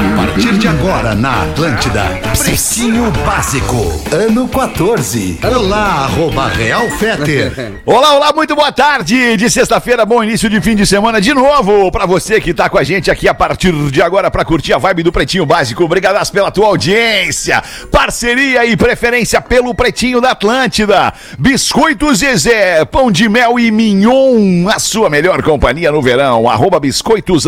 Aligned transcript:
A 0.00 0.16
partir 0.16 0.56
de 0.56 0.66
agora 0.66 1.14
na 1.14 1.42
Atlântida, 1.42 2.02
Precinho 2.38 3.10
Básico, 3.26 4.02
ano 4.10 4.48
14. 4.48 5.38
Olá, 5.44 6.04
arroba 6.04 6.48
Real 6.48 6.88
Feter. 6.92 7.74
Olá, 7.84 8.14
olá, 8.14 8.32
muito 8.32 8.56
boa 8.56 8.72
tarde 8.72 9.36
de 9.36 9.50
sexta-feira, 9.50 10.06
bom 10.06 10.24
início 10.24 10.48
de 10.48 10.58
fim 10.62 10.74
de 10.74 10.86
semana 10.86 11.20
de 11.20 11.34
novo 11.34 11.92
pra 11.92 12.06
você 12.06 12.40
que 12.40 12.54
tá 12.54 12.70
com 12.70 12.78
a 12.78 12.82
gente 12.82 13.10
aqui 13.10 13.28
a 13.28 13.34
partir 13.34 13.72
de 13.90 14.00
agora 14.00 14.30
pra 14.30 14.42
curtir 14.42 14.72
a 14.72 14.78
vibe 14.78 15.02
do 15.02 15.12
Pretinho 15.12 15.44
Básico. 15.44 15.84
Obrigadas 15.84 16.30
pela 16.30 16.50
tua 16.50 16.68
audiência, 16.68 17.62
parceria 17.92 18.64
e 18.64 18.78
preferência 18.78 19.38
pelo 19.42 19.74
Pretinho 19.74 20.18
da 20.18 20.30
Atlântida. 20.30 21.12
Biscoitos 21.38 22.20
Zezé, 22.20 22.86
pão 22.86 23.12
de 23.12 23.28
mel 23.28 23.58
e 23.58 23.70
mignon, 23.70 24.66
a 24.68 24.78
sua 24.78 25.10
melhor 25.10 25.42
companhia 25.42 25.92
no 25.92 26.00
verão. 26.00 26.48
Arroba 26.48 26.80
biscoitos 26.80 27.44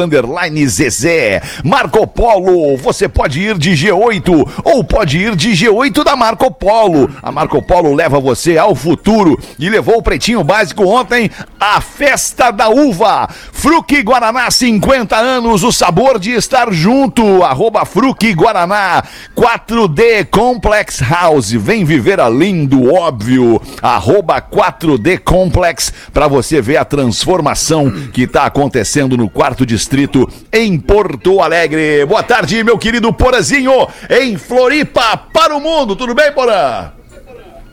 Zezé. 0.66 1.41
Marco 1.65 2.07
Polo, 2.07 2.41
você 2.77 3.09
pode 3.09 3.41
ir 3.41 3.59
de 3.59 3.73
G8 3.73 4.62
ou 4.64 4.84
pode 4.84 5.19
ir 5.19 5.37
de 5.37 5.51
G8 5.51 6.05
da 6.05 6.16
Marco 6.16 6.51
Polo. 6.51 7.10
A 7.23 7.30
Marco 7.30 7.62
Polo 7.62 7.95
leva 7.95 8.21
você 8.21 8.59
ao 8.59 8.74
futuro 8.74 9.38
e 9.59 9.68
levou 9.68 9.99
o 9.99 10.02
Pretinho 10.02 10.43
Básico 10.43 10.84
ontem 10.84 11.30
à 11.60 11.80
Festa 11.80 12.51
da 12.51 12.68
Uva. 12.68 13.29
Fruque 13.52 14.02
Guaraná, 14.02 14.51
50 14.51 15.16
anos, 15.16 15.62
o 15.62 15.71
sabor 15.71 16.18
de 16.18 16.32
estar 16.32 16.73
junto. 16.73 17.43
Arroba 17.43 17.84
Fruque 17.84 18.32
Guaraná, 18.34 19.02
4D 19.37 20.27
Complex 20.30 21.01
House. 21.01 21.52
Vem 21.52 21.84
viver 21.84 22.21
além 22.21 22.66
do 22.66 22.93
óbvio. 22.93 23.60
Arroba 23.80 24.40
4D 24.40 25.18
Complex 25.18 25.93
para 26.12 26.27
você 26.27 26.60
ver 26.60 26.79
a 26.79 26.84
transformação 26.84 27.90
que 28.12 28.23
está 28.23 28.45
acontecendo 28.45 29.16
no 29.16 29.29
quarto 29.29 29.65
distrito 29.65 30.29
em 30.52 30.79
Porto 30.79 31.40
Alegre. 31.40 32.04
Boa 32.06 32.23
tarde, 32.23 32.32
meu 32.65 32.79
querido 32.79 33.13
Porazinho, 33.13 33.87
em 34.09 34.38
Floripa 34.38 35.19
para 35.35 35.55
o 35.55 35.61
mundo. 35.61 35.95
Tudo 35.95 36.15
bem, 36.15 36.33
Porã? 36.33 36.91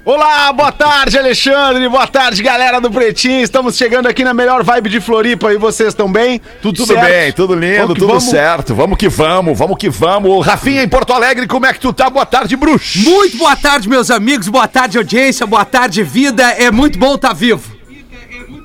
Olá, 0.03 0.51
boa 0.51 0.71
tarde, 0.71 1.17
Alexandre. 1.17 1.87
Boa 1.87 2.05
tarde, 2.07 2.43
galera 2.43 2.81
do 2.81 2.91
Pretinho. 2.91 3.41
Estamos 3.41 3.77
chegando 3.77 4.07
aqui 4.07 4.23
na 4.23 4.33
melhor 4.33 4.61
vibe 4.63 4.89
de 4.89 4.99
Floripa 4.99 5.53
e 5.53 5.57
vocês 5.57 5.89
estão 5.89 6.11
bem? 6.11 6.41
Tudo, 6.61 6.85
tudo 6.85 6.99
bem, 6.99 7.31
tudo 7.31 7.55
lindo, 7.55 7.81
Vamos 7.81 7.93
tudo 7.93 8.07
vamos. 8.07 8.23
certo. 8.25 8.75
Vamos 8.75 8.97
que 8.97 9.07
vamos, 9.07 9.57
vamos 9.57 9.77
que 9.77 9.89
vamos. 9.89 10.45
Rafinha 10.45 10.83
em 10.83 10.89
Porto 10.89 11.13
Alegre, 11.13 11.47
como 11.47 11.65
é 11.65 11.71
que 11.71 11.79
tu 11.79 11.93
tá? 11.93 12.09
Boa 12.09 12.25
tarde, 12.25 12.55
bruxo. 12.57 12.99
Muito 12.99 13.37
boa 13.37 13.55
tarde, 13.55 13.87
meus 13.87 14.11
amigos. 14.11 14.49
Boa 14.49 14.67
tarde, 14.67 14.97
audiência. 14.97 15.47
Boa 15.47 15.63
tarde, 15.63 16.03
vida. 16.03 16.43
É 16.51 16.69
muito 16.69 16.99
bom 16.99 17.15
estar 17.15 17.33
vivo. 17.33 17.68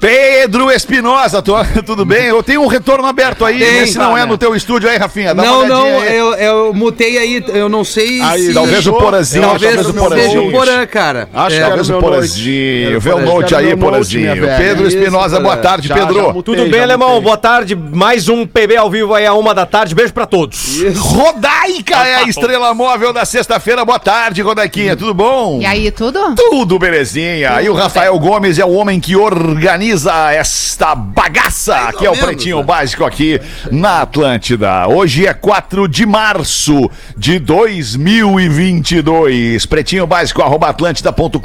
Pedro 0.01 0.71
Espinosa, 0.71 1.41
tu- 1.43 1.55
tudo 1.87 2.05
bem? 2.05 2.25
Eu 2.27 2.43
tenho 2.43 2.63
um 2.63 2.67
retorno 2.67 3.07
aberto 3.07 3.45
aí, 3.45 3.59
Tem, 3.59 3.87
se 3.87 3.99
não 3.99 4.17
é 4.17 4.25
no 4.27 4.37
teu 4.37 4.55
estúdio 4.55 4.89
aí, 4.89 4.97
Rafinha. 4.99 5.33
Não, 5.35 5.67
não, 5.67 6.01
aí. 6.01 6.17
eu, 6.17 6.35
eu 6.35 6.75
mutei 6.75 7.17
aí. 7.19 7.45
Eu 7.49 7.69
não 7.69 7.85
sei 7.85 8.21
Aí, 8.21 8.47
se. 8.49 8.55
talvez 8.55 8.87
o 8.87 8.93
Porazinho, 8.93 9.43
Talvez 9.49 9.75
talvez 9.75 9.89
o 9.89 9.95
Porazinho. 9.99 10.49
o 10.49 10.53
Porã, 10.53 10.87
cara. 10.87 11.29
Acho 11.33 11.57
É, 11.57 11.59
que 11.61 11.65
Talvez 11.67 11.91
o 11.91 11.99
Porazinho. 12.01 13.01
Vê 13.01 13.13
o 13.13 13.19
note 13.21 13.55
aí, 13.55 13.77
Porazinho. 13.77 14.35
Pedro 14.59 14.87
Espinosa, 14.87 15.41
boa 15.41 15.57
tarde, 15.57 15.89
Já, 15.89 15.95
Pedro. 15.95 16.15
já 16.15 16.33
mutei, 16.33 16.55
Tudo 16.57 16.71
bem, 16.71 16.81
alemão? 16.83 17.21
Boa 17.21 17.37
tarde. 17.37 17.75
Mais 17.75 18.29
um 18.29 18.47
PB 18.47 18.77
ao 18.77 18.91
vivo 18.91 19.15
aí 19.15 19.25
a 19.27 19.33
uma 19.35 19.55
da 19.55 19.65
tarde. 19.65 19.95
Beijo 19.95 20.13
pra 20.13 20.27
todos. 20.27 20.83
Rodaica 20.97 21.97
é 22.07 22.17
a 22.17 22.23
estrela 22.25 22.75
móvel 22.75 23.13
da 23.13 23.25
sexta-feira. 23.25 23.85
Boa 23.85 23.99
tarde, 23.99 24.43
Rodaiquinha. 24.43 24.97
Tudo 24.97 25.15
bom? 25.15 25.61
E 25.61 25.67
aí, 25.67 25.91
tudo? 25.91 26.35
Tudo 26.35 26.79
belezinha. 26.79 27.63
E 27.63 27.69
o 27.69 27.75
Rafael 27.75 28.19
Gomes 28.19 28.59
é 28.59 28.65
o 28.65 28.73
homem 28.73 29.01
que 29.01 29.17
organiza 29.17 29.94
esta 29.95 30.93
bagaça, 30.97 31.93
que 31.97 32.05
é 32.05 32.11
o 32.11 32.17
Pretinho 32.17 32.61
Básico 32.65 33.05
aqui 33.05 33.41
na 33.71 34.03
Atlântida. 34.03 34.89
Hoje 34.89 35.25
é 35.25 35.33
4 35.33 35.87
de 35.87 36.05
março 36.05 36.91
de 37.17 37.39
2022. 37.39 39.65
Pretinho 39.67 40.05
Básico, 40.05 40.43
arroba 40.43 40.71
atlântida.com.br 40.71 41.39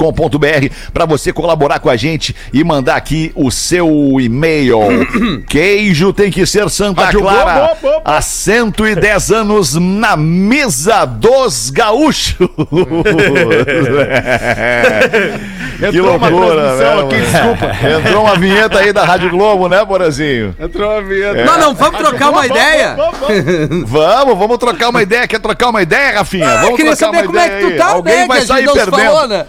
para 0.92 1.06
você 1.06 1.32
colaborar 1.32 1.80
com 1.80 1.92
a 1.92 1.96
gente 1.96 2.36
e 2.52 2.64
mandar 2.64 2.96
aqui 2.96 3.32
o 3.36 3.52
seu 3.52 3.88
e-mail. 4.20 4.80
Queijo 5.48 6.12
tem 6.12 6.32
que 6.32 6.44
ser 6.48 6.68
Santa 6.72 7.12
Clara. 7.12 7.78
Há 8.04 8.20
110 8.20 9.32
anos 9.32 9.76
na 9.76 10.18
mesa 10.18 11.06
dos 11.06 11.70
gaúchos. 11.70 12.36
que 15.78 15.86
Entrou 15.86 16.18
uma 16.18 16.28
loucura, 16.28 16.56
transmissão 16.56 16.96
né? 16.96 17.04
aqui, 17.04 17.16
mano? 17.16 17.32
desculpa. 17.32 17.66
Entrou 17.88 18.24
uma 18.30 18.40
vinheta 18.40 18.80
aí 18.80 18.94
da 18.94 19.04
Rádio 19.04 19.30
Globo, 19.30 19.68
né, 19.68 19.84
Borazinho? 19.84 20.56
Entrou 20.60 20.90
a 20.92 21.02
vinheta. 21.02 21.44
Não, 21.46 21.58
não, 21.60 21.74
vamos 21.76 22.00
trocar 22.00 22.30
uma 22.30 22.46
ideia. 22.46 22.96
Vamos, 23.86 24.38
vamos 24.38 24.58
trocar 24.58 24.90
uma 24.90 25.02
ideia. 25.02 25.28
Quer 25.28 25.40
trocar 25.40 25.70
uma 25.70 25.82
ideia, 25.82 26.18
Rafinha? 26.20 26.46
Eu 26.46 26.60
Vamos 26.62 26.76
queria 26.78 26.96
trocar 26.96 27.06
saber 27.18 27.18
uma 27.18 27.26
como 27.28 27.40
é 27.40 27.46
ideia 27.46 27.60
que 27.60 27.66
tu 27.68 27.72
aí. 27.74 27.78
tá, 27.78 27.94
Alguém 27.94 28.16
né? 28.16 28.28
vai 28.28 28.38
que 28.38 28.44
a 28.44 28.48
sair 28.48 28.58
gente 28.60 28.68
não 28.68 28.74
se 28.74 28.92
perdendo. 28.92 29.06
falou, 29.12 29.28
né? 29.28 29.46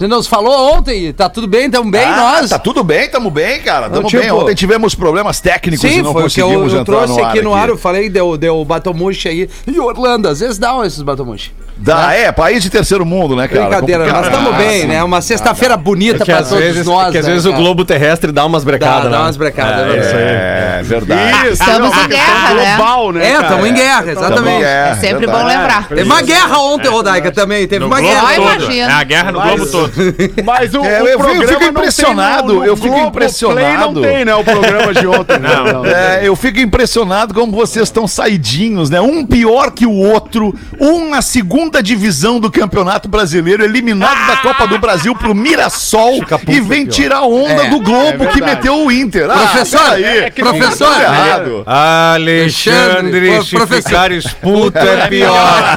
Não 0.00 0.22
se 0.22 0.28
falou 0.28 0.74
ontem. 0.74 1.12
Tá 1.12 1.28
tudo 1.28 1.46
bem, 1.46 1.70
tamo 1.70 1.90
bem, 1.90 2.04
Ah, 2.04 2.16
nós. 2.40 2.50
Tá 2.50 2.58
tudo 2.58 2.82
bem, 2.82 3.08
tamo 3.08 3.30
bem, 3.30 3.60
cara. 3.60 3.88
Tamo 3.90 4.08
tipo- 4.08 4.22
bem. 4.22 4.32
Ontem 4.32 4.54
tivemos 4.54 4.94
problemas 4.94 5.40
técnicos 5.40 5.84
e 5.84 5.88
Sim, 5.90 6.02
não 6.02 6.12
foi 6.12 6.24
o 6.24 6.28
que 6.30 6.40
eu, 6.40 6.46
conseguimos 6.46 6.72
eu 6.72 6.80
entrar 6.80 6.94
trouxe 6.96 7.12
no 7.20 7.24
ar 7.24 7.30
aqui 7.30 7.42
no 7.42 7.54
ar. 7.54 7.68
Eu 7.68 7.76
falei, 7.78 8.08
deu, 8.08 8.36
deu 8.36 8.64
batomushi 8.64 9.28
aí. 9.28 9.50
E 9.66 9.78
Orlando, 9.78 10.28
às 10.28 10.40
vezes 10.40 10.58
dá 10.58 10.74
esses 10.84 11.02
batomushi. 11.02 11.52
Dá, 11.76 12.14
é, 12.14 12.30
país 12.30 12.62
de 12.62 12.70
terceiro 12.70 13.04
mundo, 13.04 13.34
né, 13.34 13.48
cara? 13.48 13.66
Brincadeira, 13.66 14.06
nós 14.12 14.26
estamos 14.26 14.54
bem, 14.56 14.86
né? 14.86 15.02
Uma 15.02 15.20
sexta-feira 15.20 15.76
bonita 15.76 16.22
É 16.22 16.26
pra 16.26 16.38
às 16.38 16.48
todos 16.48 16.62
vezes, 16.62 16.86
nós. 16.86 17.10
que 17.10 17.18
às 17.18 17.24
né, 17.26 17.32
vezes 17.32 17.44
o 17.46 17.50
cara? 17.50 17.60
globo 17.62 17.84
terrestre 17.84 18.30
dá 18.30 18.44
umas 18.46 18.62
brecadas, 18.62 19.04
Dá, 19.04 19.10
né? 19.10 19.16
dá 19.16 19.22
umas 19.22 19.36
brecadas, 19.36 19.80
É, 19.80 19.86
né? 19.86 19.98
isso 20.00 20.16
aí. 20.16 20.22
É, 20.22 20.80
verdade. 20.84 21.36
Isso, 21.48 21.52
Estamos 21.62 21.96
é 21.96 22.04
em 22.04 22.08
guerra, 22.08 22.54
né? 22.54 22.76
global, 22.76 23.12
né? 23.12 23.26
É, 23.26 23.32
estamos 23.40 23.66
em 23.68 23.74
guerra, 23.74 24.04
em 24.06 24.10
exatamente. 24.10 24.58
guerra, 24.60 24.88
É 24.90 24.94
sempre 24.94 25.26
verdade. 25.26 25.38
bom 25.42 25.48
lembrar. 25.48 25.88
Teve 25.88 26.02
uma 26.02 26.22
guerra 26.22 26.58
ontem, 26.58 26.88
Rodaica, 26.88 27.32
também. 27.32 27.66
Teve 27.66 27.84
uma 27.84 28.00
guerra. 28.00 28.20
todo. 28.34 28.42
ontem. 28.44 28.54
imagino. 28.64 28.90
É 28.90 28.92
a 28.92 29.02
guerra 29.04 29.32
no 29.32 29.40
Globo 29.40 29.66
todo. 29.66 29.92
Mas 30.44 30.74
o, 30.74 30.84
É, 30.84 31.02
o 31.02 31.08
eu 31.08 31.18
fico- 31.20 31.32
programa 31.34 31.64
impressionado, 31.68 32.52
no- 32.54 32.64
eu 32.64 32.76
fico 32.76 32.96
impressionado. 32.98 33.92
não 33.94 34.02
tem, 34.02 34.24
né? 34.24 34.34
O 34.34 34.44
programa 34.44 34.94
de 34.94 35.06
ontem. 35.06 35.38
Não, 35.42 35.84
É, 35.84 36.20
eu 36.22 36.36
fico 36.36 36.60
impressionado 36.60 37.34
como 37.34 37.50
vocês 37.52 37.84
estão 37.88 38.06
saidinhos, 38.06 38.88
né? 38.90 39.00
Um 39.00 39.24
pior 39.26 39.70
que 39.72 39.84
o 39.86 39.92
outro, 39.92 40.54
um 40.80 41.08
na 41.10 41.20
segunda 41.22 41.61
divisão 41.82 42.38
do 42.40 42.50
Campeonato 42.50 43.08
Brasileiro, 43.08 43.64
eliminado 43.64 44.26
da 44.26 44.36
Copa 44.38 44.66
do 44.66 44.78
Brasil 44.78 45.14
pro 45.14 45.34
Mirassol 45.34 46.20
e 46.48 46.60
vem 46.60 46.86
tirar 46.86 47.22
onda 47.22 47.64
É, 47.64 47.70
do 47.70 47.80
Globo 47.80 48.24
é 48.24 48.26
que 48.28 48.42
meteu 48.42 48.84
o 48.86 48.92
Inter. 48.92 49.30
Ah, 49.30 49.34
Professor, 49.38 49.80
peraí, 49.80 50.04
é 50.04 50.30
que 50.30 50.42
não 50.42 50.52
professor 50.54 50.86
funciona. 50.88 51.16
errado. 51.16 51.62
Alexandre, 51.66 53.28
Alexandre, 53.30 53.44
se 53.44 53.56
professor. 53.56 53.82
ficar 53.88 54.12
expulso 54.12 54.78
é 54.78 55.08
pior. 55.08 55.32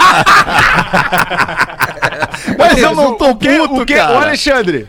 Mas 2.57 2.77
eu 2.77 2.95
não 2.95 3.15
tô 3.15 3.29
o 3.29 3.35
que, 3.35 3.49
puto, 3.57 3.81
o 3.81 3.85
que, 3.85 3.95
cara. 3.95 4.13
Ô, 4.13 4.17
Alexandre. 4.21 4.87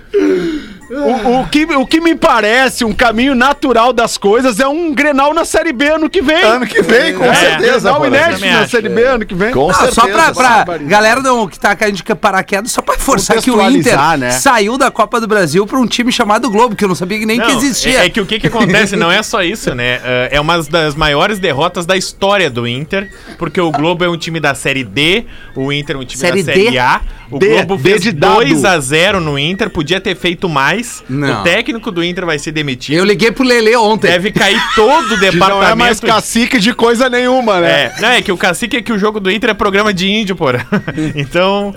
O, 0.89 1.41
o 1.41 1.49
que, 1.49 1.65
o 1.65 1.87
que 1.87 2.01
me 2.01 2.15
parece 2.15 2.85
um 2.85 2.93
caminho 2.93 3.35
natural 3.35 3.93
das 3.93 4.17
coisas 4.17 4.61
é 4.61 4.69
um 4.69 4.95
Grenal 4.95 5.35
na 5.35 5.45
Série 5.45 5.73
B 5.73 5.87
ano 5.89 6.09
que 6.09 6.23
vem. 6.23 6.43
Ano 6.43 6.67
que 6.67 6.81
vem, 6.83 7.15
com 7.15 7.25
É, 7.25 7.35
certeza. 7.35 7.91
Grenal 7.93 8.07
inédito 8.07 8.47
na 8.47 8.61
acho. 8.61 8.71
Série 8.71 8.89
B 8.89 9.03
ano 9.05 9.27
que 9.27 9.35
vem. 9.35 9.53
Com 9.53 9.69
Ah, 9.71 9.75
certeza. 9.75 9.95
só 10.01 10.07
pra, 10.07 10.65
pra 10.65 10.79
galera 10.79 11.21
não, 11.21 11.49
que 11.49 11.59
tá 11.59 11.75
caindo 11.75 11.97
de 11.97 12.03
paraquedas, 12.15 12.71
só 12.71 12.81
pra 12.83 12.97
forçar 12.99 13.43
que 13.43 13.51
o 13.51 13.61
Inter 13.71 13.99
né? 14.17 14.31
saiu 14.31 14.79
da 14.79 14.91
Copa 14.91 15.21
do 15.21 15.27
Brasil 15.27 15.67
pra 15.67 15.79
um 15.79 15.87
time 15.87 16.13
chamado 16.13 16.49
Globo, 16.51 16.77
que 16.77 16.85
eu 16.85 16.89
não 16.89 16.95
sabia 16.95 17.19
que 17.19 17.27
nem 17.27 17.41
que 17.41 17.49
Não, 17.49 17.57
existia. 17.59 18.01
É, 18.03 18.07
é 18.07 18.11
que 18.11 18.21
o 18.21 18.27
que, 18.27 18.39
que 18.39 18.47
acontece 18.47 18.95
não 18.97 19.11
é 19.11 19.23
só 19.23 19.43
isso, 19.43 19.75
né? 19.75 20.01
É 20.05 20.27
é 20.37 20.41
uma 20.41 20.63
das 20.63 20.95
maiores 20.95 21.39
derrotas 21.39 21.87
da 21.87 21.97
história 21.97 22.51
do 22.51 22.67
Inter, 22.67 23.11
porque 23.39 23.61
o 23.61 23.71
Globo 23.71 24.05
é 24.05 24.09
um 24.09 24.17
time 24.17 24.39
da 24.39 24.55
Série 24.55 24.85
D, 24.85 25.25
o 25.55 25.73
Inter 25.73 25.97
é 25.97 25.99
um 25.99 26.05
time 26.05 26.21
Série 26.21 26.43
da 26.43 26.53
Série 26.53 26.71
D? 26.71 26.79
A. 26.79 27.01
O 27.31 27.39
D, 27.39 27.49
Globo 27.49 27.79
fez 27.79 28.03
de 28.03 28.13
dado. 28.13 28.37
2 28.37 28.65
a 28.65 28.79
0 28.79 29.21
no 29.21 29.39
Inter, 29.39 29.69
podia 29.71 30.01
ter 30.01 30.15
feito 30.17 30.49
mais. 30.49 31.03
Não. 31.09 31.41
O 31.41 31.45
técnico 31.45 31.91
do 31.91 32.03
Inter 32.05 32.25
vai 32.25 32.39
ser 32.39 32.53
demitido. 32.53 32.97
Eu 32.99 33.05
liguei 33.05 33.33
pro 33.33 33.45
Lele 33.45 33.75
ontem. 33.77 34.11
Deve 34.11 34.31
cair 34.31 34.61
todo 34.75 35.07
o 35.15 35.19
Que 35.19 35.21
departamento. 35.21 35.61
não 35.61 35.65
é 35.65 35.75
mais 35.75 35.99
cacique 36.01 36.59
de 36.59 36.73
coisa 36.73 37.09
nenhuma, 37.11 37.61
né? 37.61 37.93
É, 37.97 38.01
não, 38.01 38.09
é 38.11 38.23
que 38.23 38.31
o 38.31 38.37
cacique 38.37 38.77
é 38.77 38.83
que 38.83 38.93
o 38.93 38.99
jogo 38.99 39.19
do 39.19 39.31
Inter 39.31 39.51
é 39.51 39.55
programa 39.55 39.93
de 39.93 40.09
índio, 40.09 40.37
porra. 40.37 40.67
Então. 41.15 41.75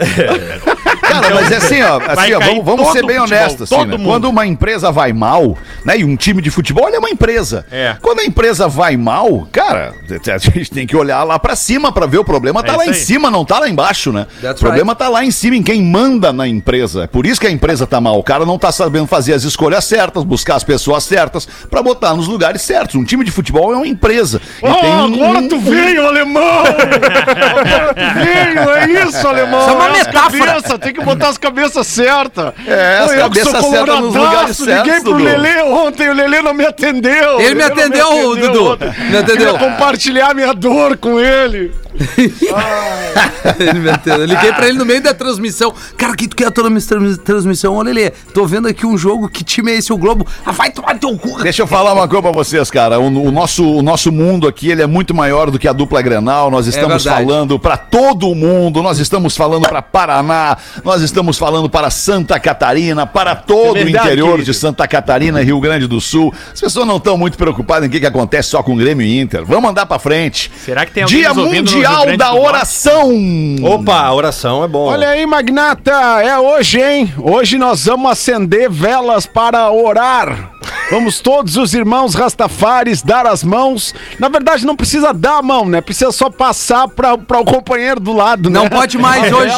Cara, 1.09 1.33
mas 1.35 1.51
é 1.51 1.57
assim, 1.57 1.81
ó, 1.81 1.99
assim, 2.07 2.33
ó 2.33 2.39
vamos, 2.39 2.65
vamos 2.65 2.91
ser 2.91 3.05
bem 3.05 3.19
honestos. 3.19 3.71
Assim, 3.71 3.85
né? 3.85 3.97
Quando 4.03 4.25
uma 4.29 4.45
empresa 4.45 4.91
vai 4.91 5.11
mal, 5.13 5.57
né? 5.83 5.99
E 5.99 6.03
um 6.03 6.15
time 6.15 6.41
de 6.41 6.49
futebol 6.49 6.87
é 6.89 6.97
uma 6.99 7.09
empresa. 7.09 7.65
É. 7.71 7.95
Quando 8.01 8.19
a 8.19 8.25
empresa 8.25 8.67
vai 8.67 8.95
mal, 8.97 9.47
cara, 9.51 9.93
a 10.33 10.37
gente 10.37 10.71
tem 10.71 10.85
que 10.87 10.95
olhar 10.95 11.23
lá 11.23 11.37
pra 11.39 11.55
cima 11.55 11.91
pra 11.91 12.05
ver 12.05 12.17
o 12.19 12.23
problema 12.23 12.63
tá 12.63 12.73
É 12.73 12.77
lá 12.77 12.85
em 12.85 12.93
cima, 12.93 13.29
não 13.31 13.43
tá 13.45 13.59
lá 13.59 13.69
embaixo, 13.69 14.11
né? 14.11 14.27
That's 14.41 14.61
o 14.61 14.65
problema 14.65 14.95
tá 14.95 15.09
lá 15.09 15.23
em 15.23 15.31
cima, 15.31 15.55
em 15.55 15.63
quem 15.63 15.81
manda 15.81 16.31
na 16.31 16.47
empresa. 16.47 17.03
É 17.03 17.07
por 17.07 17.25
isso 17.25 17.39
que 17.39 17.47
a 17.47 17.51
empresa 17.51 17.85
tá 17.87 17.99
mal. 17.99 18.17
O 18.19 18.23
cara 18.23 18.45
não 18.45 18.57
tá 18.57 18.71
sabendo 18.71 19.07
fazer 19.07 19.33
as 19.33 19.43
escolhas 19.43 19.85
certas, 19.85 20.23
buscar 20.23 20.55
as 20.55 20.63
pessoas 20.63 21.03
certas 21.03 21.47
pra 21.69 21.81
botar 21.81 22.13
nos 22.13 22.27
lugares 22.27 22.61
certos. 22.61 22.95
Um 22.95 23.03
time 23.03 23.23
de 23.23 23.31
futebol 23.31 23.73
é 23.73 23.75
uma 23.75 23.87
empresa. 23.87 24.41
Tem 24.59 24.69
um- 24.69 25.05
agora 25.25 25.47
tu 25.47 25.59
veio, 25.59 26.05
alemão! 26.07 26.39
Agora 27.49 27.93
tu 27.93 28.19
veio, 28.19 28.69
é 28.71 29.07
isso, 29.07 29.27
alemão! 29.27 29.59
Isso 29.61 29.69
é 29.69 29.73
uma 29.73 29.89
metáfora. 29.89 30.45
cabeças, 30.45 30.77
tem 30.79 30.93
que 30.93 30.98
botar 31.03 31.29
as 31.29 31.37
cabeças 31.37 31.85
certas. 31.87 32.53
É, 32.65 32.99
as 32.99 33.11
que 33.11 33.17
cabeças 33.17 33.61
sou 33.61 33.71
certas 33.71 33.99
nos 33.99 34.15
lugares 34.15 34.57
certos, 34.57 34.85
Liguei 34.85 35.01
pro. 35.01 35.15
Lelê 35.15 35.61
ontem, 35.63 36.09
o 36.09 36.13
Lelê 36.13 36.41
não 36.41 36.53
me 36.53 36.65
atendeu. 36.65 37.39
Ele 37.39 37.55
me 37.55 37.61
Lelê 37.63 37.75
não 37.75 37.83
atendeu, 38.11 38.35
Dudu. 38.35 38.65
ontem. 38.71 38.89
Me 39.09 39.17
atendeu. 39.17 39.53
Queria 39.53 39.59
compartilhar 39.59 40.33
minha 40.33 40.53
dor 40.53 40.97
com 40.97 41.19
ele. 41.19 41.71
Ele 43.59 43.79
me 43.79 43.89
atendeu. 43.89 44.19
Eu 44.21 44.25
liguei 44.25 44.53
pra 44.53 44.67
ele 44.67 44.77
no 44.77 44.85
meio 44.85 45.01
da 45.01 45.13
transmissão. 45.13 45.73
Cara, 45.97 46.15
que 46.15 46.27
tu 46.27 46.35
quer 46.35 46.47
a 46.47 46.51
tua 46.51 46.63
trans- 46.69 47.17
transmissão? 47.17 47.75
Olha, 47.75 47.87
Lelê, 47.91 48.11
tô 48.33 48.45
vendo 48.45 48.67
aqui 48.67 48.85
um 48.85 48.97
jogo. 48.97 49.27
Que 49.29 49.43
time 49.43 49.71
é 49.71 49.75
esse? 49.75 49.91
O 49.91 49.97
Globo. 49.97 50.25
Ah, 50.45 50.51
vai 50.51 50.69
tomar 50.71 50.97
teu 50.97 51.17
cu. 51.17 51.41
Deixa 51.41 51.61
eu 51.61 51.67
falar 51.67 51.93
uma 51.93 52.07
coisa 52.07 52.21
pra 52.23 52.31
vocês, 52.31 52.69
cara. 52.71 52.99
O, 52.99 53.05
o 53.05 53.31
nosso, 53.31 53.65
o 53.65 53.81
nosso 53.81 54.11
mundo 54.11 54.47
aqui 54.47 54.69
ele 54.69 54.81
é 54.81 54.87
muito 54.87 55.13
maior 55.13 55.49
do 55.51 55.59
que 55.59 55.67
a 55.67 55.73
dupla 55.73 56.01
Grenal. 56.01 56.49
Nós 56.51 56.67
estamos 56.67 57.03
verdade. 57.03 57.25
falando 57.25 57.59
pra 57.59 57.75
todo 57.77 58.33
mundo. 58.35 58.81
Nós 58.81 58.99
estamos 58.99 59.35
falando 59.35 59.67
pra 59.67 59.81
Paraná. 59.81 60.57
Nós 60.89 61.03
estamos 61.03 61.37
falando 61.37 61.69
para 61.69 61.91
Santa 61.91 62.39
Catarina, 62.39 63.05
para 63.05 63.35
todo 63.35 63.77
É 63.77 63.83
verdade, 63.83 64.07
o 64.07 64.07
interior 64.07 64.31
querido. 64.31 64.51
de 64.51 64.57
Santa 64.57 64.87
Catarina, 64.87 65.39
Rio 65.39 65.59
Grande 65.59 65.85
do 65.85 66.01
Sul. 66.01 66.33
As 66.51 66.59
pessoas 66.59 66.87
não 66.87 66.97
estão 66.97 67.15
muito 67.15 67.37
preocupadas 67.37 67.83
em 67.85 67.89
o 67.89 67.91
que, 67.91 67.99
que 67.99 68.07
acontece 68.07 68.49
só 68.49 68.63
com 68.63 68.73
o 68.73 68.75
Grêmio 68.75 69.05
e 69.05 69.19
Inter. 69.19 69.45
Vamos 69.45 69.69
andar 69.69 69.85
pra 69.85 69.99
frente. 69.99 70.51
Será 70.65 70.87
que 70.87 70.91
tem 70.91 71.03
alguém 71.03 71.19
Dia 71.19 71.31
Mundial 71.31 72.17
da? 72.17 72.33
Oração. 72.33 73.11
Opa, 73.61 74.01
a 74.01 74.11
oração 74.11 74.63
é 74.63 74.67
bom. 74.67 74.85
Olha 74.87 75.09
aí, 75.09 75.23
Magnata, 75.27 75.91
é 76.23 76.39
hoje, 76.39 76.81
hein? 76.81 77.13
Hoje 77.19 77.59
nós 77.59 77.85
vamos 77.85 78.09
acender 78.09 78.67
velas 78.67 79.27
para 79.27 79.69
orar. 79.69 80.53
Vamos 80.91 81.19
todos 81.19 81.55
os 81.55 81.75
irmãos 81.75 82.15
Rastafares 82.15 83.03
dar 83.03 83.27
as 83.27 83.43
mãos. 83.43 83.93
Na 84.17 84.27
verdade, 84.27 84.65
não 84.65 84.75
precisa 84.75 85.13
dar 85.13 85.37
a 85.37 85.41
mão, 85.41 85.63
né? 85.65 85.81
Precisa 85.81 86.11
só 86.11 86.31
passar 86.31 86.87
para 86.87 87.13
o 87.13 87.45
companheiro 87.45 87.99
do 87.99 88.11
lado, 88.11 88.49
né? 88.49 88.59
Não 88.59 88.67
pode 88.67 88.97
mais 88.97 89.31
hoje, 89.31 89.53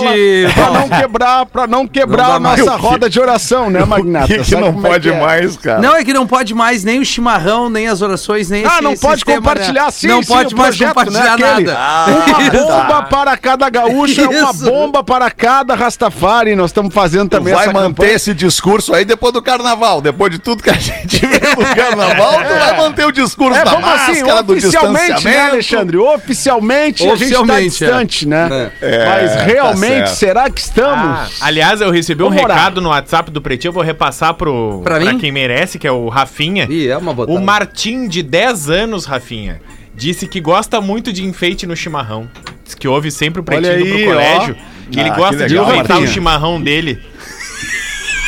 Pra 0.54 0.72
não 0.72 0.90
quebrar, 0.90 1.46
para 1.46 1.68
não 1.68 1.88
quebrar 1.88 2.28
Não 2.28 2.36
a 2.36 2.40
mais. 2.40 2.60
nossa 2.66 2.76
roda 2.76 3.10
de 3.10 3.18
oração, 3.18 3.70
né, 3.70 3.86
Magnata? 3.86 4.26
O 4.26 4.28
que, 4.28 4.38
que 4.40 4.44
Sabe 4.44 4.62
não 4.62 4.70
é 4.70 4.90
pode 4.90 5.10
que 5.10 5.16
é? 5.16 5.20
mais, 5.22 5.56
cara? 5.58 5.80
Não, 5.80 5.96
é 5.96 6.04
que 6.04 6.12
não 6.14 6.28
pode 6.28 6.54
mais 6.54 6.84
nem 6.84 7.00
o 7.00 7.06
chimarrão, 7.06 7.70
nem 7.70 7.88
as 7.88 8.02
orações, 8.02 8.50
nem 8.50 8.66
Ah, 8.66 8.74
esse 8.74 8.82
não 8.82 8.96
pode 8.98 9.16
sistema, 9.22 9.38
compartilhar, 9.38 9.86
né? 9.86 9.92
sim, 9.92 10.08
Não 10.08 10.22
sim, 10.22 10.28
pode 10.34 10.54
o 10.54 10.58
mais 10.58 10.76
projeto, 10.76 10.90
compartilhar 10.96 11.38
né, 11.38 11.46
nada. 11.72 11.78
Uma 12.12 12.42
Isso. 12.44 12.66
bomba 12.66 13.04
para 13.04 13.38
cada 13.38 13.70
gaúcho 13.70 14.20
é 14.22 14.28
uma 14.28 14.52
bomba 14.54 15.04
para 15.04 15.32
cada 15.32 15.76
Rastafari. 15.76 16.56
Nós 16.58 16.72
estamos 16.72 16.94
fazendo 16.94 17.30
Tu 17.30 17.38
também 17.38 17.54
vai 17.54 17.64
essa 17.64 17.74
manter 17.74 17.88
campanha. 17.88 18.12
esse 18.14 18.34
discurso 18.34 18.94
aí 18.94 19.06
depois 19.06 19.32
do 19.34 19.42
carnaval. 19.42 20.02
Depois 20.02 20.30
de 20.32 20.40
tudo 20.40 20.62
que 20.62 20.70
a 20.70 20.74
gente 20.74 21.21
no 21.28 21.76
carnaval, 21.76 22.34
tu 22.44 22.54
vai 22.60 22.78
manter 22.78 23.06
o 23.06 23.12
discurso 23.12 23.60
É, 23.60 23.64
da 23.64 23.72
vamos 23.72 23.88
assim, 23.90 24.22
máscara, 24.22 24.44
do 24.44 24.54
oficialmente, 24.54 25.00
né, 25.00 25.14
distanciamento. 25.16 25.52
Alexandre? 25.52 25.98
Oficialmente, 25.98 27.04
a 27.04 27.06
gente 27.08 27.16
Oficialmente, 27.16 27.54
tá 27.80 27.86
distante, 27.86 28.28
né? 28.28 28.72
É. 28.82 29.06
Mas 29.08 29.32
É, 29.32 29.44
realmente, 29.44 30.00
tá 30.02 30.08
será 30.08 30.50
que 30.50 30.60
estamos? 30.62 30.96
Ah, 30.96 31.28
aliás, 31.42 31.82
eu 31.82 31.92
recebi 31.92 32.24
um 32.24 32.28
Vamos 32.30 32.44
orar. 32.44 32.58
recado 32.58 32.82
no 32.82 32.90
WhatsApp 32.90 33.32
do 33.32 33.42
Pretinho, 33.42 33.70
eu 33.70 33.74
vou 33.74 33.84
repassar 33.84 34.34
pro, 34.34 34.82
Pra 34.84 35.00
pra, 35.00 35.16
quem 35.16 35.32
merece, 35.32 35.78
que 35.80 35.88
é 35.88 35.92
o 35.92 36.08
Rafinha. 36.10 36.68
Ih, 36.70 36.88
é 36.90 36.98
uma 36.98 37.14
botada. 37.14 37.38
O 37.38 37.42
Martim, 37.44 38.08
de 38.08 38.24
10 38.24 38.70
anos, 38.70 39.06
Rafinha, 39.06 39.62
disse 39.94 40.28
que 40.28 40.40
gosta 40.40 40.80
muito 40.82 41.12
de 41.12 41.24
enfeite 41.26 41.66
no 41.68 41.76
chimarrão. 41.76 42.28
Diz 42.64 42.76
que 42.76 42.88
ouve 42.88 43.12
sempre 43.12 43.42
o 43.42 43.44
Pretinho 43.44 43.74
aí, 43.74 43.84
pro 44.04 44.06
colégio. 44.14 44.56
Que 44.92 45.00
ele 45.00 45.10
Ah, 45.10 45.16
gosta 45.16 45.38
que 45.38 45.46
de 45.48 45.58
enfeitar 45.58 46.00
o 46.00 46.08
chimarrão 46.08 46.62
dele. 46.62 47.02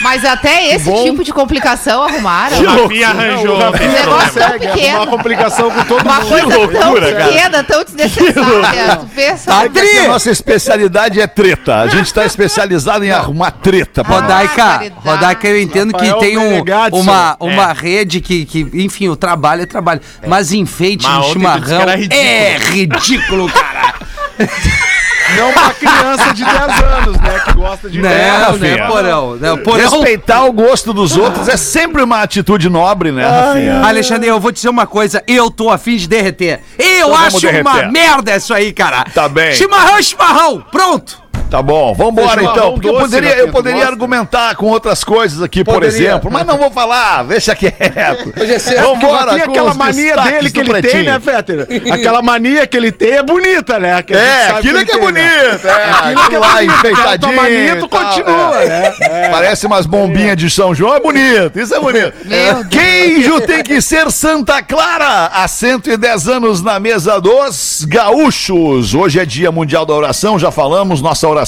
Mas 0.04 0.24
até 0.26 0.76
esse 0.76 0.92
tipo 1.04 1.24
de 1.24 1.32
complicação 1.34 2.04
arrumaram. 2.04 2.60
O 2.62 2.84
Rafinha 2.84 3.08
arranjou. 3.10 3.56
o 3.56 3.60
Rafinha 3.60 3.90
esse 3.90 4.00
negócio 4.02 4.34
tão 4.34 4.52
pequeno. 4.60 4.98
Uma 4.98 5.08
complicação 5.08 5.72
com 5.72 5.84
todo 5.86 6.04
Uma 6.04 6.20
mundo. 6.20 6.28
coisa 6.30 6.58
loucura, 6.58 6.80
tão 6.80 6.94
cara. 6.94 7.26
pequena, 7.26 7.64
tão 7.64 7.84
desnecessária. 7.84 8.96
Tu 8.98 9.06
pensa. 9.16 9.52
Tá 9.52 9.64
É 9.66 9.70
que 9.70 9.80
aqui 9.80 9.98
a 10.00 10.08
nossa 10.10 10.30
especialidade 10.32 11.22
é 11.22 11.28
treta. 11.28 11.76
A 11.78 11.88
gente 11.88 12.14
tá 12.14 12.26
especializado 12.28 13.04
em 13.06 13.12
arrumar 13.12 13.52
treta. 13.52 14.04
pô. 14.04 14.14
Rodaica, 14.14 14.56
caridade. 14.56 14.94
Rodaica, 14.98 15.48
eu 15.48 15.62
entendo 15.62 15.94
que 15.94 16.06
Rafael 16.06 16.20
tem 16.20 16.38
um, 16.38 16.64
uma, 17.00 17.38
uma 17.40 17.70
É. 17.72 17.74
rede 17.74 18.20
que, 18.22 18.46
que, 18.46 18.68
enfim, 18.74 19.08
o 19.10 19.16
trabalho 19.16 19.62
é 19.64 19.66
trabalho. 19.66 20.02
Mas 20.28 20.52
enfeite 20.52 21.06
Mas 21.08 21.18
no 21.18 21.24
chimarrão 21.34 21.86
que 21.86 21.96
ridículo. 21.96 22.22
é 22.22 22.58
ridículo, 22.58 23.50
cara. 23.52 23.94
Não 25.38 25.50
uma 25.51 25.74
criança 25.74 26.33
de 26.33 26.44
10 26.44 26.57
anos, 26.57 27.18
né? 27.19 27.39
Que 27.45 27.53
gosta 27.53 27.89
de 27.89 28.01
Não, 28.01 28.09
vela. 28.09 28.51
né, 28.57 28.69
filha. 28.69 28.88
porão? 28.88 29.35
Não, 29.35 29.57
porão. 29.57 29.89
Respeitar 29.89 30.44
o 30.45 30.51
gosto 30.51 30.94
dos 30.94 31.15
outros 31.18 31.47
é 31.47 31.57
sempre 31.57 32.01
uma 32.03 32.21
atitude 32.21 32.69
nobre, 32.69 33.12
né, 33.12 33.25
Rafinha? 33.27 33.81
Alexandre, 33.85 34.27
eu 34.30 34.39
vou 34.39 34.51
te 34.51 34.56
dizer 34.56 34.69
uma 34.69 34.85
coisa, 34.85 35.24
eu 35.27 35.50
tô 35.50 35.69
afim 35.69 35.95
de 35.97 36.07
derreter. 36.07 36.59
Eu 36.77 37.07
Então 37.07 37.15
acho 37.15 37.39
derreter. 37.39 37.62
uma 37.62 37.83
merda 37.91 38.35
isso 38.35 38.53
aí, 38.53 38.71
cara. 38.74 39.03
Tá 39.13 39.27
bem. 39.30 39.53
Chimarrão 39.53 39.97
é 39.97 40.01
chimarrão, 40.03 40.63
pronto. 40.71 41.23
Tá 41.54 41.62
bom, 41.62 41.94
vambora 41.94 42.30
Chimarrão 42.30 42.52
então. 42.58 42.74
Porque 42.74 42.90
eu 42.90 42.96
poderia, 42.96 43.36
né, 43.36 43.42
eu 43.44 43.48
poderia 43.50 43.86
argumentar 43.86 44.56
com 44.56 44.66
outras 44.66 45.04
coisas 45.04 45.40
aqui, 45.40 45.64
por 45.64 45.76
Poderia. 45.76 45.96
exemplo, 45.96 46.32
mas 46.32 46.48
não 46.48 46.58
vou 46.58 46.72
falar, 46.72 47.24
deixa 47.26 47.54
quieto. 47.56 48.34
Hoje 48.36 48.54
é. 48.54 48.82
Vambora, 48.82 49.34
tem 49.36 49.44
aquela 49.44 49.76
mania 49.76 50.18
dele 50.18 50.50
que 50.50 50.60
ele 50.60 50.72
tem, 50.72 50.82
Pretinho. 50.82 51.04
né, 51.04 51.20
Fetter? 51.20 51.68
Aquela 51.94 52.24
mania 52.24 52.66
que 52.66 52.76
ele 52.76 52.92
tem 52.92 53.12
é 53.18 53.22
bonita, 53.22 53.78
né? 53.78 54.02
Que 54.02 54.16
a 54.16 54.18
gente 54.18 54.28
É, 54.28 54.48
sabe 54.48 54.58
aquilo 54.58 54.80
é 54.80 54.86
que 54.86 54.92
é 54.94 54.98
tem, 54.98 55.12
né? 55.12 55.12
bonito, 55.52 55.68
é, 55.68 55.92
Aquilo 55.92 56.02
que 56.02 56.08
é 56.08 56.24
aquilo 56.26 56.40
lá 56.42 56.54
bonito, 56.54 56.68
cara, 56.74 56.90
enfeitadinho. 56.90 57.20
tua 57.20 57.44
mania, 57.44 57.76
tu 57.76 57.88
tal, 57.88 58.04
continua, 58.04 58.64
é. 58.64 58.68
né? 58.68 59.30
Parece 59.30 59.68
umas 59.68 59.86
bombinhas 59.86 60.38
de 60.38 60.50
São 60.50 60.74
João, 60.74 60.96
é 60.96 61.00
bonito, 61.00 61.60
isso 61.60 61.76
é 61.76 61.80
bonito. 61.80 62.14
Queijo 62.72 63.42
tem 63.42 63.62
que 63.62 63.80
ser 63.80 64.10
Santa 64.10 64.64
Clara, 64.64 65.28
há 65.32 65.48
110 65.48 66.28
anos 66.30 66.64
na 66.64 66.80
mesa 66.80 67.22
dos 67.22 67.86
gaúchos. 67.88 68.96
Hoje 68.96 69.20
é 69.20 69.26
dia 69.26 69.52
mundial 69.52 69.86
da 69.86 69.94
oração, 69.94 70.40
já 70.40 70.50
falamos, 70.50 71.00
nossa 71.00 71.28
oração 71.28 71.43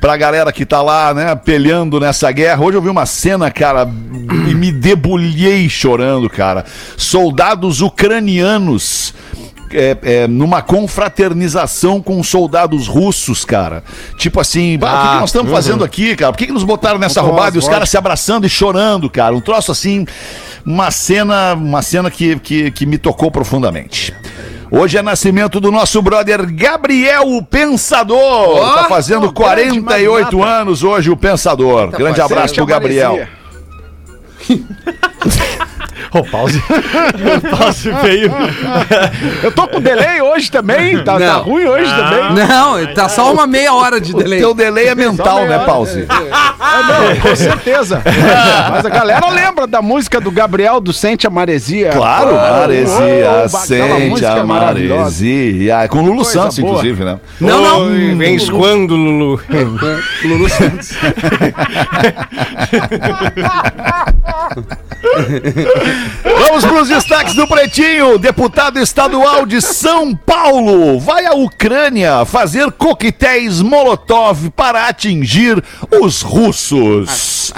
pra 0.00 0.16
galera 0.16 0.52
que 0.52 0.64
tá 0.64 0.82
lá, 0.82 1.12
né, 1.14 1.34
peleando 1.34 2.00
nessa 2.00 2.30
guerra. 2.32 2.62
Hoje 2.62 2.76
eu 2.76 2.82
vi 2.82 2.88
uma 2.88 3.06
cena, 3.06 3.50
cara, 3.50 3.88
e 4.48 4.54
me 4.54 4.72
debulhei 4.72 5.68
chorando, 5.68 6.28
cara. 6.28 6.64
Soldados 6.96 7.80
ucranianos 7.80 9.14
é, 9.72 9.96
é, 10.02 10.26
numa 10.26 10.62
confraternização 10.62 12.02
com 12.02 12.22
soldados 12.22 12.88
russos, 12.88 13.44
cara. 13.44 13.82
Tipo 14.16 14.40
assim, 14.40 14.76
bah, 14.78 14.92
o 14.92 15.02
que, 15.02 15.08
que 15.08 15.20
nós 15.20 15.30
estamos 15.30 15.52
fazendo 15.52 15.84
aqui, 15.84 16.16
cara? 16.16 16.32
Por 16.32 16.38
que, 16.38 16.46
que 16.46 16.52
nos 16.52 16.64
botaram 16.64 16.98
nessa 16.98 17.20
Vamos 17.20 17.36
roubada 17.36 17.56
e 17.56 17.58
os 17.58 17.68
caras 17.68 17.88
se 17.88 17.96
abraçando 17.96 18.46
e 18.46 18.50
chorando, 18.50 19.08
cara? 19.08 19.34
Um 19.34 19.40
troço 19.40 19.70
assim, 19.70 20.06
uma 20.64 20.90
cena, 20.90 21.54
uma 21.54 21.82
cena 21.82 22.10
que, 22.10 22.38
que, 22.40 22.70
que 22.70 22.86
me 22.86 22.98
tocou 22.98 23.30
profundamente. 23.30 24.12
Hoje 24.70 24.98
é 24.98 25.02
nascimento 25.02 25.58
do 25.58 25.72
nosso 25.72 26.00
brother 26.00 26.46
Gabriel 26.54 27.26
o 27.26 27.42
Pensador. 27.42 28.74
tá 28.74 28.84
fazendo 28.84 29.26
oh, 29.26 29.32
grande 29.32 29.80
48 29.80 30.38
magnata. 30.38 30.60
anos 30.60 30.84
hoje 30.84 31.10
o 31.10 31.16
Pensador. 31.16 31.88
Grande 31.88 32.18
parceiro, 32.18 32.24
abraço 32.24 32.54
pro 32.54 32.66
Gabriel. 32.66 33.26
Ô, 36.12 36.24
pause. 36.24 36.60
pause 37.56 37.90
veio. 38.02 38.32
Eu 39.42 39.52
tô 39.52 39.68
com 39.68 39.80
delay 39.80 40.20
hoje 40.20 40.50
também, 40.50 41.02
tá, 41.04 41.18
tá 41.18 41.34
ruim 41.34 41.64
hoje 41.66 41.90
também. 41.94 42.46
Não, 42.46 42.94
tá 42.94 43.08
só 43.08 43.32
uma 43.32 43.46
meia 43.46 43.72
hora 43.74 44.00
de 44.00 44.12
O 44.12 44.16
delay. 44.18 44.40
teu 44.40 44.52
delay 44.54 44.88
é 44.88 44.94
mental, 44.94 45.44
né, 45.46 45.58
Pause? 45.60 46.06
Ah, 46.08 46.82
não, 46.88 47.16
com 47.20 47.36
certeza. 47.36 48.02
Mas 48.70 48.84
a 48.84 48.88
galera 48.90 49.28
lembra 49.30 49.66
da 49.66 49.80
música 49.80 50.20
do 50.20 50.30
Gabriel 50.30 50.80
do 50.80 50.92
Sente 50.92 51.26
a 51.26 51.30
Maresia. 51.30 51.90
Claro, 51.90 52.30
Oh, 52.30 52.34
oh, 52.34 52.60
maresia, 52.60 53.30
aquela 53.30 53.48
sente 53.48 54.24
a 54.26 54.44
maresia. 54.44 55.88
Com 55.88 56.02
Lulu 56.02 56.16
Coisa 56.16 56.30
Santos, 56.32 56.58
boa. 56.58 56.70
inclusive, 56.72 57.04
né? 57.04 57.18
Não, 57.40 57.62
não. 57.62 57.80
Oi, 57.86 58.14
vens 58.16 58.48
quando, 58.50 58.94
Lulu? 58.96 59.40
Lulu 60.24 60.48
Santos. 60.48 60.90
Vamos 66.48 66.64
para 66.64 66.82
os 66.82 66.88
destaques 66.88 67.34
do 67.34 67.46
Pretinho. 67.46 68.18
Deputado 68.18 68.78
estadual 68.78 69.46
de 69.46 69.60
São 69.60 70.14
Paulo 70.14 70.98
vai 70.98 71.26
à 71.26 71.34
Ucrânia 71.34 72.24
fazer 72.24 72.70
coquetéis 72.72 73.60
Molotov 73.60 74.50
para 74.50 74.88
atingir 74.88 75.62
os 76.00 76.22
russos. 76.22 77.52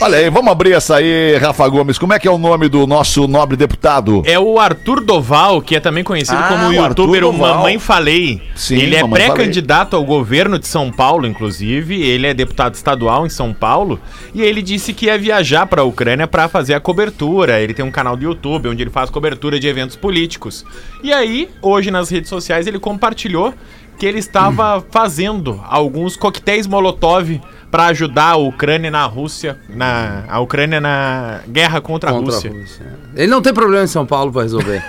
Olha 0.00 0.18
aí, 0.18 0.28
vamos 0.28 0.50
abrir 0.50 0.72
essa 0.72 0.96
aí, 0.96 1.36
Rafa 1.38 1.66
Gomes. 1.68 1.98
Como 1.98 2.12
é 2.12 2.18
que 2.18 2.26
é 2.26 2.30
o 2.30 2.36
nome 2.36 2.68
do 2.68 2.84
nosso 2.84 3.28
nobre 3.28 3.56
deputado? 3.56 4.22
É 4.26 4.38
o 4.38 4.58
Arthur 4.58 5.00
Doval, 5.00 5.62
que 5.62 5.76
é 5.76 5.80
também 5.80 6.02
conhecido 6.02 6.36
Ah, 6.36 6.48
como 6.48 6.66
o 6.66 6.72
youtuber 6.74 7.24
o. 7.24 7.32
Mamãe 7.32 7.78
Falei. 7.78 8.42
Sim, 8.56 8.76
ele 8.76 8.96
é 8.96 9.06
pré-candidato 9.06 9.94
ao 9.94 10.04
governo 10.04 10.58
de 10.58 10.66
São 10.66 10.90
Paulo, 10.90 11.26
inclusive. 11.26 12.02
Ele 12.02 12.26
é 12.26 12.34
deputado 12.34 12.74
estadual 12.74 13.24
em 13.24 13.30
São 13.30 13.54
Paulo. 13.54 14.00
E 14.34 14.42
ele 14.42 14.62
disse 14.62 14.92
que 14.92 15.06
ia 15.06 15.16
viajar 15.16 15.66
para 15.66 15.82
a 15.82 15.84
Ucrânia 15.84 16.26
para 16.26 16.48
fazer 16.48 16.74
a 16.74 16.80
cobertura. 16.80 17.60
Ele 17.60 17.72
tem 17.72 17.84
um 17.84 17.92
canal 17.92 18.16
do 18.16 18.24
YouTube 18.24 18.68
onde 18.68 18.82
ele 18.82 18.90
faz 18.90 19.08
cobertura 19.10 19.60
de 19.60 19.68
eventos 19.68 19.94
políticos. 19.94 20.64
E 21.04 21.12
aí, 21.12 21.48
hoje 21.62 21.90
nas 21.92 22.10
redes 22.10 22.28
sociais, 22.28 22.66
ele 22.66 22.80
compartilhou 22.80 23.54
que 23.96 24.04
ele 24.04 24.18
estava 24.18 24.84
fazendo 24.90 25.60
alguns 25.64 26.16
coquetéis 26.16 26.66
Molotov 26.66 27.40
para 27.74 27.86
ajudar 27.86 28.30
a 28.30 28.36
Ucrânia 28.36 28.88
na 28.88 29.04
Rússia, 29.04 29.58
na 29.68 30.22
a 30.28 30.38
Ucrânia 30.38 30.80
na 30.80 31.40
guerra 31.48 31.80
contra, 31.80 32.10
a 32.10 32.12
Contra 32.12 32.32
a 32.32 32.36
Rússia. 32.36 32.52
Rússia. 32.52 32.86
Ele 33.16 33.26
não 33.26 33.42
tem 33.42 33.52
problema 33.52 33.82
em 33.82 33.88
São 33.88 34.06
Paulo 34.06 34.30
pra 34.30 34.42
resolver. 34.42 34.80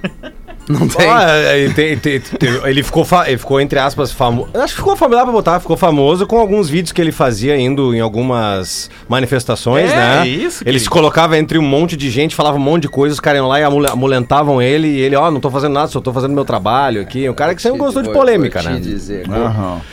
Não 0.78 0.86
tem. 0.88 1.08
Ah, 1.10 1.56
ele, 1.56 1.74
tem- 1.74 1.98
tem- 1.98 2.20
tem- 2.20 2.60
ele 2.64 2.82
ficou, 2.82 3.06
ele 3.26 3.38
ficou, 3.38 3.60
entre 3.60 3.78
aspas, 3.78 4.12
famoso. 4.12 4.50
Acho 4.54 4.74
que 4.74 4.80
ficou 4.80 4.96
familiar 4.96 5.24
pra 5.24 5.32
botar, 5.32 5.58
ficou 5.60 5.76
famoso 5.76 6.26
com 6.26 6.38
alguns 6.38 6.68
vídeos 6.68 6.92
que 6.92 7.00
ele 7.00 7.12
fazia 7.12 7.56
indo 7.56 7.94
em 7.94 8.00
algumas 8.00 8.88
manifestações, 9.08 9.90
É, 9.90 9.96
né? 9.96 10.28
isso, 10.28 10.58
Ele 10.62 10.64
querido. 10.66 10.84
se 10.84 10.90
colocava 10.90 11.36
entre 11.36 11.58
um 11.58 11.62
monte 11.62 11.96
de 11.96 12.08
gente, 12.10 12.34
falava 12.34 12.56
um 12.56 12.60
monte 12.60 12.82
de 12.82 12.88
coisas, 12.88 13.16
os 13.16 13.20
caras 13.20 13.38
iam 13.40 13.48
lá 13.48 13.58
e 13.58 13.64
amule- 13.64 13.88
amulentavam 13.90 14.62
ele, 14.62 14.86
e 14.88 15.00
ele, 15.00 15.16
ó, 15.16 15.30
não 15.30 15.40
tô 15.40 15.50
fazendo 15.50 15.72
nada, 15.72 15.88
só 15.88 16.00
tô 16.00 16.12
fazendo 16.12 16.32
meu 16.34 16.44
trabalho 16.44 17.00
aqui. 17.02 17.28
Um 17.28 17.34
cara 17.34 17.54
que 17.54 17.60
sempre 17.62 17.78
gostou 17.78 18.02
de 18.02 18.10
polêmica, 18.10 18.62
né? 18.62 18.78
dizer. 18.80 19.24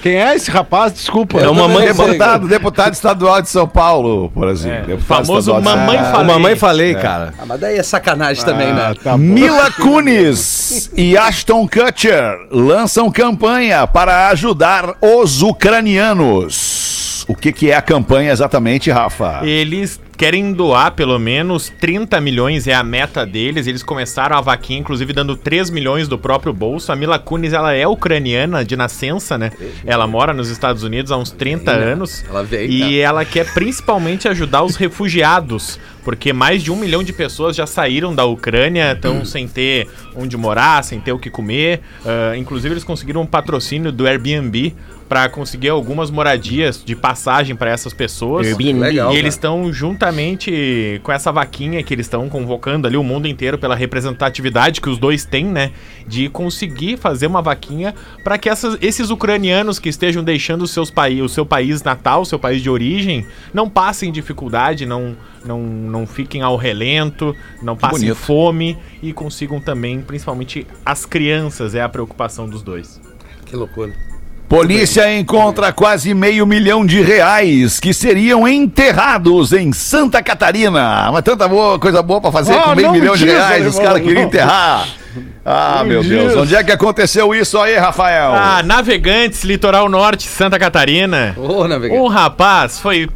Quem 0.01 0.15
é 0.22 0.36
esse 0.36 0.51
rapaz? 0.51 0.93
Desculpa. 0.93 1.39
É 1.39 1.50
o 1.50 1.55
mamãe 1.55 1.88
Deputado, 1.88 2.48
deputado 2.48 2.93
estadual 2.93 3.41
de 3.41 3.50
São 3.50 3.67
Paulo, 3.67 4.29
por 4.34 4.48
exemplo. 4.50 4.88
Deputado 4.88 5.25
famoso 5.25 5.53
Mamãe 5.62 5.98
Falei. 5.98 6.25
mamãe 6.27 6.55
falei, 6.55 6.96
cara. 6.96 7.34
Ah, 7.39 7.43
mas 7.48 7.60
daí 7.60 7.77
é 7.77 7.84
sacanagem 7.84 8.43
também, 8.46 8.74
né? 8.74 8.93
tá. 9.03 9.17
Mila 9.17 9.72
Kunis 9.72 10.67
e 10.96 11.18
Ashton 11.18 11.68
Kutcher 11.68 12.48
lançam 12.52 13.12
campanha 13.12 13.86
para 13.88 14.30
ajudar 14.30 14.96
os 15.02 15.42
ucranianos. 15.42 17.26
O 17.28 17.36
que, 17.36 17.52
que 17.52 17.72
é 17.72 17.76
a 17.76 17.82
campanha 17.82 18.32
exatamente, 18.32 18.90
Rafa? 18.90 19.42
Eles 19.44 20.00
querem 20.18 20.52
doar 20.52 20.92
pelo 20.92 21.20
menos 21.20 21.72
30 21.80 22.20
milhões, 22.20 22.68
é 22.68 22.74
a 22.74 22.84
meta 22.84 23.24
deles. 23.26 23.68
Eles 23.68 23.84
começaram 23.84 24.36
a 24.36 24.42
vaquinha, 24.42 24.80
inclusive, 24.80 25.14
dando 25.14 25.38
3 25.38 25.70
milhões 25.70 26.08
do 26.08 26.18
próprio 26.18 26.52
bolso. 26.52 26.92
A 26.92 26.96
Mila 26.96 27.20
Kunis, 27.20 27.54
ela 27.54 27.74
é 27.74 27.88
ucraniana 27.88 28.66
de 28.66 28.76
nascença, 28.76 29.38
né? 29.38 29.52
Ela 29.86 30.08
mora 30.08 30.34
nos 30.34 30.50
Estados 30.50 30.82
Unidos 30.82 31.12
há 31.12 31.18
uns 31.18 31.30
30 31.30 31.72
anos. 31.72 32.26
Ela 32.28 32.44
veio, 32.44 32.70
E 32.72 32.80
né? 32.80 32.98
ela 32.98 33.24
quer 33.24 33.54
principalmente 33.54 34.28
ajudar 34.28 34.64
os 34.64 34.76
refugiados, 34.76 35.80
porque 36.04 36.34
mais 36.34 36.64
de 36.64 36.72
um 36.72 36.76
milhão 36.76 37.04
de 37.04 37.14
pessoas 37.14 37.56
já 37.56 37.68
saíram 37.68 38.16
da 38.16 38.26
Ucrânia, 38.26 38.94
estão 38.94 39.24
sem 39.24 39.48
ter 39.48 39.88
onde 40.16 40.36
morar, 40.36 40.84
sem 40.84 41.00
ter 41.00 41.12
o 41.12 41.20
que 41.20 41.30
comer. 41.30 41.82
Ah, 42.04 42.36
inclusive, 42.36 42.74
eles 42.74 42.84
conseguiram 42.84 43.22
um 43.22 43.26
patrocínio 43.26 43.92
do 43.92 44.08
Airbnb 44.08 44.74
para 45.08 45.30
conseguir 45.30 45.70
algumas 45.70 46.12
moradias 46.12 46.84
de 46.84 46.96
passagem 46.96 47.56
para 47.56 47.70
essas 47.72 47.94
pessoas. 47.94 48.46
Legal, 48.80 49.14
e 49.14 49.18
eles 49.18 49.34
estão 49.36 49.72
juntamente 49.72 51.00
com 51.04 51.12
essa 51.12 51.32
vaquinha 51.32 51.82
que 51.84 51.94
eles 51.94 52.06
estão 52.06 52.28
convocando 52.30 52.88
ali 52.88 52.98
o 52.98 53.04
mundo 53.04 53.28
inteiro 53.28 53.58
pela 53.58 53.76
representatividade 53.76 54.82
que 54.82 54.90
os 54.90 54.98
dois 54.98 55.26
têm, 55.26 55.46
né? 55.46 55.72
De 56.08 56.30
conseguir 56.30 56.98
fazer 56.98 57.28
uma 57.28 57.42
vaquinha 57.42 57.94
para 58.24 58.38
que 58.38 58.50
essas- 58.50 58.78
esses 58.82 59.10
ucranianos 59.10 59.80
que 59.80 59.90
estejam 59.90 60.24
deixando 60.24 60.68
seus 60.68 60.90
paí- 60.92 61.22
o 61.22 61.30
seu 61.30 61.46
país 61.46 61.82
natal, 61.84 62.22
o 62.22 62.26
seu 62.26 62.40
país 62.40 62.62
de 62.62 62.70
origem, 62.70 63.26
não 63.54 63.70
passem 63.70 64.12
dificuldade, 64.12 64.86
não, 64.86 65.16
não, 65.46 65.62
não 65.62 66.06
fiquem 66.08 66.42
ao 66.42 66.56
relento, 66.58 67.36
não 67.62 67.76
passem 67.78 68.00
bonito. 68.10 68.16
fome 68.18 68.78
e 69.02 69.14
consigam 69.14 69.60
também, 69.62 70.02
principalmente 70.02 70.68
as 70.86 71.06
crianças, 71.06 71.76
é 71.76 71.82
a 71.82 71.90
preocupação 71.90 72.48
dos 72.50 72.62
dois. 72.62 73.00
Que 73.46 73.56
loucura. 73.56 73.94
Polícia 74.48 75.13
encontra 75.13 75.74
quase 75.74 76.13
meio 76.13 76.48
milhão 76.48 76.86
de 76.86 77.01
reais 77.01 77.82
que 77.82 77.94
seriam 77.94 78.48
enterrados 78.48 79.51
em 79.51 79.74
Santa 79.74 80.24
Catarina. 80.24 81.10
Mas 81.12 81.22
tanta 81.24 81.48
boa, 81.50 81.77
coisa 81.77 82.01
boa 82.01 82.22
pra 82.22 82.32
fazer 82.32 82.54
Ah, 82.54 82.62
com 82.63 82.75
meio 82.75 82.92
milhão 82.94 83.13
de 83.16 83.25
diz, 83.25 83.34
reais, 83.34 83.66
os 83.68 83.75
irmão, 83.75 83.84
caras 83.92 84.01
queriam 84.08 84.24
enterrar. 84.24 84.88
Ah, 85.44 85.77
Não 85.80 85.86
meu 85.86 86.01
diz. 86.01 86.10
Deus. 86.12 86.36
Onde 86.38 86.56
é 86.56 86.63
que 86.63 86.72
aconteceu 86.72 87.36
isso 87.36 87.58
aí, 87.58 87.75
Rafael? 87.75 88.32
Ah, 88.34 88.63
Navegantes, 88.63 89.44
Litoral 89.44 89.89
Norte, 89.89 90.27
Santa 90.30 90.58
Catarina. 90.58 91.36
Navegante. 91.68 92.00
Um 92.00 92.08
rapaz 92.08 92.80
foi, 92.80 93.10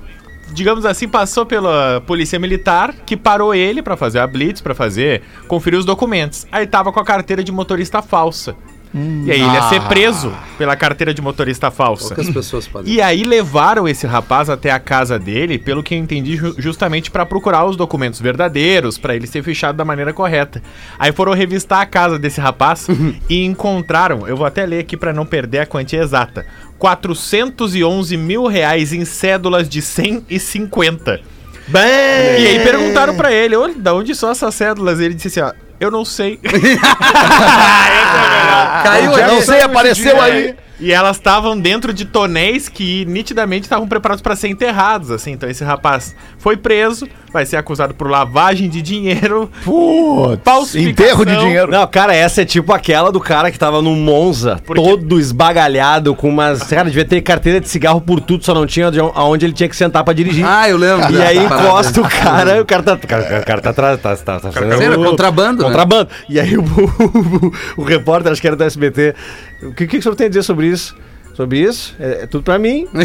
digamos 0.51 0.85
assim, 0.85 1.07
passou 1.07 1.45
pela 1.45 2.01
polícia 2.05 2.37
militar 2.39 2.93
que 3.05 3.15
parou 3.15 3.55
ele 3.55 3.81
pra 3.81 3.95
fazer 3.95 4.19
a 4.19 4.27
blitz, 4.27 4.59
pra 4.59 4.75
fazer, 4.75 5.21
conferir 5.47 5.79
os 5.79 5.85
documentos. 5.85 6.45
Aí 6.51 6.67
tava 6.67 6.91
com 6.91 6.99
a 6.99 7.05
carteira 7.05 7.41
de 7.41 7.53
motorista 7.53 8.01
falsa. 8.01 8.53
E 8.93 9.31
aí 9.31 9.41
ele 9.41 9.53
ia 9.53 9.69
ser 9.69 9.81
preso 9.83 10.33
pela 10.57 10.75
carteira 10.75 11.13
de 11.13 11.21
motorista 11.21 11.71
falsa. 11.71 12.13
Poucas 12.13 12.29
pessoas 12.33 12.67
podem. 12.67 12.93
E 12.93 13.01
aí 13.01 13.23
levaram 13.23 13.87
esse 13.87 14.05
rapaz 14.05 14.49
até 14.49 14.69
a 14.69 14.79
casa 14.79 15.17
dele, 15.17 15.57
pelo 15.57 15.81
que 15.81 15.93
eu 15.95 15.97
entendi, 15.97 16.35
ju- 16.35 16.53
justamente 16.57 17.09
pra 17.09 17.25
procurar 17.25 17.63
os 17.65 17.77
documentos 17.77 18.19
verdadeiros, 18.19 18.97
pra 18.97 19.15
ele 19.15 19.27
ser 19.27 19.41
fechado 19.43 19.75
da 19.77 19.85
maneira 19.85 20.11
correta. 20.11 20.61
Aí 20.99 21.11
foram 21.13 21.33
revistar 21.33 21.79
a 21.79 21.85
casa 21.85 22.19
desse 22.19 22.41
rapaz 22.41 22.87
e 23.29 23.45
encontraram, 23.45 24.27
eu 24.27 24.35
vou 24.35 24.45
até 24.45 24.65
ler 24.65 24.79
aqui 24.79 24.97
pra 24.97 25.13
não 25.13 25.25
perder 25.25 25.59
a 25.59 25.65
quantia 25.65 26.01
exata, 26.01 26.45
411 26.77 28.17
mil 28.17 28.45
reais 28.47 28.91
em 28.93 29.05
cédulas 29.05 29.69
de 29.69 29.81
100 29.81 30.25
e 30.29 30.39
50. 30.39 31.21
E 32.39 32.47
aí 32.47 32.59
perguntaram 32.63 33.15
pra 33.15 33.31
ele, 33.31 33.55
olha, 33.55 33.73
da 33.75 33.93
onde 33.93 34.13
são 34.15 34.29
essas 34.29 34.53
cédulas? 34.53 34.99
Ele 34.99 35.13
disse 35.13 35.27
assim, 35.39 35.39
ó, 35.41 35.53
eu 35.81 35.89
não 35.89 36.05
sei. 36.05 36.37
Caiu 38.83 39.13
Já 39.13 39.25
ali. 39.25 39.35
não 39.35 39.41
sei, 39.41 39.61
apareceu 39.61 40.21
aí. 40.21 40.55
E 40.81 40.91
elas 40.91 41.17
estavam 41.17 41.57
dentro 41.59 41.93
de 41.93 42.05
tonéis 42.05 42.67
que 42.67 43.05
nitidamente 43.05 43.63
estavam 43.63 43.87
preparados 43.87 44.21
para 44.21 44.35
ser 44.35 44.47
enterrados, 44.49 45.11
assim. 45.11 45.31
Então 45.31 45.47
esse 45.49 45.63
rapaz 45.63 46.15
foi 46.39 46.57
preso, 46.57 47.07
vai 47.31 47.45
ser 47.45 47.55
acusado 47.57 47.93
por 47.93 48.09
lavagem 48.09 48.67
de 48.67 48.81
dinheiro, 48.81 49.49
Putz, 49.63 50.75
enterro 50.75 51.23
de 51.25 51.37
dinheiro. 51.37 51.71
Não, 51.71 51.85
cara, 51.87 52.15
essa 52.15 52.41
é 52.41 52.45
tipo 52.45 52.73
aquela 52.73 53.11
do 53.11 53.19
cara 53.19 53.51
que 53.51 53.59
tava 53.59 53.81
no 53.81 53.95
Monza, 53.95 54.59
Porque- 54.65 54.81
todo 54.81 55.19
esbagalhado, 55.19 56.15
com 56.15 56.29
umas. 56.29 56.63
Cara, 56.63 56.85
devia 56.85 57.05
ter 57.05 57.21
carteira 57.21 57.59
de 57.61 57.69
cigarro 57.69 58.01
por 58.01 58.19
tudo, 58.19 58.43
só 58.43 58.53
não 58.53 58.65
tinha 58.65 58.89
de 58.89 58.99
on- 58.99 59.11
aonde 59.13 59.45
ele 59.45 59.53
tinha 59.53 59.69
que 59.69 59.75
sentar 59.75 60.03
pra 60.03 60.13
dirigir. 60.13 60.43
Ah, 60.45 60.67
eu 60.67 60.77
lembro. 60.77 61.11
E 61.13 61.21
aí 61.21 61.37
encosta 61.37 62.01
o 62.01 62.09
cara, 62.09 62.61
o 62.61 62.65
cara 62.65 62.81
tá. 62.83 62.93
O 62.95 63.07
cara, 63.07 63.39
o 63.41 63.45
cara 63.45 63.61
tá, 63.61 63.73
tá, 63.73 63.97
tá, 63.97 64.15
tá, 64.17 64.39
tá 64.39 64.51
fazendo. 64.51 64.81
Era 64.81 64.95
contrabando, 64.97 65.61
né? 65.61 65.67
Contrabando. 65.69 66.09
E 66.27 66.39
aí 66.39 66.57
o, 66.57 66.63
o, 67.77 67.81
o 67.81 67.83
repórter, 67.83 68.31
acho 68.31 68.41
que 68.41 68.47
era 68.47 68.55
do 68.55 68.63
SBT. 68.63 69.13
O 69.63 69.73
que, 69.73 69.87
que 69.87 69.97
o 69.97 70.01
senhor 70.01 70.15
tem 70.15 70.25
a 70.25 70.29
dizer 70.29 70.43
sobre 70.43 70.67
isso? 70.67 70.95
Sobre 71.33 71.59
isso? 71.59 71.95
É, 71.99 72.23
é 72.23 72.27
tudo 72.27 72.43
pra 72.43 72.59
mim. 72.59 72.87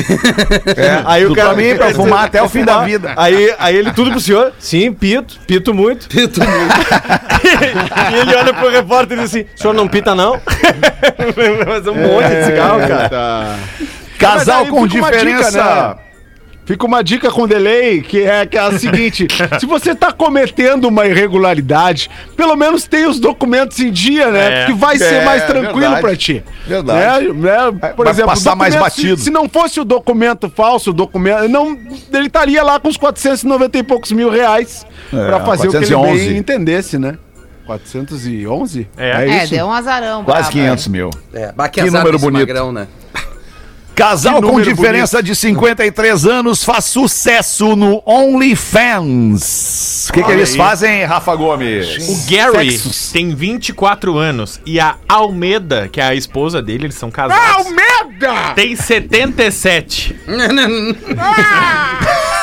É, 0.76 1.02
Aí 1.06 1.24
o 1.24 1.28
tudo 1.28 1.36
cara 1.36 1.54
pra 1.54 1.62
mim, 1.62 1.76
pra 1.76 1.90
fumar 1.94 2.24
até 2.24 2.42
o 2.42 2.48
fim 2.48 2.64
da 2.64 2.84
vida. 2.84 3.14
Aí, 3.16 3.54
aí 3.58 3.76
ele 3.76 3.92
tudo 3.92 4.10
pro 4.10 4.20
senhor. 4.20 4.52
Sim, 4.58 4.92
pito, 4.92 5.38
pito 5.46 5.72
muito. 5.72 6.08
Pito 6.10 6.40
muito. 6.40 6.74
e 8.12 8.14
ele 8.18 8.34
olha 8.34 8.52
pro 8.52 8.68
repórter 8.68 9.16
e 9.16 9.20
diz 9.20 9.30
assim: 9.30 9.46
o 9.56 9.60
senhor 9.60 9.74
não 9.74 9.86
pita, 9.88 10.14
não? 10.14 10.40
Mas 11.66 11.86
um 11.86 11.94
monte 11.94 12.28
de 12.28 12.44
cigarro, 12.46 12.80
cara. 12.80 13.08
Tá. 13.08 13.56
Casal 14.18 14.66
com 14.66 14.86
diferença. 14.86 15.50
dica, 15.50 15.94
né? 15.96 16.05
Fica 16.66 16.84
uma 16.84 17.02
dica 17.02 17.30
com 17.30 17.46
delay, 17.46 18.02
que 18.02 18.22
é, 18.22 18.44
que 18.44 18.58
é 18.58 18.60
a 18.60 18.76
seguinte: 18.76 19.28
se 19.60 19.64
você 19.66 19.94
tá 19.94 20.12
cometendo 20.12 20.88
uma 20.88 21.06
irregularidade, 21.06 22.10
pelo 22.36 22.56
menos 22.56 22.88
tenha 22.88 23.08
os 23.08 23.20
documentos 23.20 23.78
em 23.78 23.90
dia, 23.90 24.30
né? 24.32 24.64
É. 24.64 24.66
que 24.66 24.72
vai 24.72 24.98
ser 24.98 25.22
É, 25.22 25.24
mais 25.24 25.44
tranquilo 25.46 25.96
pra 26.00 26.16
ti. 26.16 26.42
Verdade. 26.66 27.28
Né? 27.28 27.34
Né? 27.34 27.92
Por 27.96 28.04
Vai 28.04 28.12
exemplo, 28.12 28.30
passar 28.30 28.56
mais 28.56 28.74
batido. 28.74 29.16
Se, 29.16 29.24
se 29.24 29.30
não 29.30 29.48
fosse 29.48 29.78
o 29.80 29.84
documento 29.84 30.50
falso, 30.50 30.90
o 30.90 30.92
documento. 30.92 31.48
Não, 31.48 31.78
ele 32.12 32.26
estaria 32.26 32.62
lá 32.64 32.80
com 32.80 32.88
os 32.88 32.96
490 32.96 33.78
e 33.78 33.82
poucos 33.84 34.10
mil 34.10 34.28
reais 34.28 34.84
É, 35.12 35.26
pra 35.26 35.40
fazer 35.46 35.68
o 35.68 35.70
que 35.70 35.76
ele 35.76 35.86
411. 35.86 36.28
bem 36.28 36.36
entendesse, 36.36 36.98
né? 36.98 37.16
411? 37.66 38.88
É. 38.96 39.42
É, 39.42 39.46
deu 39.46 39.66
um 39.66 39.72
azarão. 39.72 40.24
Quase 40.24 40.40
brabo, 40.42 40.52
500 40.52 40.88
mil. 40.88 41.10
É, 41.32 41.52
que 41.70 41.82
número 41.90 42.18
bonito. 42.18 42.40
Magrão, 42.40 42.72
né? 42.72 42.86
Casal 43.96 44.42
com 44.42 44.60
diferença 44.60 45.22
de 45.22 45.34
53 45.34 46.26
anos 46.26 46.62
faz 46.62 46.84
sucesso 46.84 47.74
no 47.74 48.02
OnlyFans. 48.04 50.08
O 50.10 50.12
que, 50.12 50.22
que 50.22 50.30
eles 50.30 50.54
fazem, 50.54 51.02
Rafa 51.06 51.34
Gomes? 51.34 52.06
O 52.06 52.30
Gary 52.30 52.72
Sexos. 52.72 53.10
tem 53.10 53.34
24 53.34 54.18
anos 54.18 54.60
e 54.66 54.78
a 54.78 54.96
Almeda, 55.08 55.88
que 55.88 55.98
é 55.98 56.04
a 56.04 56.14
esposa 56.14 56.60
dele, 56.60 56.84
eles 56.84 56.96
são 56.96 57.10
casados, 57.10 57.66
Almeda! 57.66 58.52
tem 58.54 58.76
77. 58.76 60.14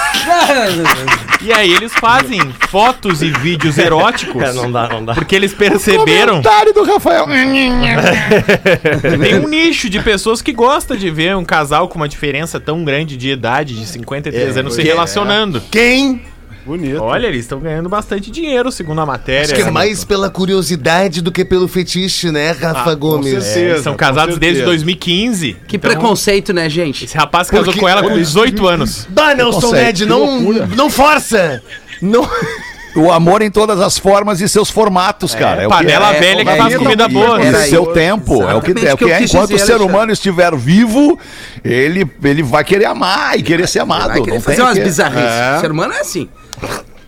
E 1.42 1.51
aí 1.51 1.74
eles 1.74 1.92
fazem 1.94 2.39
fotos 2.70 3.22
e 3.22 3.30
vídeos 3.30 3.77
eróticos. 3.77 4.42
Cara, 4.42 4.53
não 4.53 4.72
dá, 4.72 4.88
não 4.88 5.03
dá. 5.03 5.13
Porque 5.13 5.36
eles 5.36 5.53
perceberam. 5.53 6.42
Comentário 6.42 6.74
do 6.74 6.84
Rafael. 6.84 7.25
Tem 9.22 9.36
um 9.39 9.48
nicho 9.50 9.89
de 9.89 10.00
pessoas 10.00 10.42
que 10.42 10.53
gosta 10.53 10.96
de 10.96 11.10
ver 11.10 11.36
um 11.36 11.44
casal 11.44 11.88
com 11.88 11.96
uma 11.96 12.08
diferença 12.08 12.60
tão 12.60 12.84
grande 12.86 13.18
de 13.18 13.30
idade, 13.30 13.75
de 13.75 13.86
53 13.86 14.56
É, 14.56 14.60
anos, 14.60 14.75
se 14.75 14.82
relacionando. 14.82 15.62
Quem? 15.70 16.22
Bonito. 16.65 17.01
Olha, 17.01 17.27
eles 17.27 17.41
estão 17.41 17.60
ganhando 17.60 17.89
bastante 17.89 18.32
dinheiro, 18.32 18.72
segundo 18.72 19.01
a 19.01 19.05
matéria. 19.05 19.41
Acho 19.43 19.55
que 19.55 19.62
é 19.62 19.72
mais 19.72 20.03
pela 20.05 20.29
curiosidade 20.29 21.22
do 21.22 21.32
que 21.32 21.43
pelo 21.43 21.67
fetiche, 21.67 22.32
né, 22.32 22.51
Rafa 22.51 22.96
Gomes? 22.96 23.34
É, 23.34 23.41
certeza. 23.41 23.60
eles 23.60 23.82
são 23.84 23.93
com 23.93 24.00
casados 24.00 24.38
desde 24.38 24.60
certeza. 24.60 24.65
2015. 24.77 25.58
Que 25.67 25.75
Então, 25.75 25.91
preconceito, 25.91 26.53
né, 26.53 26.70
gente? 26.70 27.03
Esse 27.05 27.17
rapaz 27.17 27.50
casou 27.50 27.65
Porque- 27.65 27.79
com 27.82 27.89
ela 27.89 28.01
com 28.01 28.15
18 28.15 28.65
anos. 28.67 29.05
Bah, 29.10 29.36
Nelson 29.36 29.72
Ned, 29.72 30.05
não, 30.05 30.39
não 30.75 30.89
força! 30.89 31.62
Não. 32.01 32.27
O 32.96 33.12
amor 33.12 33.41
em 33.41 33.50
todas 33.50 33.79
as 33.82 33.98
formas 33.98 34.39
e 34.39 34.48
seus 34.48 34.70
formatos, 34.70 35.34
cara. 35.34 35.63
É, 35.63 35.65
o 35.65 35.70
que 35.72 35.75
Panela 35.77 36.13
é, 36.13 36.20
velha 36.20 36.46
que 36.46 36.51
é, 36.51 36.58
faz 36.58 36.74
é, 36.75 36.77
comida 36.77 37.05
é, 37.05 37.08
boa. 37.08 37.41
E 37.41 37.48
Era 37.48 37.58
o 37.58 37.62
seu 37.63 37.86
tempo, 37.88 38.43
é 38.43 38.53
o 38.53 38.62
que, 38.62 38.70
é 38.86 38.91
o 38.91 38.93
o 38.93 38.98
que 39.00 39.12
é. 39.12 39.24
Enquanto 39.24 39.46
o 39.50 39.53
dizer, 39.53 39.65
ser 39.65 39.72
Alexandre. 39.72 39.84
humano 39.84 40.12
estiver 40.12 40.55
vivo, 40.55 41.17
ele, 41.65 42.08
ele 42.24 42.43
vai 42.43 42.63
querer 42.63 42.86
amar 42.86 43.36
e 43.36 43.41
querer 43.41 43.67
ser 43.67 43.79
amado. 43.79 44.10
Vai 44.10 44.22
querer 44.22 44.36
não 44.36 44.41
fazer 44.41 44.58
tem 44.58 44.65
umas 44.65 44.77
que- 44.77 44.84
bizarrices. 44.84 45.24
É. 45.24 45.58
O 45.58 45.62
ser 45.62 45.72
humano 45.72 45.91
é 45.91 46.01
assim. 46.01 46.29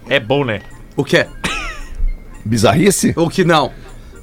É 0.10 0.20
bom, 0.20 0.46
né? 0.46 0.62
O 0.96 1.04
quê? 1.04 1.28
Bizarrice? 2.44 3.14
O 3.16 3.30
que 3.30 3.44
não? 3.44 3.72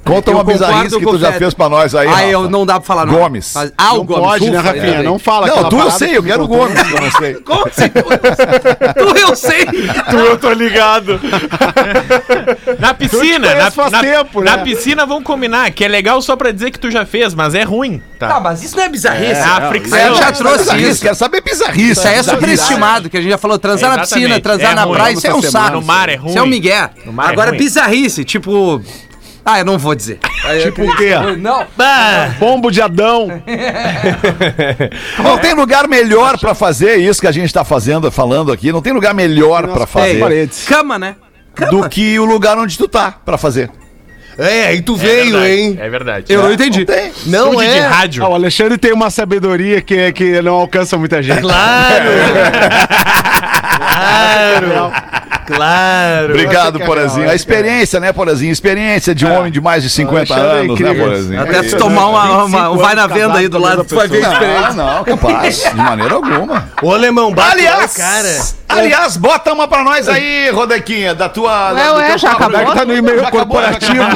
Conta 0.05 0.31
Eu 0.31 0.35
uma 0.35 0.43
bizarrice 0.43 0.97
que 0.99 1.05
tu 1.05 1.17
já 1.17 1.31
fez 1.33 1.53
pra 1.53 1.69
nós 1.69 1.95
aí. 1.95 2.07
Ah, 2.07 2.27
eu 2.27 2.49
não 2.49 2.65
dá 2.65 2.73
pra 2.75 2.83
falar 2.85 3.05
não. 3.05 3.13
Gomes. 3.13 3.51
Mas- 3.55 3.73
ah, 3.77 3.93
o 3.93 3.97
Não 3.97 4.05
Gomes. 4.05 4.23
pode, 4.23 4.51
né, 4.51 4.59
ufa, 4.59 4.67
Rafinha? 4.67 4.85
ainda 4.97 5.03
Não 5.03 5.17
fala 5.19 5.47
Não, 5.47 5.69
tu 5.69 5.79
eu 5.79 5.91
sei, 5.91 6.17
eu 6.17 6.21
que 6.23 6.29
quero 6.29 6.43
o. 6.43 6.47
Gomes, 6.47 6.77
eu 6.91 7.01
não 7.01 7.11
sei. 7.11 7.33
Como 7.43 7.65
assim? 7.67 7.89
tu 7.89 9.17
eu 9.17 9.35
sei. 9.35 9.65
Tu 9.65 10.15
eu 10.17 10.37
tô 10.37 10.51
ligado. 10.51 11.19
na 12.79 12.93
piscina, 12.93 13.55
na, 13.55 13.71
faz 13.71 13.91
na- 13.91 14.01
tempo, 14.01 14.43
na 14.43 14.57
né? 14.57 14.63
piscina 14.63 15.05
vamos 15.05 15.23
combinar, 15.23 15.71
que 15.71 15.83
é 15.83 15.87
legal 15.87 16.21
só 16.21 16.35
pra 16.35 16.51
dizer 16.51 16.71
que 16.71 16.79
tu 16.79 16.91
já 16.91 17.05
fez, 17.05 17.33
mas 17.33 17.55
é 17.55 17.63
ruim, 17.63 18.01
Ah, 18.19 18.27
tá? 18.27 18.39
mas 18.39 18.63
isso 18.63 18.75
não 18.75 18.83
é 18.83 18.89
bizarrice. 18.89 19.31
É, 19.33 19.43
a 19.43 19.69
fricção. 19.69 19.97
Eu 19.99 20.15
já 20.15 20.31
trouxe 20.31 20.77
isso. 20.77 21.01
Quero 21.01 21.15
saber 21.15 21.41
bizarrice. 21.41 21.91
Isso 21.91 22.07
aí 22.07 22.15
é 22.15 22.23
superestimado, 22.23 23.09
que 23.09 23.17
a 23.17 23.21
gente 23.21 23.31
já 23.31 23.37
falou. 23.37 23.57
Transar 23.57 23.95
na 23.95 24.01
piscina, 24.03 24.39
transar 24.39 24.71
É 24.71 24.75
na 24.75 24.87
praia, 24.87 25.13
isso 25.13 25.25
é 25.27 25.33
um 25.33 25.41
saco. 25.41 25.77
No 25.77 25.81
mar 25.81 26.09
é 26.09 26.15
ruim. 26.15 26.29
Isso 26.29 26.37
é 26.39 26.41
um 26.41 26.47
migué. 26.47 26.73
É 26.73 26.91
Agora, 27.17 27.51
bizarrice, 27.51 28.23
tipo... 28.23 28.81
Ah, 29.45 29.59
eu 29.59 29.65
não 29.65 29.77
vou 29.77 29.93
dizer. 29.93 30.19
Tipo 30.61 30.83
o 30.83 30.95
quê? 30.95 31.11
Não. 31.39 31.65
Pombo 32.39 32.71
de 32.71 32.81
Adão. 32.81 33.27
Não 35.21 35.37
tem 35.37 35.53
lugar 35.53 35.87
melhor 35.87 36.37
pra 36.39 36.53
fazer 36.55 36.95
isso 36.97 37.19
que 37.21 37.27
a 37.27 37.31
gente 37.31 37.53
tá 37.53 37.63
fazendo, 37.63 38.09
falando 38.11 38.51
aqui. 38.51 38.71
Não 38.71 38.81
tem 38.81 38.93
lugar 38.93 39.13
melhor 39.13 39.67
pra 39.67 39.85
fazer 39.85 40.19
paredes. 40.19 40.65
Cama, 40.67 40.97
né? 40.97 41.15
do 41.69 41.87
que 41.87 42.17
o 42.17 42.25
lugar 42.25 42.57
onde 42.57 42.77
tu 42.77 42.87
tá 42.87 43.13
pra 43.23 43.37
fazer. 43.37 43.69
É, 44.37 44.65
aí 44.67 44.81
tu 44.81 44.95
É 44.95 44.97
veio, 44.97 45.31
verdade, 45.33 45.51
hein? 45.51 45.77
É 45.79 45.89
verdade. 45.89 46.25
Eu 46.33 46.41
não 46.41 46.51
entendi. 46.51 46.79
Não 46.79 46.85
tem. 46.85 47.11
Não 47.27 47.49
Estúdio 47.51 47.71
de 47.71 47.77
é? 47.77 47.85
rádio. 47.85 48.23
Ah, 48.25 48.29
o 48.29 48.33
Alexandre 48.33 48.77
tem 48.79 48.91
uma 48.91 49.11
sabedoria 49.11 49.79
que, 49.81 50.11
que 50.13 50.41
não 50.41 50.55
alcança 50.55 50.97
muita 50.97 51.21
gente. 51.21 51.41
Claro! 51.41 52.05
claro! 53.77 54.93
Claro! 55.45 56.29
Obrigado, 56.29 56.73
Nossa, 56.79 56.85
Porazinho. 56.85 57.29
A 57.29 57.35
experiência, 57.35 57.99
né, 57.99 58.13
Porazinho? 58.13 58.49
Experiência 58.51 59.13
de 59.13 59.25
um 59.25 59.33
homem 59.39 59.51
de 59.51 59.59
mais 59.59 59.83
de 59.83 59.89
50 59.89 60.33
Alexandre 60.33 60.57
é 60.57 60.61
anos, 60.61 60.79
né. 60.79 60.93
Porazinho? 61.03 61.41
Até 61.41 61.63
tu 61.63 61.77
tomar 61.77 62.05
uma, 62.07 62.45
uma- 62.45 62.69
um 62.71 62.77
vai 62.77 62.95
na 62.95 63.07
venda 63.07 63.39
aí 63.39 63.49
do 63.49 63.59
lado, 63.59 63.83
tu 63.83 63.93
vai 63.95 64.07
ver 64.07 64.23
a 64.25 64.29
diferença. 64.29 64.73
Não, 64.73 64.95
não, 64.97 65.03
capaz. 65.03 65.63
De 65.63 65.75
maneira 65.75 66.13
alguma. 66.15 66.69
Ô, 66.81 66.93
alemão, 66.93 67.33
bate 67.33 67.47
lá, 67.49 67.53
Aliás, 67.73 67.97
cara. 67.97 68.39
aliás, 68.69 69.17
bota 69.17 69.51
uma 69.51 69.67
pra 69.67 69.83
nós 69.83 70.07
aí, 70.07 70.49
Rodequinha, 70.51 71.13
da 71.13 71.27
tua. 71.27 71.73
Ué, 71.73 71.87
do 71.89 71.95
ué, 71.97 72.07
teu 72.07 72.17
já 72.19 72.29
papo. 72.35 72.43
acabou? 72.55 72.73
Tá 72.75 72.85
no 72.85 72.95
e-mail 72.95 73.19
Já 73.19 73.27
acabou, 73.27 73.61
já 73.61 73.67
corporativo. 73.73 74.03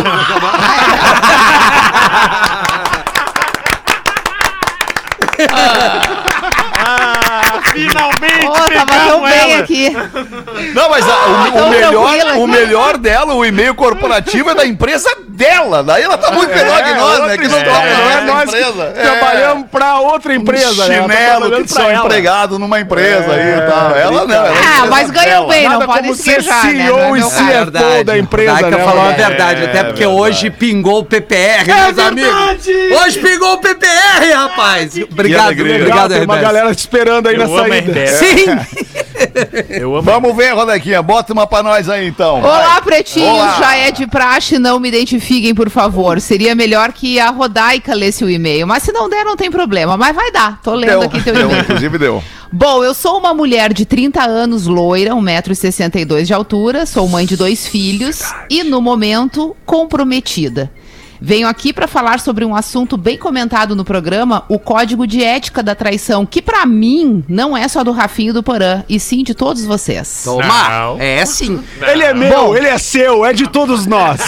Finalmente 7.74 8.37
Ô, 8.50 8.54
tava 8.54 9.08
tão 9.08 9.22
bem 9.24 9.52
ela. 9.54 9.60
aqui. 9.64 9.90
Não, 10.74 10.90
mas 10.90 11.06
a- 11.08 11.28
o, 11.28 11.48
o 11.48 11.52
Tão 11.58 11.70
melhor, 11.70 12.38
o 12.38 12.48
melhor 12.48 12.98
dela, 12.98 13.34
o 13.34 13.46
e-mail 13.46 13.74
corporativo 13.76 14.50
é 14.50 14.56
da 14.56 14.66
empresa 14.66 15.10
dela. 15.30 15.84
Daí 15.84 16.04
ela 16.04 16.18
tá 16.18 16.32
muito 16.32 16.50
melhor 16.54 16.84
que 16.84 16.94
nós, 16.94 17.20
né? 17.28 17.38
Que 17.38 17.48
não 17.48 17.60
trabalha 17.60 17.92
história, 17.92 18.16
na 18.22 18.34
nós 18.34 18.50
que 18.50 18.58
empresa. 18.58 18.94
É. 18.96 19.02
Trabalhamos 19.02 19.68
pra 19.72 20.00
outra 20.00 20.34
empresa, 20.34 20.88
né? 20.88 20.96
Ela 20.98 21.08
tá 21.08 21.14
Chinelo 21.14 21.40
trabalhando 21.40 21.64
que 21.64 21.72
são 21.74 21.90
ela. 21.90 22.06
empregado 22.06 22.60
numa 22.60 22.80
empresa 22.80 23.32
aí 23.34 23.58
e 23.58 23.62
tal. 23.70 23.96
Ela 23.96 24.26
não, 24.26 24.36
ela 24.36 24.48
é 24.48 24.52
Ah, 24.82 24.86
mas 24.90 25.10
dela. 25.12 25.48
bem, 25.48 25.70
não 25.70 25.80
queixar, 26.16 26.66
né? 26.66 26.72
CEO 26.86 26.98
Não 26.98 27.16
é 27.16 27.20
e 27.20 27.24
CFO 27.24 27.44
verdade. 27.46 28.04
da 28.04 28.18
empresa, 28.18 28.70
né? 28.70 28.78
falou 28.78 29.02
a 29.02 29.06
Rodaica? 29.08 29.28
verdade, 29.30 29.64
até 29.66 29.84
porque 29.84 30.06
hoje 30.06 30.50
pingou 30.50 31.00
o 31.00 31.06
PPR, 31.06 31.66
meus 31.66 32.00
amigos. 32.00 32.68
Hoje 33.04 33.20
pingou 33.20 33.54
o 33.54 33.58
PPR, 33.60 34.32
rapaz. 34.34 34.94
Obrigado, 35.12 35.52
obrigado, 35.52 36.14
Tem 36.14 36.24
uma 36.24 36.38
galera 36.38 36.74
te 36.74 36.80
esperando 36.80 37.28
aí 37.28 37.38
na 37.38 37.46
a 37.46 37.48
saída. 37.48 38.08
Sim! 38.08 38.37
Eu 39.70 39.96
amo. 39.96 40.02
Vamos 40.02 40.36
ver, 40.36 40.54
Rodequinha. 40.54 41.02
Bota 41.02 41.34
uma 41.34 41.46
pra 41.48 41.62
nós 41.64 41.90
aí, 41.90 42.08
então. 42.08 42.40
Olá, 42.42 42.74
Vai. 42.74 42.82
pretinhos, 42.82 43.30
Olá. 43.30 43.58
já 43.60 43.76
é 43.76 43.92
de 43.92 44.08
praxe, 44.08 44.58
não 44.60 44.80
me 44.80 44.88
identifiquem, 44.88 45.54
por 45.54 45.70
favor. 45.70 46.20
Seria 46.22 46.56
melhor 46.56 46.92
que 46.92 47.20
a 47.20 47.30
Rodaica 47.30 47.94
lesse 47.94 48.24
o 48.24 48.30
e-mail, 48.30 48.66
mas 48.68 48.84
se 48.84 48.92
não 48.92 49.10
der, 49.10 49.24
não 49.24 49.36
tem 49.36 49.50
problema. 49.52 49.98
Mas 49.98 50.16
vai 50.16 50.32
dar, 50.32 50.60
tô 50.62 50.74
lendo 50.76 50.90
Deu, 50.90 51.02
aqui 51.04 51.22
teu 51.22 51.34
deu, 51.34 51.46
e-mail. 51.50 51.62
inclusive 51.62 51.98
deu. 51.98 52.24
Bom, 52.52 52.84
eu 52.84 52.94
sou 52.94 53.18
uma 53.20 53.34
mulher 53.34 53.74
de 53.74 53.86
30 53.86 54.24
anos, 54.24 54.68
loira, 54.68 55.12
1,62m 55.14 56.24
de 56.24 56.34
altura, 56.34 56.86
sou 56.86 57.08
mãe 57.08 57.26
de 57.26 57.36
dois 57.36 57.68
filhos 57.68 58.22
e, 58.50 58.64
no 58.64 58.82
momento, 58.82 59.56
comprometida. 59.66 60.72
Venho 61.20 61.48
aqui 61.48 61.74
para 61.74 61.88
falar 61.88 62.20
sobre 62.20 62.46
um 62.46 62.56
assunto 62.56 62.98
bem 62.98 63.18
comentado 63.18 63.76
no 63.76 63.84
programa, 63.84 64.44
o 64.48 64.60
Código 64.60 65.08
de 65.08 65.24
Ética 65.24 65.64
da 65.64 65.76
Traição, 65.76 66.26
que 66.26 66.42
para 66.42 66.66
mim 66.66 67.24
não 67.28 67.56
é 67.56 67.68
só 67.68 67.84
do 67.84 67.92
Rafinho 67.92 68.30
e 68.30 68.34
do 68.34 68.44
Porã, 68.44 68.84
e 68.88 69.00
sim 69.00 69.24
de 69.24 69.34
todos 69.34 69.66
vocês. 69.66 70.22
Toma! 70.24 70.70
Não. 70.70 71.00
É 71.00 71.26
sim. 71.26 71.64
Ele 71.82 72.04
é 72.04 72.14
meu, 72.14 72.56
ele 72.56 72.68
é 72.68 72.78
seu, 72.78 73.26
é 73.26 73.34
de 73.34 73.48
todos 73.48 73.86
nós. 73.86 74.20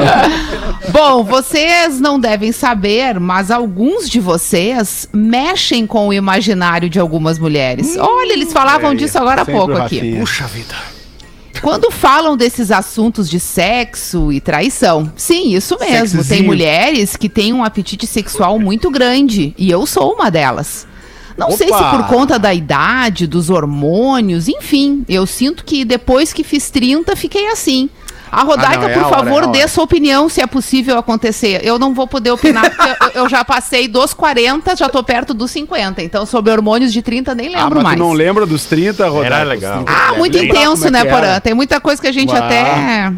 Bom, 0.92 1.24
vocês 1.24 2.00
não 2.00 2.18
devem 2.18 2.52
saber, 2.52 3.18
mas 3.20 3.50
alguns 3.50 4.08
de 4.08 4.20
vocês 4.20 5.08
mexem 5.12 5.86
com 5.86 6.08
o 6.08 6.12
imaginário 6.12 6.88
de 6.88 6.98
algumas 6.98 7.38
mulheres. 7.38 7.96
Olha, 7.96 8.32
eles 8.32 8.52
falavam 8.52 8.94
disso 8.94 9.18
agora 9.18 9.42
há 9.42 9.46
pouco 9.46 9.76
aqui. 9.76 10.18
Puxa 10.18 10.46
vida. 10.46 10.99
Quando 11.62 11.90
falam 11.90 12.36
desses 12.36 12.70
assuntos 12.70 13.28
de 13.28 13.38
sexo 13.38 14.32
e 14.32 14.40
traição, 14.40 15.12
sim, 15.16 15.54
isso 15.54 15.76
mesmo. 15.78 15.90
Tem 15.90 16.08
Sexozinho. 16.08 16.44
mulheres 16.44 17.16
que 17.16 17.28
têm 17.28 17.52
um 17.52 17.62
apetite 17.62 18.06
sexual 18.06 18.58
muito 18.58 18.90
grande 18.90 19.54
e 19.58 19.70
eu 19.70 19.86
sou 19.86 20.14
uma 20.14 20.30
delas. 20.30 20.86
Não 21.36 21.50
sei 21.52 21.68
se 21.68 21.74
Opa! 21.74 21.96
por 21.96 22.06
conta 22.08 22.38
da 22.38 22.52
idade, 22.52 23.26
dos 23.26 23.48
hormônios, 23.48 24.46
enfim, 24.48 25.04
eu 25.08 25.24
sinto 25.26 25.64
que 25.64 25.84
depois 25.84 26.32
que 26.32 26.44
fiz 26.44 26.70
30 26.70 27.16
fiquei 27.16 27.46
assim. 27.48 27.88
A 28.32 28.42
Rodaica, 28.42 28.76
Ah, 28.76 28.80
não, 28.82 28.88
é 28.88 28.92
por 28.94 29.02
a 29.02 29.06
hora, 29.06 29.16
favor, 29.16 29.42
é 29.44 29.46
dê 29.48 29.68
sua 29.68 29.84
opinião 29.84 30.28
se 30.28 30.40
é 30.40 30.46
possível 30.46 30.96
acontecer. 30.98 31.60
Eu 31.64 31.78
não 31.78 31.92
vou 31.94 32.06
poder 32.06 32.30
opinar 32.30 32.70
porque 32.70 32.88
eu, 33.16 33.22
eu 33.22 33.28
já 33.28 33.44
passei 33.44 33.88
dos 33.88 34.14
40, 34.14 34.76
já 34.76 34.88
tô 34.88 35.02
perto 35.02 35.34
dos 35.34 35.50
50. 35.50 36.02
Então, 36.02 36.24
sobre 36.24 36.52
hormônios 36.52 36.92
de 36.92 37.02
30, 37.02 37.34
nem 37.34 37.54
Ah, 37.54 37.60
lembro 37.62 37.76
mas 37.76 37.84
mais. 37.84 37.96
tu 37.96 38.02
não 38.04 38.12
lembra 38.12 38.46
dos 38.46 38.64
30, 38.66 39.08
Rodaica? 39.08 39.34
Era 39.34 39.44
legal. 39.44 39.84
Ah, 39.86 40.14
muito 40.16 40.38
Lembra 40.38 40.58
intenso, 40.58 40.86
é 40.86 40.90
né? 40.90 41.04
Porã? 41.04 41.40
Tem 41.40 41.54
muita 41.54 41.80
coisa 41.80 42.00
que 42.00 42.08
a 42.08 42.12
gente 42.12 42.32
Uau. 42.32 42.42
até. 42.42 43.12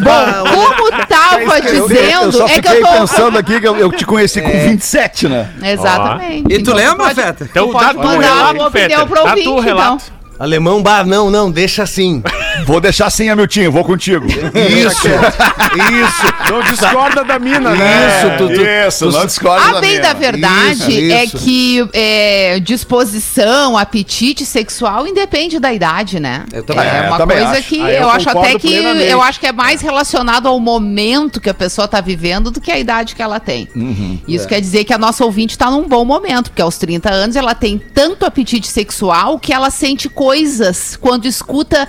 Bom, 0.00 0.50
como 0.76 1.06
tava 1.06 1.60
dizendo, 1.60 2.24
eu 2.24 2.32
só 2.32 2.44
é 2.46 2.48
que 2.48 2.54
fiquei 2.56 2.78
eu 2.82 2.86
tô. 2.86 2.92
pensando 2.92 3.38
aqui 3.38 3.60
que 3.60 3.68
eu, 3.68 3.76
eu 3.76 3.92
te 3.92 4.04
conheci 4.04 4.40
com 4.42 4.50
27, 4.50 5.28
né? 5.28 5.48
Exatamente. 5.62 6.52
E 6.52 6.62
tu 6.62 6.74
lembra, 6.74 7.04
pode- 7.04 7.14
Feta? 7.14 7.44
Então 7.48 7.66
Tu 7.68 7.72
pode 7.72 7.84
dá 7.86 7.92
mandar 7.94 8.14
tu 8.14 8.20
relato, 8.20 8.54
uma 8.54 8.66
opinião 8.68 9.06
pro 9.06 9.14
Dá 9.22 9.30
ouvinte, 9.30 9.44
tu 9.44 9.60
relato. 9.60 10.04
Alemão, 10.38 10.82
bah, 10.82 11.04
não, 11.04 11.30
não, 11.30 11.50
deixa 11.50 11.82
assim. 11.82 12.22
Vou 12.66 12.80
deixar 12.80 13.08
sim, 13.10 13.30
Hamiltinho, 13.30 13.72
vou 13.72 13.82
contigo. 13.82 14.26
Isso, 14.26 15.08
isso. 15.08 16.52
Não 16.52 16.60
discorda 16.62 17.24
da 17.24 17.38
mina, 17.38 17.70
né? 17.70 18.18
Isso, 18.18 18.36
tu, 18.38 18.54
tu, 18.54 18.60
Isso, 18.60 19.10
não 19.10 19.24
discorda 19.26 19.68
A 19.70 19.72
da 19.72 19.80
bem 19.80 19.98
da 20.00 20.12
verdade 20.12 20.72
Isso, 20.92 21.12
é 21.14 21.24
isso. 21.24 21.38
que 21.38 21.88
é, 21.94 22.60
disposição, 22.60 23.76
apetite 23.76 24.44
sexual 24.44 25.06
independe 25.06 25.58
da 25.58 25.72
idade, 25.72 26.20
né? 26.20 26.44
Eu 26.52 26.62
também- 26.62 26.84
é 26.86 26.96
É, 26.98 27.08
uma 27.08 27.16
também 27.16 27.38
coisa 27.38 27.52
acho. 27.58 27.68
que 27.68 27.80
Aí 27.80 27.96
eu 27.96 28.02
eu, 28.02 28.10
acho 28.10 28.28
até 28.28 28.52
que 28.58 28.68
plenamente. 28.68 29.10
eu 29.10 29.22
acho 29.22 29.40
que 29.40 29.46
é 29.46 29.52
mais 29.52 29.80
relacionado 29.80 30.46
ao 30.46 30.60
momento 30.60 31.40
que 31.40 31.48
a 31.48 31.54
pessoa 31.54 31.88
tá 31.88 32.02
vivendo 32.02 32.50
do 32.50 32.60
que 32.60 32.70
a 32.70 32.78
idade 32.78 33.14
que 33.16 33.22
ela 33.22 33.40
tem. 33.40 33.66
Uhum. 33.74 34.18
Isso 34.28 34.46
quer 34.46 34.60
dizer 34.60 34.84
que 34.84 34.92
a 34.92 34.98
nossa 34.98 35.24
ouvinte 35.24 35.56
tá 35.56 35.70
num 35.70 35.88
bom 35.88 36.04
momento, 36.04 36.50
porque 36.50 36.62
aos 36.62 36.76
30 36.76 37.10
anos 37.10 37.34
ela 37.34 37.54
tem 37.54 37.78
tanto 37.78 38.26
apetite 38.26 38.68
sexual 38.68 39.38
que 39.38 39.52
ela 39.54 39.70
sente 39.70 40.06
coisas 40.26 40.96
quando 41.00 41.26
escuta 41.26 41.88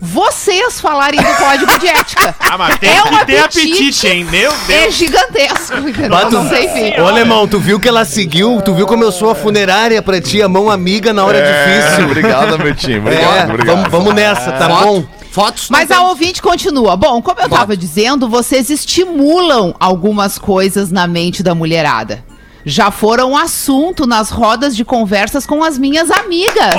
vocês 0.00 0.80
falarem 0.80 1.20
do 1.20 1.34
código 1.36 1.78
de 1.80 1.88
ética. 1.88 2.34
Ah, 2.52 2.58
mas 2.58 2.78
tem 2.78 2.90
É 2.90 3.02
um 3.02 3.16
apetite. 3.16 3.38
apetite, 3.60 4.06
hein? 4.08 4.24
Meu 4.30 4.52
É 4.52 4.82
Deus. 4.82 4.94
gigantesco, 4.94 5.78
entendeu? 5.88 6.28
Tu- 6.28 6.30
Não 6.32 6.48
sei. 6.50 7.00
Ô, 7.00 7.06
alemão, 7.06 7.48
tu 7.48 7.58
viu 7.58 7.80
que 7.80 7.88
ela 7.88 8.04
seguiu? 8.04 8.60
Tu 8.62 8.74
viu 8.74 8.86
como 8.86 9.02
eu 9.02 9.10
sou 9.10 9.30
a 9.30 9.34
funerária 9.34 10.02
pra 10.02 10.20
ti, 10.20 10.42
a 10.42 10.48
mão 10.50 10.68
amiga 10.70 11.12
na 11.14 11.24
hora 11.24 11.38
difícil? 11.40 12.04
Obrigado, 12.04 12.58
meu 12.58 12.74
time. 12.74 12.94
É, 12.96 12.98
Obrigado, 13.00 13.50
obrigado. 13.50 13.76
vamos, 13.76 13.90
vamos 13.90 14.14
nessa, 14.14 14.52
tá 14.52 14.68
Foto- 14.68 14.84
bom? 14.84 15.04
Fotos. 15.32 15.68
Mas 15.70 15.90
a 15.90 16.02
ouvinte 16.02 16.42
continua. 16.42 16.94
Bom, 16.94 17.22
como 17.22 17.40
eu 17.40 17.48
tava 17.48 17.74
dizendo, 17.76 18.28
vocês 18.28 18.68
estimulam 18.68 19.74
algumas 19.80 20.36
coisas 20.38 20.90
na 20.92 21.06
mente 21.06 21.42
da 21.42 21.54
mulherada. 21.54 22.22
Já 22.66 22.92
foram 22.92 23.36
assunto 23.36 24.06
nas 24.06 24.30
rodas 24.30 24.76
de 24.76 24.84
conversas 24.84 25.44
com 25.46 25.64
as 25.64 25.76
minhas 25.78 26.10
amigas. 26.12 26.74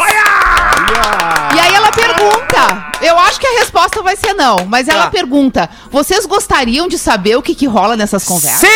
E 1.56 1.60
aí 1.60 1.75
ela 1.75 1.83
pergunta. 1.95 2.91
Eu 3.01 3.17
acho 3.19 3.39
que 3.39 3.47
a 3.47 3.60
resposta 3.60 4.01
vai 4.01 4.15
ser 4.15 4.34
não, 4.34 4.65
mas 4.67 4.88
ela 4.88 5.03
Tá. 5.06 5.10
pergunta: 5.12 5.69
vocês 5.91 6.25
gostariam 6.25 6.88
de 6.88 6.97
saber 6.97 7.36
o 7.36 7.41
que, 7.41 7.53
que 7.56 7.65
rola 7.65 7.95
nessas 7.97 8.23
conversas? 8.23 8.60
Sim! 8.62 8.67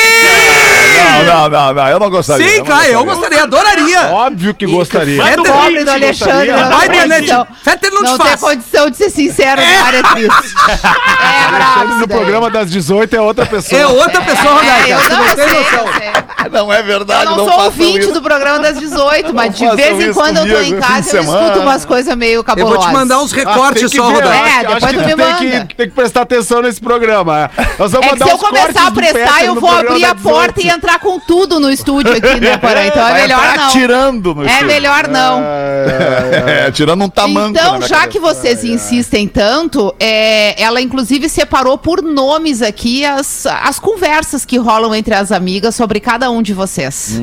Não, 1.26 1.26
não, 1.26 1.50
não, 1.50 1.74
não, 1.74 1.88
eu 1.90 2.00
não 2.00 2.10
gostaria. 2.10 2.48
Sim, 2.48 2.64
claro, 2.64 2.86
eu 2.86 3.06
gostaria. 3.06 3.44
adoraria. 3.44 4.02
Óbvio 4.08 4.54
que 4.54 4.66
gostaria. 4.66 5.24
Fetter- 5.24 5.52
Pobre 5.54 5.84
do 5.84 5.92
Alexandre, 5.92 6.52
não 6.52 6.70
Vai, 6.78 6.90
tem 6.90 7.00
Danete. 7.00 7.20
condição. 7.32 7.48
Fetter 7.64 7.92
não 7.92 8.04
te 8.04 8.10
Não 8.10 8.18
tem 8.18 8.28
faz. 8.28 8.40
condição 8.42 8.90
de 8.90 8.98
ser 8.98 9.10
sincero, 9.10 9.62
é. 9.62 9.78
área 9.82 10.04
triste. 10.04 10.56
É 11.18 11.52
bravo. 11.52 11.86
Isso 11.90 11.98
no 12.00 12.08
daí. 12.08 12.18
programa 12.18 12.50
das 12.50 12.70
18 12.70 13.16
é 13.16 13.22
outra 13.22 13.46
pessoa. 13.46 13.82
É 13.82 13.88
outra 13.88 14.22
pessoa, 14.22 14.48
É, 14.48 14.54
Rodaica. 14.54 14.90
eu 14.90 15.10
não, 15.10 15.26
não 15.26 15.36
tem 15.36 15.46
noção. 15.48 15.94
sei. 15.98 16.50
Não 16.52 16.74
é 16.74 16.82
verdade, 16.84 17.24
Eu 17.26 17.30
não, 17.32 17.38
não, 17.38 17.44
sou 17.46 17.54
façam 17.54 17.66
ouvinte 17.66 18.00
isso. 18.00 18.14
do 18.14 18.22
programa 18.22 18.60
das 18.60 18.80
18, 18.80 19.34
mas 19.34 19.54
de 19.56 19.64
façam 19.64 19.76
vez 19.76 19.92
em 20.00 20.04
isso 20.10 20.14
quando 20.14 20.38
eu 20.38 20.44
tô 20.44 20.50
comigo, 20.54 20.62
em 20.62 20.66
fim 20.66 20.76
de 20.76 20.82
casa 20.82 20.94
e 20.98 21.18
eu 21.18 21.24
semana. 21.24 21.42
escuto 21.48 21.60
umas 21.62 21.86
coisas 21.86 22.16
meio 22.16 22.36
Eu 22.40 22.44
cabulosas. 22.44 22.78
vou 22.80 22.88
te 22.88 22.94
mandar 23.08 23.22
uns 23.24 23.32
Ah, 23.32 23.36
tem 23.36 23.46
recortes 23.46 23.92
que 23.92 23.98
só, 23.98 24.10
Rodaica. 24.12 24.28
É, 24.36 24.40
acho- 24.40 24.60
depois 24.60 24.84
acho 24.84 24.94
tu 24.94 25.00
me 25.00 25.06
tem 25.06 25.16
manda. 25.16 25.38
que, 25.66 25.76
tem 25.76 25.90
que 25.90 25.96
prestar 25.96 26.22
atenção 26.22 26.62
nesse 26.62 26.82
programa. 26.82 27.50
Nós 27.80 27.92
vamos 27.92 28.08
É 28.08 28.10
que 28.14 28.20
mandar 28.20 28.26
se 28.26 28.32
eu 28.32 28.38
começar 28.38 28.88
a 28.88 28.92
prestar, 28.92 29.44
eu 29.46 29.56
vou 29.56 29.70
abrir 29.70 30.06
a 30.06 30.16
porta 30.16 30.54
18. 30.54 30.62
e 30.62 30.70
entrar 30.70 31.00
com 31.00 31.20
tudo 31.20 31.60
no 31.60 31.72
estúdio 31.72 32.12
aqui, 32.14 32.40
né, 32.40 32.58
Porã? 32.60 32.86
Então 32.86 33.08
é 33.08 33.12
Vai 33.12 33.22
melhor 33.22 33.40
entrar 33.44 33.58
não. 33.58 33.68
atirando 33.68 34.36
no 34.36 34.44
É 34.44 34.48
estúdio. 34.48 34.68
melhor 34.68 35.08
não. 35.08 35.42
É, 35.44 36.72
tirando 36.74 37.04
um 37.04 37.10
tamanco 37.10 37.54
na 37.54 37.62
Então, 37.62 37.82
já 37.82 37.88
cabeça. 38.00 38.08
que 38.08 38.20
vocês 38.20 38.64
insistem 38.64 39.28
tanto, 39.28 39.94
é, 40.00 40.62
ela 40.62 40.82
inclusive 40.82 41.30
separou 41.30 41.78
por 41.78 42.02
nomes 42.02 42.62
aqui 42.62 43.06
as, 43.06 43.46
as 43.46 43.80
conversas 43.80 44.46
que 44.46 44.58
rolam 44.58 44.94
entre 44.94 45.14
as 45.14 45.32
amigas 45.32 45.76
sobre 45.76 46.00
cada 46.00 46.30
um 46.30 46.42
de 46.42 46.54
vocês. 46.54 47.20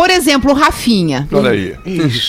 Por 0.00 0.08
exemplo, 0.08 0.54
Rafinha. 0.54 1.28
Olha 1.30 1.50
aí. 1.50 1.76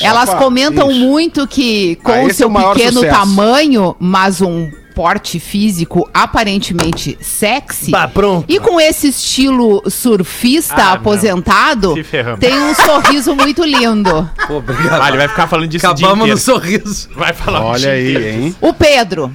Elas 0.01 0.27
Opa, 0.27 0.37
comentam 0.39 0.91
ixi. 0.91 0.99
muito 0.99 1.47
que 1.47 1.95
com 2.03 2.11
Ah, 2.11 2.21
o 2.23 2.27
esse 2.27 2.39
seu 2.39 2.49
é 2.49 2.59
o 2.65 2.73
pequeno 2.73 2.93
sucesso. 2.99 3.15
tamanho, 3.17 3.95
mas 3.97 4.41
um 4.41 4.69
porte 4.93 5.39
físico 5.39 6.05
aparentemente 6.13 7.17
sexy. 7.21 7.89
Bah, 7.91 8.09
pronto. 8.09 8.43
E 8.49 8.59
com 8.59 8.77
esse 8.77 9.07
estilo 9.07 9.81
surfista 9.89 10.75
Ah, 10.83 10.91
aposentado, 10.93 11.95
tem 12.41 12.59
um 12.59 12.75
sorriso 12.75 13.33
muito 13.33 13.63
lindo. 13.63 14.29
Pô, 14.47 14.55
obrigado. 14.57 15.01
Ah, 15.01 15.07
ele 15.07 15.17
vai 15.17 15.29
ficar 15.29 15.47
falando 15.47 15.69
disso 15.69 15.85
Acabamos 15.87 16.29
no 16.29 16.37
sorriso. 16.37 17.07
Vai 17.15 17.31
falar 17.31 17.63
Olha 17.63 17.91
aí, 17.91 18.11
inteiro. 18.11 18.27
hein? 18.43 18.55
O 18.59 18.73
Pedro. 18.73 19.31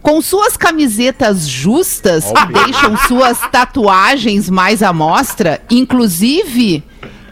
Com 0.00 0.22
suas 0.22 0.56
camisetas 0.56 1.46
justas, 1.46 2.24
que 2.32 2.52
deixam 2.64 2.96
suas 3.06 3.38
tatuagens 3.52 4.48
mais 4.48 4.82
à 4.82 4.92
mostra, 4.94 5.60
inclusive, 5.68 6.82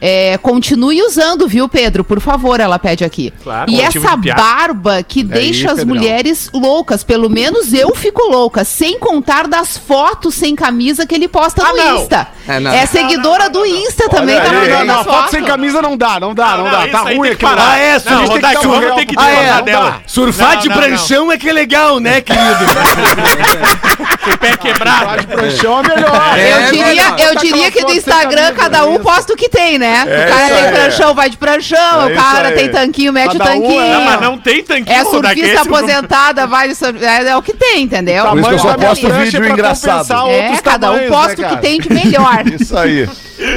é, 0.07 0.37
continue 0.37 1.01
usando, 1.01 1.49
viu, 1.49 1.67
Pedro? 1.67 2.05
Por 2.05 2.21
favor, 2.21 2.61
ela 2.61 2.79
pede 2.79 3.05
aqui. 3.05 3.33
Claro, 3.43 3.71
e 3.71 3.81
essa 3.81 4.15
barba 4.15 5.03
que 5.03 5.25
deixa 5.25 5.69
as 5.71 5.79
Pedrão. 5.79 5.95
mulheres 5.95 6.51
loucas, 6.53 7.03
pelo 7.03 7.31
menos 7.31 7.73
eu 7.73 7.95
fico 7.95 8.23
louca, 8.31 8.65
sem 8.65 8.99
contar 8.99 9.49
das 9.49 9.79
fotos 9.79 10.35
sem 10.35 10.55
camisa 10.55 11.07
que 11.07 11.15
ele 11.15 11.27
posta 11.27 11.65
no 11.65 11.75
não. 11.75 12.03
Insta. 12.03 12.29
É, 12.47 12.57
É, 12.57 12.61
não. 12.61 12.87
seguidora 12.87 13.49
do 13.49 13.65
Insta 13.65 14.09
também, 14.09 14.39
tá 14.41 14.53
mandando 14.53 14.93
as 14.93 14.99
foto 14.99 15.11
fotos. 15.15 15.31
sem 15.31 15.43
camisa 15.45 15.81
não 15.81 15.97
dá, 15.97 16.21
não 16.21 16.35
dá, 16.35 16.57
não, 16.57 16.65
dá. 16.71 16.87
Tá 16.89 16.99
ruim 17.01 17.29
tem 17.29 17.37
parar. 17.37 17.63
lá. 17.63 17.79
é, 17.79 17.93
Não, 18.05 18.19
a 18.19 18.27
gente 18.27 18.31
tem 18.41 18.41
que 18.41 18.95
ter 18.95 19.07
que 19.07 19.15
Ah, 19.19 19.31
é, 19.31 19.35
discordar 19.35 19.57
não 19.59 19.65
dela. 19.65 19.91
dá. 19.91 19.97
Surfar 20.07 20.57
de 20.59 20.69
pranchão 20.69 21.33
é 21.33 21.39
que 21.39 21.49
é 21.49 21.53
legal, 21.53 21.99
né, 22.01 22.21
querido? 22.21 22.45
Com 24.25 24.31
o 24.31 24.39
pé 24.39 24.57
quebrado. 24.57 25.27
Pranchão 25.27 25.81
é 25.81 25.83
melhor. 25.89 26.39
Eu 26.39 26.57
É, 26.59 26.71
diria, 26.71 27.03
eu 27.19 27.35
Tá 27.35 27.41
diria 27.41 27.71
que 27.71 27.81
no 27.81 27.89
foto 27.89 27.91
sem 27.91 27.99
Instagram 27.99 28.53
cada 28.55 28.87
um 28.87 28.99
posta 28.99 29.33
o 29.33 29.37
que 29.37 29.49
tem, 29.49 29.79
né? 29.79 30.05
É 30.07 30.25
o 30.27 30.29
cara 30.35 30.55
tem 30.55 30.73
pranchão, 30.73 31.15
vai 31.15 31.31
de 31.31 31.37
pranchão. 31.37 32.09
É 32.09 32.13
o 32.13 32.15
cara 32.17 32.53
tem 32.53 32.71
tanquinho, 32.71 33.13
mete 33.13 33.37
Cada 33.39 33.51
o 33.51 33.57
um, 33.57 33.61
tanquinho. 33.63 33.81
é, 33.81 33.93
Não, 33.95 34.05
mas 34.05 34.21
não 34.21 34.39
tem 34.39 34.63
tanquinho, 34.63 34.97
É 34.97 35.05
surfista 35.05 35.47
é 35.47 35.57
aposentada, 35.59 36.47
vai 36.47 36.69
de 36.69 36.75
sur- 36.75 37.03
é, 37.03 37.29
é 37.29 37.37
o 37.37 37.43
que 37.43 37.53
tem, 37.55 37.83
entendeu? 37.83 38.27
Por 38.27 38.39
isso 38.39 38.49
que 38.49 38.55
eu 38.55 38.59
só 38.59 38.75
posto 38.75 39.09
vídeo 39.13 39.47
engraçado. 39.47 40.29
É, 40.29 40.57
cada 40.63 40.91
um 40.91 40.95
tamanhos, 40.95 41.11
posta 41.15 41.43
né, 41.43 41.49
o 41.49 41.57
que 41.57 41.63
tem 41.63 41.81
de 41.81 41.93
melhor. 41.93 42.34
Isso 42.61 42.77
aí. 42.77 43.09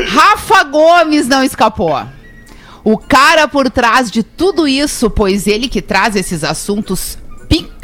Rafa 0.08 0.64
Gomes 0.64 1.28
não 1.28 1.44
escapou. 1.44 1.98
O 2.84 2.98
cara 2.98 3.48
por 3.48 3.70
trás 3.70 4.10
de 4.10 4.24
tudo 4.24 4.68
isso, 4.68 5.10
pois 5.10 5.46
ele 5.46 5.68
que 5.68 5.82
traz 5.82 6.16
esses 6.16 6.44
assuntos 6.44 7.18
picantes 7.50 7.77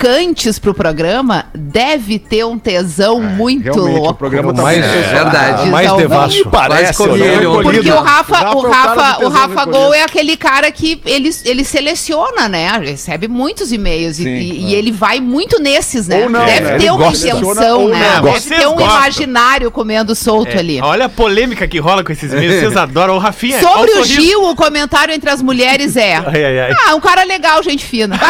pro 0.62 0.73
programa, 0.73 1.45
deve 1.56 2.19
ter 2.19 2.45
um 2.45 2.58
tesão 2.60 3.21
muito 3.21 3.63
Realmente, 3.73 3.95
o 3.97 4.01
louco. 4.01 4.13
programa 4.15 4.53
tá 4.53 4.62
mais- 4.62 4.84
É 4.84 5.01
verdade. 5.13 5.69
mais 5.69 5.84
mais 5.88 5.93
devasso. 5.97 6.49
Parece, 6.49 7.08
né? 7.08 7.39
Porque 7.63 7.89
o 7.91 8.01
Rafa, 8.01 8.41
o 8.41 8.45
é 8.45 8.56
o 8.56 8.69
Rafa, 8.69 9.25
o 9.25 9.29
Rafa. 9.29 9.65
Gol 9.65 9.93
é 9.93 10.03
aquele 10.03 10.36
cara 10.38 10.71
que 10.71 11.01
ele, 11.06 11.29
ele 11.45 11.63
seleciona, 11.63 12.47
né? 12.49 12.69
Recebe 12.79 13.27
muitos 13.27 13.71
e-mails 13.71 14.19
e- 14.19 14.23
Sim, 14.23 14.29
e, 14.29 14.65
e 14.71 14.75
ele 14.75 14.91
vai 14.91 15.19
muito 15.19 15.60
nesses, 15.62 16.08
né? 16.08 16.23
Ou 16.23 16.29
não, 16.29 16.45
Deve 16.45 16.60
né? 16.62 16.77
ter 16.77 16.84
Ele 16.84 16.89
uma 16.91 17.08
intenção, 17.08 17.88
né? 17.89 18.19
Deve 18.21 18.39
Vocês 18.39 18.60
ter 18.60 18.67
um 18.67 18.75
gostam. 18.75 18.95
imaginário 18.97 19.71
comendo 19.71 20.15
solto 20.15 20.51
É, 20.56 20.60
ali. 20.60 20.79
Olha 20.82 21.06
a 21.06 21.10
polêmica 21.10 21.67
que 21.67 21.79
rola 21.79 22.03
com 22.03 22.12
esses 22.12 22.32
e-mails, 22.32 22.60
vocês 22.60 22.75
adoram. 22.77 23.15
O 23.15 23.19
Rafinha, 23.19 23.60
Sobre 23.62 23.91
o 23.91 23.95
sorriso. 24.06 24.21
Gil, 24.21 24.43
o 24.49 24.56
comentário 24.56 25.13
entre 25.13 25.29
as 25.29 25.41
mulheres 25.41 25.95
é: 25.95 26.15
Ai, 26.25 26.43
ai, 26.45 26.60
ai. 26.62 26.71
Ah, 26.88 26.95
um 26.95 26.99
cara 26.99 27.23
legal, 27.23 27.62
gente 27.63 27.86
fina. 27.86 28.19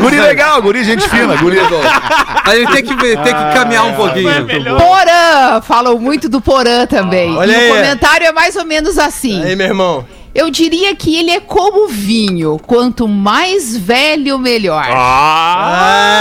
Guri 0.00 0.20
legal, 0.20 0.60
guri 0.62 0.84
gente 0.84 1.06
fina, 1.08 1.36
guri. 1.36 1.58
A 1.60 2.54
gente 2.56 2.72
tem 2.72 2.84
que, 2.84 2.94
tem 2.96 3.16
que 3.16 3.54
caminhar 3.54 3.84
um 3.86 3.90
É 3.90 3.94
pouquinho. 3.94 4.44
melhor. 4.44 4.80
Porã, 4.80 5.60
falam 5.62 5.98
muito 5.98 6.28
do 6.28 6.40
Porã 6.40 6.86
também. 6.86 7.36
Olha 7.36 7.52
e 7.52 7.54
aí. 7.54 7.70
o 7.70 7.74
comentário 7.74 8.26
é 8.26 8.32
mais 8.32 8.56
ou 8.56 8.64
menos 8.64 8.98
assim. 8.98 9.42
Aí, 9.44 9.54
meu 9.56 9.66
irmão. 9.68 10.04
Eu 10.34 10.50
diria 10.50 10.94
que 10.94 11.16
ele 11.18 11.30
é 11.30 11.40
como 11.40 11.88
vinho, 11.88 12.60
quanto 12.66 13.08
mais 13.08 13.74
velho, 13.74 14.38
melhor. 14.38 14.84
Ah, 14.90 16.15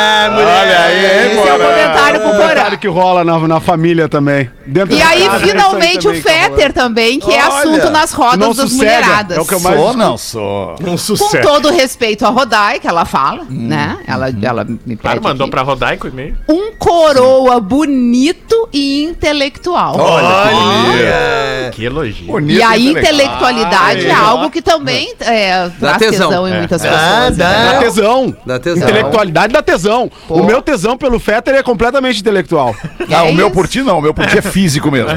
comentário 2.65 2.77
que 2.79 2.87
rola 2.87 3.23
na, 3.23 3.39
na 3.47 3.59
família 3.59 4.09
também. 4.09 4.49
Dentro 4.65 4.95
E 4.95 5.01
aí, 5.01 5.25
casa, 5.27 5.45
finalmente, 5.47 6.07
o 6.07 6.11
aí 6.11 6.21
também 6.21 6.21
que 6.21 6.29
Fetter 6.49 6.73
também, 6.73 7.19
que 7.19 7.31
é 7.31 7.43
Olha, 7.47 7.57
assunto 7.59 7.89
nas 7.91 8.11
rodas 8.13 8.39
não 8.39 8.47
das 8.49 8.57
sossega, 8.57 8.77
mulheradas. 9.01 9.37
é 9.37 9.41
o 9.41 9.45
que 9.45 9.53
eu 9.53 9.59
mais- 9.59 9.75
Sou, 9.79 9.93
não 9.97 10.17
sou. 10.17 10.71
Um 10.81 10.85
Com 10.85 10.97
sucesso. 10.97 11.41
todo 11.47 11.69
respeito 11.69 12.25
à 12.25 12.29
Rodai, 12.29 12.79
que 12.79 12.87
ela 12.87 13.05
fala, 13.05 13.45
né? 13.49 13.97
Ela, 14.07 14.27
ela 14.41 14.63
me 14.63 14.77
pede 14.95 14.97
Claro, 14.97 15.21
mandou 15.23 15.45
aqui. 15.45 15.51
pra 15.51 15.61
Rodaico 15.61 16.07
o 16.07 16.09
e-mail. 16.09 16.35
Um 16.49 16.71
coroa 16.77 17.59
bonito 17.59 18.67
e 18.73 19.03
intelectual. 19.03 19.95
Olha. 19.99 21.71
Que 21.71 21.85
elogio. 21.85 22.27
Bonito 22.27 22.57
E 22.57 22.63
a 22.63 22.77
intelectual. 22.77 23.51
intelectualidade 23.51 24.05
é 24.07 24.11
algo 24.13 24.49
que 24.49 24.61
também 24.61 25.13
é, 25.19 25.69
traz 25.79 25.97
tesão. 25.97 26.29
tesão, 26.29 26.47
em 26.47 26.53
É. 26.53 26.57
muitas 26.59 26.81
Dá, 26.81 26.89
pessoas. 26.89 27.37
dá. 27.37 27.49
né? 27.49 27.71
Dá 27.73 27.79
tesão. 27.79 28.37
Dá 28.45 28.59
tesão. 28.59 28.83
Intelectualidade 28.83 29.53
dá 29.53 29.61
tesão. 29.61 30.11
Pô. 30.27 30.35
O 30.35 30.45
meu 30.45 30.61
tesão 30.61 30.97
pelo 30.97 31.19
Fetter 31.19 31.55
é 31.55 31.63
completamente 31.63 32.19
intelectual. 32.19 32.54
Ah, 33.07 33.17
É 33.27 33.29
o 33.29 33.33
meu 33.35 33.47
isso. 33.47 33.53
por 33.55 33.67
ti 33.67 33.81
não, 33.83 33.99
o 33.99 34.01
meu 34.01 34.13
por 34.13 34.25
ti 34.25 34.37
é 34.39 34.41
físico 34.41 34.89
mesmo. 34.89 35.09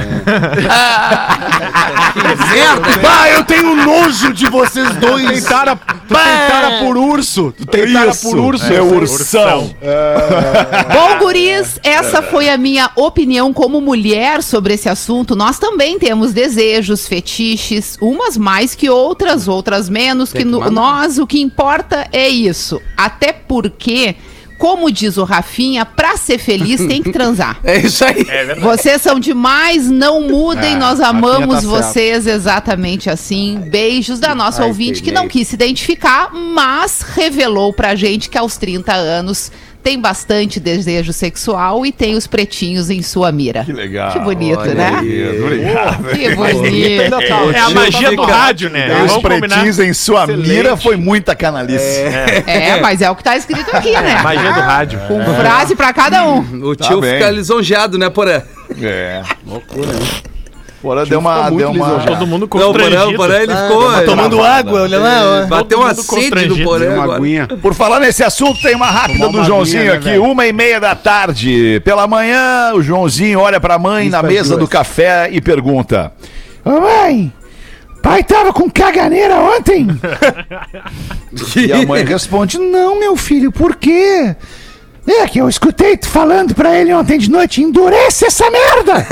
Merda. 2.52 2.98
Bah, 3.02 3.28
eu 3.30 3.44
tenho 3.44 3.74
nojo 3.76 4.32
de 4.32 4.46
vocês 4.48 4.88
Tu 4.90 4.94
dois. 4.96 5.26
tem 5.30 5.42
tara, 5.42 5.76
tu 5.76 6.14
tem 6.14 6.48
tara 6.48 6.78
por 6.84 6.96
urso. 6.96 7.54
Tu 7.56 7.66
tem 7.66 7.92
tara 7.92 8.10
Isso, 8.10 8.28
por 8.30 8.38
urso. 8.38 8.72
é 8.72 8.80
ursão. 8.82 9.74
Bom, 10.92 11.18
guris, 11.18 11.78
essa 11.82 12.22
foi 12.22 12.48
a 12.50 12.56
minha 12.58 12.90
opinião 12.96 13.52
como 13.52 13.80
mulher 13.80 14.42
sobre 14.42 14.74
esse 14.74 14.88
assunto. 14.88 15.34
Nós 15.36 15.58
também 15.58 15.98
temos 15.98 16.32
desejos, 16.32 17.06
fetiches, 17.08 17.96
umas 18.00 18.36
mais 18.36 18.74
que 18.74 18.90
outras, 18.90 19.48
outras 19.48 19.88
menos. 19.88 20.32
Que, 20.32 20.44
no- 20.44 20.70
nós, 20.70 21.18
o 21.18 21.26
que 21.26 21.40
importa 21.40 22.06
é 22.12 22.28
isso. 22.28 22.80
Até 22.96 23.32
porque, 23.32 24.16
como 24.58 24.90
diz 24.90 25.16
o 25.16 25.24
Rafinha, 25.24 25.86
pra 25.86 26.16
ser 26.16 26.38
feliz 26.38 26.84
tem 26.86 27.02
que 27.02 27.12
transar. 27.12 27.58
É 27.68 27.78
isso 27.78 28.04
aí. 28.04 28.26
É. 28.28 28.54
Vocês 28.56 29.00
são 29.02 29.20
demais, 29.20 29.90
não 29.90 30.22
mudem, 30.22 30.74
nós 30.76 31.00
amamos 31.00 31.56
tá 31.56 31.60
certo. 31.60 31.68
vocês 31.68 32.26
exatamente 32.26 33.10
assim. 33.10 33.60
Beijos 33.68 34.18
da 34.18 34.34
nossa 34.34 34.64
ouvinte 34.64 35.02
que 35.02 35.12
não 35.12 35.28
quis 35.28 35.48
se 35.48 35.54
identificar, 35.54 36.32
mas 36.32 37.02
revelou 37.02 37.72
pra 37.72 37.94
gente 37.94 38.30
que 38.30 38.38
aos 38.38 38.56
30 38.56 38.92
anos 38.94 39.52
tem 39.88 39.98
bastante 39.98 40.60
desejo 40.60 41.14
sexual 41.14 41.86
e 41.86 41.90
tem 41.90 42.14
os 42.14 42.26
pretinhos 42.26 42.90
em 42.90 43.00
sua 43.00 43.32
mira. 43.32 43.64
Que 43.64 43.72
legal. 43.72 44.12
Que 44.12 44.18
bonito, 44.18 44.60
Olha 44.60 44.74
né? 44.74 44.90
Obrigado. 45.42 46.08
Que 46.08 46.34
bonito. 46.34 47.54
É 47.54 47.58
a 47.58 47.70
magia 47.70 48.14
do 48.14 48.22
rádio, 48.22 48.68
né? 48.68 48.92
Os 48.92 49.12
Vamos 49.12 49.22
combinar. 49.22 49.48
pretinhos 49.48 49.78
em 49.78 49.94
sua 49.94 50.26
mira 50.26 50.76
foi 50.76 50.96
muita 50.96 51.34
canalice. 51.34 52.02
É, 52.46 52.78
mas 52.82 53.00
é 53.00 53.10
o 53.10 53.16
que 53.16 53.24
tá 53.24 53.34
escrito 53.34 53.74
aqui, 53.74 53.92
né? 53.92 54.20
Magia 54.20 54.52
do 54.52 54.60
rádio. 54.60 55.00
Com 55.08 55.24
frase 55.24 55.74
pra 55.74 55.90
cada 55.94 56.26
um. 56.26 56.40
O 56.66 56.76
tio 56.76 57.00
bem. 57.00 57.14
fica 57.14 57.30
lisonjeado, 57.30 57.96
né, 57.96 58.10
Porã? 58.10 58.42
É. 58.82 59.22
Loucura, 59.46 59.88
Porã 60.80 61.04
deu 61.04 61.18
uma. 61.18 61.50
Deu 61.50 61.70
uma... 61.72 62.00
Todo 62.00 62.26
mundo 62.26 62.48
Não, 62.54 62.70
o 62.70 62.72
Porã, 62.72 62.84
constrangido. 62.84 63.32
ele 63.34 63.56
ficou... 63.56 63.92
ele- 63.96 64.04
Tomando 64.06 64.42
água, 64.42 64.82
olha 64.82 64.98
lá, 64.98 65.42
ó. 65.44 65.46
Bateu 65.46 65.78
Todo 65.78 65.86
uma 65.86 65.94
sede 65.94 66.06
do 66.06 66.08
constrangido. 66.14 66.64
Porã 66.64 66.94
Uma 66.94 67.02
agora. 67.02 67.18
aguinha. 67.18 67.46
Por 67.60 67.74
falar 67.74 67.98
nesse 68.00 68.22
assunto, 68.22 68.60
tem 68.62 68.76
uma 68.76 68.86
rápida 68.86 69.18
Tomar 69.18 69.32
do 69.32 69.38
uma 69.38 69.44
Joãozinho 69.44 69.80
aguinha, 69.80 69.92
né, 69.92 69.98
aqui, 69.98 70.10
velho? 70.10 70.22
uma 70.24 70.46
e 70.46 70.52
meia 70.52 70.78
da 70.78 70.94
tarde. 70.94 71.80
Pela 71.84 72.06
manhã, 72.06 72.72
o 72.74 72.82
Joãozinho 72.82 73.40
olha 73.40 73.60
pra 73.60 73.76
mãe 73.78 74.04
Isso 74.04 74.12
na 74.12 74.20
faz 74.20 74.32
mesa 74.32 74.48
duas. 74.50 74.60
do 74.60 74.68
café 74.68 75.28
e 75.32 75.40
pergunta: 75.40 76.12
Ô 76.64 76.80
mãe, 76.80 77.32
pai 78.00 78.22
tava 78.22 78.52
com 78.52 78.70
caganeira 78.70 79.34
ontem? 79.36 79.86
e 81.56 81.72
a 81.72 81.84
mãe 81.86 82.04
responde: 82.04 82.58
Não, 82.58 82.98
meu 82.98 83.16
filho, 83.16 83.50
por 83.50 83.74
quê? 83.76 84.36
É 85.10 85.26
que 85.26 85.38
eu 85.40 85.48
escutei 85.48 85.96
tu 85.96 86.08
falando 86.08 86.54
pra 86.54 86.74
ele 86.78 86.92
ontem 86.92 87.18
de 87.18 87.30
noite, 87.30 87.62
endurece 87.62 88.26
essa 88.26 88.50
merda! 88.50 89.06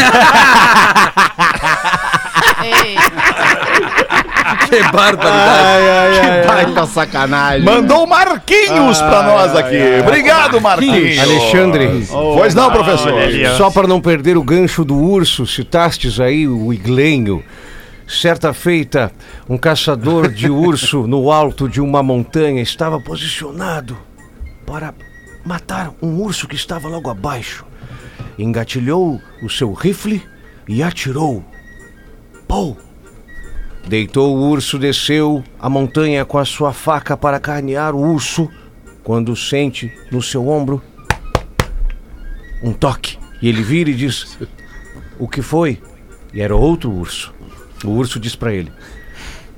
Ei, 2.62 2.96
Que 4.68 4.82
barbaridade. 4.92 6.20
Que 6.20 6.46
baita 6.46 6.86
sacanagem. 6.86 7.64
Mandou 7.64 8.06
Marquinhos 8.06 8.98
pra 8.98 9.22
nós 9.22 9.56
aqui. 9.56 9.76
Obrigado, 10.00 10.60
Marquinhos. 10.60 11.18
Alexandre, 11.18 12.06
Pois 12.08 12.54
não, 12.54 12.70
professor. 12.70 13.12
Só 13.56 13.70
para 13.70 13.86
não 13.88 14.00
perder 14.00 14.36
o 14.36 14.42
gancho 14.42 14.84
do 14.84 14.96
urso, 14.96 15.46
citastes 15.46 16.20
aí 16.20 16.46
o 16.46 16.72
iglenho. 16.72 17.42
Certa 18.06 18.52
feita, 18.54 19.10
um 19.48 19.58
caçador 19.58 20.28
de 20.30 20.48
urso 20.48 21.08
no 21.08 21.32
alto 21.32 21.68
de 21.68 21.80
uma 21.80 22.04
montanha 22.04 22.62
estava 22.62 23.00
posicionado 23.00 23.98
para 24.64 24.94
matar 25.46 25.94
um 26.02 26.20
urso 26.20 26.48
que 26.48 26.56
estava 26.56 26.88
logo 26.88 27.08
abaixo. 27.08 27.64
Engatilhou 28.36 29.20
o 29.40 29.48
seu 29.48 29.72
rifle 29.72 30.22
e 30.66 30.82
atirou. 30.82 31.44
Pou! 32.48 32.76
Deitou 33.86 34.36
o 34.36 34.50
urso, 34.50 34.78
desceu 34.78 35.44
a 35.60 35.70
montanha 35.70 36.24
com 36.24 36.38
a 36.38 36.44
sua 36.44 36.72
faca 36.72 37.16
para 37.16 37.38
carnear 37.38 37.94
o 37.94 38.00
urso, 38.00 38.50
quando 39.04 39.36
sente 39.36 39.92
no 40.10 40.20
seu 40.20 40.48
ombro 40.48 40.82
um 42.60 42.72
toque. 42.72 43.16
E 43.40 43.48
ele 43.48 43.62
vira 43.62 43.90
e 43.90 43.94
diz: 43.94 44.36
O 45.18 45.28
que 45.28 45.40
foi? 45.40 45.80
E 46.34 46.40
era 46.40 46.56
outro 46.56 46.90
urso. 46.90 47.32
O 47.84 47.90
urso 47.90 48.18
diz 48.18 48.34
para 48.34 48.52
ele: 48.52 48.72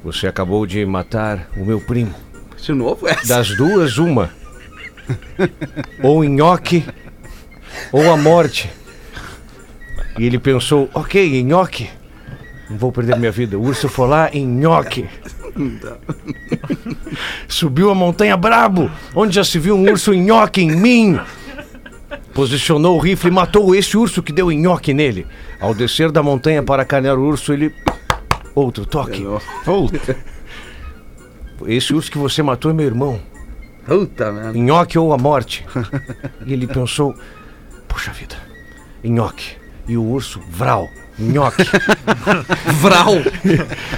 Você 0.05 0.27
acabou 0.27 0.67
de 0.67 0.85
matar 0.85 1.49
o 1.57 1.65
meu 1.65 1.81
primo. 1.81 2.15
De 2.59 2.73
novo 2.73 3.09
essa? 3.09 3.29
Das 3.29 3.57
duas, 3.57 3.97
uma. 3.97 4.31
Ou 6.03 6.25
nhoque, 6.25 6.85
ou 7.93 8.11
a 8.11 8.17
morte. 8.17 8.71
E 10.19 10.27
ele 10.27 10.39
pensou: 10.39 10.89
Ok, 10.95 11.43
nhoque. 11.43 11.89
Não 12.69 12.77
vou 12.77 12.93
perder 12.93 13.17
minha 13.17 13.33
vida. 13.33 13.59
O 13.59 13.63
urso 13.63 13.89
foi 13.89 14.09
lá 14.09 14.31
em 14.33 14.47
nhoque. 14.47 15.09
Subiu 17.49 17.91
a 17.91 17.95
montanha 17.95 18.37
brabo, 18.37 18.91
onde 19.15 19.35
já 19.35 19.45
se 19.45 19.59
viu 19.59 19.75
um 19.75 19.91
urso 19.91 20.13
em 20.13 20.23
nhoque 20.23 20.61
em 20.61 20.71
mim. 20.71 21.19
Posicionou 22.35 22.97
o 22.97 23.01
rifle 23.01 23.31
e 23.31 23.33
matou 23.33 23.75
esse 23.75 23.97
urso 23.97 24.23
que 24.23 24.33
deu 24.33 24.51
nhoque 24.51 24.93
nele. 24.93 25.27
Ao 25.61 25.75
descer 25.75 26.13
da 26.13 26.23
montanha 26.23 26.63
para 26.63 26.85
carnear 26.85 27.19
o 27.19 27.27
urso, 27.27 27.53
ele. 27.53 27.75
Outro 28.55 28.85
toque. 28.85 29.25
Esse 31.67 31.95
urso 31.95 32.11
que 32.11 32.19
você 32.19 32.43
matou 32.43 32.71
é 32.71 32.75
meu 32.75 32.87
irmão. 32.87 33.21
Puta 33.89 34.31
merda. 34.31 34.59
Nhoque 34.59 34.99
ou 34.99 35.13
a 35.15 35.19
morte. 35.19 35.67
E 36.45 36.53
ele 36.53 36.67
pensou: 36.67 37.15
Poxa 37.89 38.13
vida, 38.13 38.37
nhoque. 39.03 39.57
E 39.89 39.97
o 39.97 40.05
urso, 40.05 40.41
vral. 40.51 40.87
Nhoque. 41.19 41.65
Vral. 42.81 43.15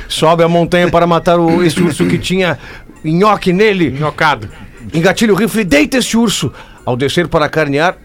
Sobe 0.08 0.42
a 0.42 0.48
montanha 0.48 0.90
para 0.90 1.06
matar 1.06 1.38
o, 1.38 1.62
esse 1.62 1.82
urso 1.82 2.06
que 2.06 2.16
tinha 2.16 2.58
nhoque 3.04 3.52
nele. 3.52 3.90
Nhocado. 3.90 4.48
Engatilha 4.94 5.34
o 5.34 5.36
rifle 5.36 5.60
e 5.60 5.64
deita 5.64 5.98
esse 5.98 6.16
urso. 6.16 6.50
Ao 6.86 6.96
descer 6.96 7.28
para 7.28 7.46
carnear, 7.48 7.98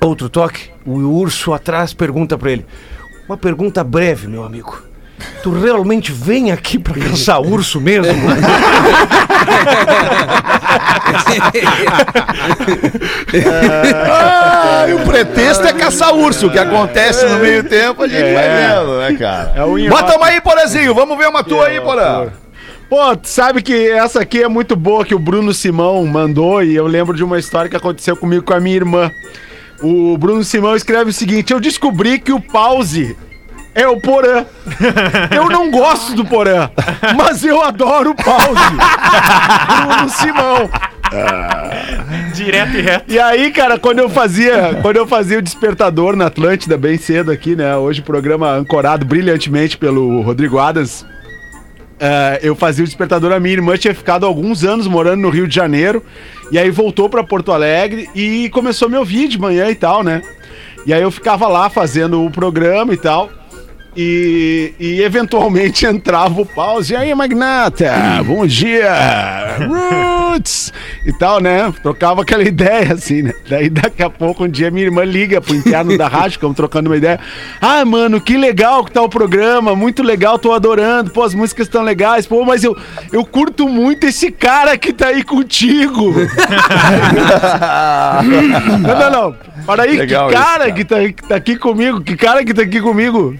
outro 0.00 0.28
toque. 0.28 0.70
O 0.84 0.98
urso 0.98 1.52
atrás 1.52 1.94
pergunta 1.94 2.36
para 2.36 2.50
ele: 2.50 2.66
Uma 3.28 3.36
pergunta 3.36 3.84
breve, 3.84 4.26
meu 4.26 4.42
amigo. 4.42 4.82
Tu 5.42 5.50
realmente 5.50 6.12
vem 6.12 6.52
aqui 6.52 6.78
para 6.78 6.94
caçar 6.94 7.40
urso 7.40 7.80
mesmo? 7.80 8.12
Ah, 14.08 14.86
e 14.88 14.94
o 14.94 15.00
pretexto 15.00 15.66
é 15.66 15.72
caçar 15.72 16.14
urso. 16.14 16.46
O 16.46 16.50
que 16.50 16.58
acontece 16.58 17.24
no 17.26 17.38
meio 17.38 17.64
tempo 17.64 18.02
a 18.02 18.08
gente 18.08 18.32
vai 18.32 18.48
vendo, 18.48 18.98
né, 18.98 19.16
cara? 19.18 19.52
É 19.56 19.88
Bota 19.88 20.16
uma 20.16 20.26
aí, 20.26 20.40
Porazinho. 20.40 20.94
Vamos 20.94 21.16
ver 21.16 21.28
uma 21.28 21.42
tua 21.42 21.66
aí, 21.66 21.80
Porã. 21.80 22.28
Pô, 22.88 23.16
tu 23.16 23.28
sabe 23.28 23.62
que 23.62 23.90
essa 23.90 24.20
aqui 24.20 24.42
é 24.42 24.48
muito 24.48 24.76
boa 24.76 25.04
que 25.04 25.14
o 25.14 25.18
Bruno 25.18 25.52
Simão 25.52 26.04
mandou 26.06 26.62
e 26.62 26.74
eu 26.74 26.86
lembro 26.86 27.16
de 27.16 27.24
uma 27.24 27.38
história 27.38 27.68
que 27.68 27.76
aconteceu 27.76 28.16
comigo 28.16 28.44
com 28.44 28.54
a 28.54 28.60
minha 28.60 28.76
irmã. 28.76 29.10
O 29.82 30.16
Bruno 30.16 30.44
Simão 30.44 30.76
escreve 30.76 31.10
o 31.10 31.12
seguinte: 31.12 31.52
Eu 31.52 31.60
descobri 31.60 32.18
que 32.18 32.32
o 32.32 32.40
pause 32.40 33.16
é 33.76 33.86
o 33.86 34.00
Porã. 34.00 34.44
Eu 35.30 35.50
não 35.50 35.70
gosto 35.70 36.14
do 36.14 36.24
Porã, 36.24 36.70
mas 37.16 37.44
eu 37.44 37.62
adoro 37.62 38.10
o 38.10 38.14
pause. 38.14 38.46
Bruno 39.68 40.08
Simão. 40.08 40.70
Direto 42.34 42.76
e 42.76 42.80
reto. 42.80 43.04
E 43.12 43.18
aí, 43.18 43.50
cara, 43.50 43.78
quando 43.78 43.98
eu 44.00 44.08
fazia, 44.08 44.78
quando 44.82 44.96
eu 44.96 45.06
fazia 45.06 45.38
o 45.38 45.42
despertador 45.42 46.16
na 46.16 46.26
Atlântida 46.26 46.76
bem 46.76 46.96
cedo 46.96 47.30
aqui, 47.30 47.54
né? 47.54 47.76
Hoje 47.76 48.00
o 48.00 48.04
programa 48.04 48.50
ancorado 48.52 49.04
brilhantemente 49.04 49.76
pelo 49.76 50.22
Rodrigo 50.22 50.58
Adas. 50.58 51.06
é, 52.00 52.40
eu 52.42 52.54
fazia 52.54 52.84
o 52.84 52.86
despertador, 52.86 53.32
a 53.32 53.40
minha 53.40 53.54
irmã 53.54 53.76
tinha 53.76 53.94
ficado 53.94 54.26
alguns 54.26 54.64
anos 54.64 54.86
morando 54.86 55.20
no 55.20 55.30
Rio 55.30 55.46
de 55.46 55.54
Janeiro, 55.54 56.02
e 56.50 56.58
aí 56.58 56.70
voltou 56.70 57.08
pra 57.08 57.22
Porto 57.24 57.52
Alegre 57.52 58.08
e 58.14 58.48
começou 58.50 58.86
a 58.86 58.90
me 58.90 58.96
ouvir 58.96 59.28
de 59.28 59.38
manhã 59.38 59.68
e 59.70 59.74
tal, 59.74 60.02
né? 60.02 60.22
E 60.84 60.92
aí 60.92 61.02
eu 61.02 61.10
ficava 61.10 61.48
lá 61.48 61.68
fazendo 61.68 62.24
o 62.24 62.30
programa 62.30 62.92
e 62.94 62.96
tal. 62.96 63.30
E, 63.96 64.74
e 64.78 65.00
eventualmente 65.00 65.86
entrava 65.88 66.42
o 66.42 66.44
pause. 66.46 66.92
E 66.92 66.96
aí, 66.96 67.14
Magnata? 67.14 67.94
Bom 68.26 68.46
dia! 68.46 68.92
Roots! 69.66 70.70
E 71.04 71.12
tal, 71.12 71.40
né? 71.40 71.72
Trocava 71.82 72.20
aquela 72.20 72.42
ideia, 72.42 72.92
assim, 72.92 73.22
né? 73.22 73.32
Daí 73.48 73.70
daqui 73.70 74.02
a 74.02 74.10
pouco, 74.10 74.44
um 74.44 74.48
dia, 74.48 74.70
minha 74.70 74.84
irmã 74.84 75.02
liga 75.02 75.40
pro 75.40 75.54
interno 75.54 75.96
da 75.96 76.08
rádio, 76.08 76.32
ficamos 76.32 76.56
trocando 76.56 76.90
uma 76.90 76.96
ideia. 76.96 77.18
Ah, 77.60 77.84
mano, 77.86 78.20
que 78.20 78.36
legal 78.36 78.84
que 78.84 78.92
tá 78.92 79.00
o 79.00 79.08
programa, 79.08 79.74
muito 79.74 80.02
legal, 80.02 80.38
tô 80.38 80.52
adorando. 80.52 81.10
Pô, 81.10 81.22
as 81.22 81.32
músicas 81.32 81.66
estão 81.66 81.82
legais. 81.82 82.26
Pô, 82.26 82.44
mas 82.44 82.62
eu, 82.64 82.76
eu 83.10 83.24
curto 83.24 83.66
muito 83.66 84.06
esse 84.06 84.30
cara 84.30 84.76
que 84.76 84.92
tá 84.92 85.06
aí 85.08 85.22
contigo. 85.22 86.12
não, 88.82 88.98
não, 88.98 89.10
não. 89.10 89.34
Para 89.64 89.84
aí, 89.84 89.96
Legal 89.96 90.28
que 90.28 90.34
isso, 90.34 90.44
cara 90.44 90.58
cara. 90.58 90.72
que 90.72 90.84
tá, 90.84 90.96
que 91.00 91.28
tá 91.28 91.34
aqui 91.34 91.56
comigo? 91.56 92.00
Que 92.02 92.16
cara 92.16 92.44
que 92.44 92.52
tá 92.52 92.62
aqui 92.62 92.80
comigo? 92.80 93.34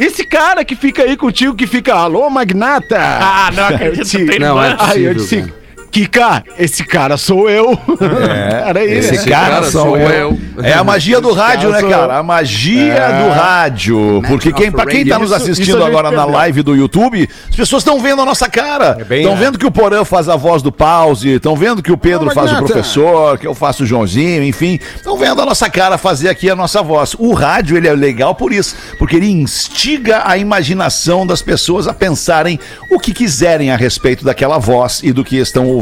Esse 0.00 0.24
cara 0.24 0.64
que 0.64 0.74
fica 0.74 1.02
aí 1.02 1.16
contigo, 1.16 1.54
que 1.54 1.66
fica, 1.66 1.94
alô, 1.94 2.28
magnata! 2.30 2.96
Ah, 2.98 3.50
não 3.54 3.68
Eu 3.68 3.74
acredito. 3.76 4.08
tem 4.26 4.38
não, 4.38 4.62
é 4.62 4.70
no- 4.74 4.82
Aí 4.82 5.04
eu 5.04 5.14
possível, 5.14 5.44
disse, 5.44 5.59
Kika, 5.90 6.44
esse 6.58 6.84
cara 6.84 7.16
sou 7.16 7.48
eu. 7.50 7.72
É, 8.00 8.60
Cara, 8.70 8.80
aí, 8.80 8.92
esse 8.98 9.12
né? 9.12 9.24
cara, 9.32 9.50
cara 9.54 9.70
sou 9.70 9.82
sou 9.82 9.98
eu. 9.98 10.38
eu. 10.56 10.64
É 10.64 10.72
a 10.74 10.84
magia 10.84 11.20
do 11.20 11.32
rádio, 11.32 11.70
né, 11.70 11.82
cara? 11.82 12.18
A 12.18 12.22
magia 12.22 12.92
É. 12.94 13.22
do 13.24 13.30
rádio. 13.30 14.22
Porque 14.28 14.52
quem, 14.52 14.70
pra 14.70 14.86
quem 14.86 15.04
tá 15.04 15.18
nos 15.18 15.30
Isso- 15.30 15.36
assistindo 15.36 15.68
isso 15.68 15.78
gente 15.78 15.86
agora 15.88 16.10
na 16.10 16.24
live 16.24 16.62
do 16.62 16.76
YouTube, 16.76 17.28
as 17.48 17.56
pessoas 17.56 17.80
estão 17.82 17.98
vendo 17.98 18.22
a 18.22 18.24
nossa 18.24 18.48
cara. 18.48 19.04
bem, 19.08 19.20
Estão 19.22 19.34
é. 19.34 19.36
vendo 19.40 19.58
que 19.58 19.66
o 19.66 19.70
Porã 19.70 20.04
faz 20.04 20.28
a 20.28 20.36
voz 20.36 20.62
do 20.62 20.70
pause, 20.70 21.28
estão 21.34 21.56
vendo 21.56 21.82
que 21.82 21.90
o 21.90 21.96
Pedro 21.96 22.28
Ô, 22.28 22.30
faz 22.30 22.52
o 22.52 22.56
professor, 22.58 23.36
que 23.38 23.46
eu 23.46 23.54
faço 23.54 23.82
o 23.82 23.86
Joãozinho, 23.86 24.44
enfim. 24.44 24.78
Estão 24.94 25.16
vendo 25.16 25.42
a 25.42 25.44
nossa 25.46 25.68
cara 25.68 25.98
fazer 25.98 26.28
aqui 26.28 26.48
a 26.48 26.54
nossa 26.56 26.82
voz. 26.82 27.14
O 27.18 27.32
rádio, 27.32 27.76
ele 27.76 27.88
é 27.88 27.92
legal 27.94 28.34
por 28.34 28.52
isso, 28.52 28.76
porque 28.98 29.16
ele 29.16 29.28
instiga 29.30 30.22
a 30.24 30.36
imaginação 30.38 31.26
das 31.26 31.42
pessoas 31.42 31.88
a 31.88 31.92
pensarem 31.94 32.60
o 32.90 32.98
que 32.98 33.12
quiserem 33.12 33.70
a 33.72 33.76
respeito 33.76 34.24
daquela 34.24 34.58
voz 34.58 35.00
e 35.02 35.12
do 35.12 35.24
que 35.24 35.36
estão 35.36 35.66
ouvindo 35.66 35.79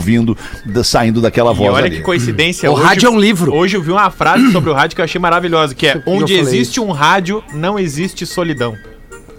da- 0.65 0.85
saindo 0.85 1.21
daquela 1.21 1.53
E 1.53 1.57
voz 1.57 1.75
olha 1.75 1.87
ali. 1.87 1.97
que 1.97 2.03
coincidência. 2.03 2.71
O 2.71 2.75
rádio 2.75 3.07
é 3.07 3.11
um 3.11 3.19
livro. 3.19 3.55
Hoje 3.55 3.77
eu 3.77 3.83
vi 3.83 3.91
uma 3.91 4.11
frase 4.11 4.51
sobre 4.53 4.71
o 4.71 4.75
rádio 4.75 4.95
que 4.95 5.01
eu 5.01 5.05
achei 5.05 5.21
maravilhosa, 5.21 5.75
que 5.75 5.87
é 5.87 6.03
onde 6.07 6.35
existe 6.35 6.81
um 6.81 6.91
rádio, 6.93 7.43
não 7.53 7.79
existe 7.79 8.25
solidão. 8.27 8.77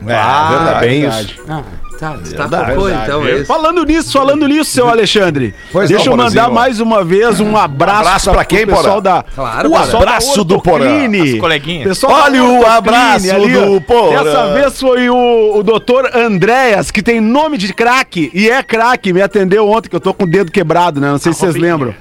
É, 0.02 0.50
verdade. 0.56 0.80
bem 0.88 1.08
isso. 1.08 1.36
Ah, 1.48 1.62
tá, 2.00 2.12
tá 2.12 2.18
Verdade, 2.18 2.76
cocô, 2.76 2.90
então. 2.90 3.26
É 3.28 3.32
isso. 3.36 3.46
Falando 3.46 3.84
nisso, 3.84 4.12
falando 4.14 4.48
nisso, 4.48 4.72
seu 4.72 4.88
Alexandre. 4.90 5.54
Pois 5.72 5.90
deixa 5.90 6.06
não, 6.06 6.14
eu 6.14 6.18
mandar 6.18 6.30
Porazinho. 6.32 6.54
mais 6.56 6.80
uma 6.80 7.04
vez 7.04 7.40
um 7.42 7.58
abraço, 7.58 8.00
abraço 8.00 8.32
pra 8.32 8.46
quem, 8.46 8.66
pro 8.66 8.76
pessoal 8.78 9.02
da 9.02 9.24
Claro, 9.36 9.70
o 9.70 9.76
Abraço 9.76 10.44
do 10.46 10.62
Porã. 10.62 10.86
Pessoal 11.84 12.14
Olha 12.24 12.44
o 12.44 12.66
abraço 12.66 13.28
do 13.28 13.76
ó. 13.76 13.80
Porã. 13.82 14.24
Dessa 14.24 14.54
vez 14.54 14.80
foi 14.80 15.10
o, 15.10 15.58
o 15.58 15.64
doutor 15.64 16.10
Andréas, 16.16 16.92
que 16.92 17.02
tem 17.04 17.20
nome 17.20 17.58
de 17.58 17.74
craque, 17.74 18.32
e 18.34 18.50
é 18.50 18.64
craque, 18.64 19.12
me 19.12 19.22
atendeu 19.22 19.68
ontem, 19.70 19.90
que 19.90 19.96
eu 19.96 20.00
tô 20.00 20.14
com 20.14 20.24
o 20.24 20.28
dedo 20.28 20.52
quebrado, 20.52 21.02
né? 21.02 21.10
Não 21.12 21.18
sei 21.20 21.34
se 21.34 21.40
vocês 21.40 21.56
lembram. 21.56 21.94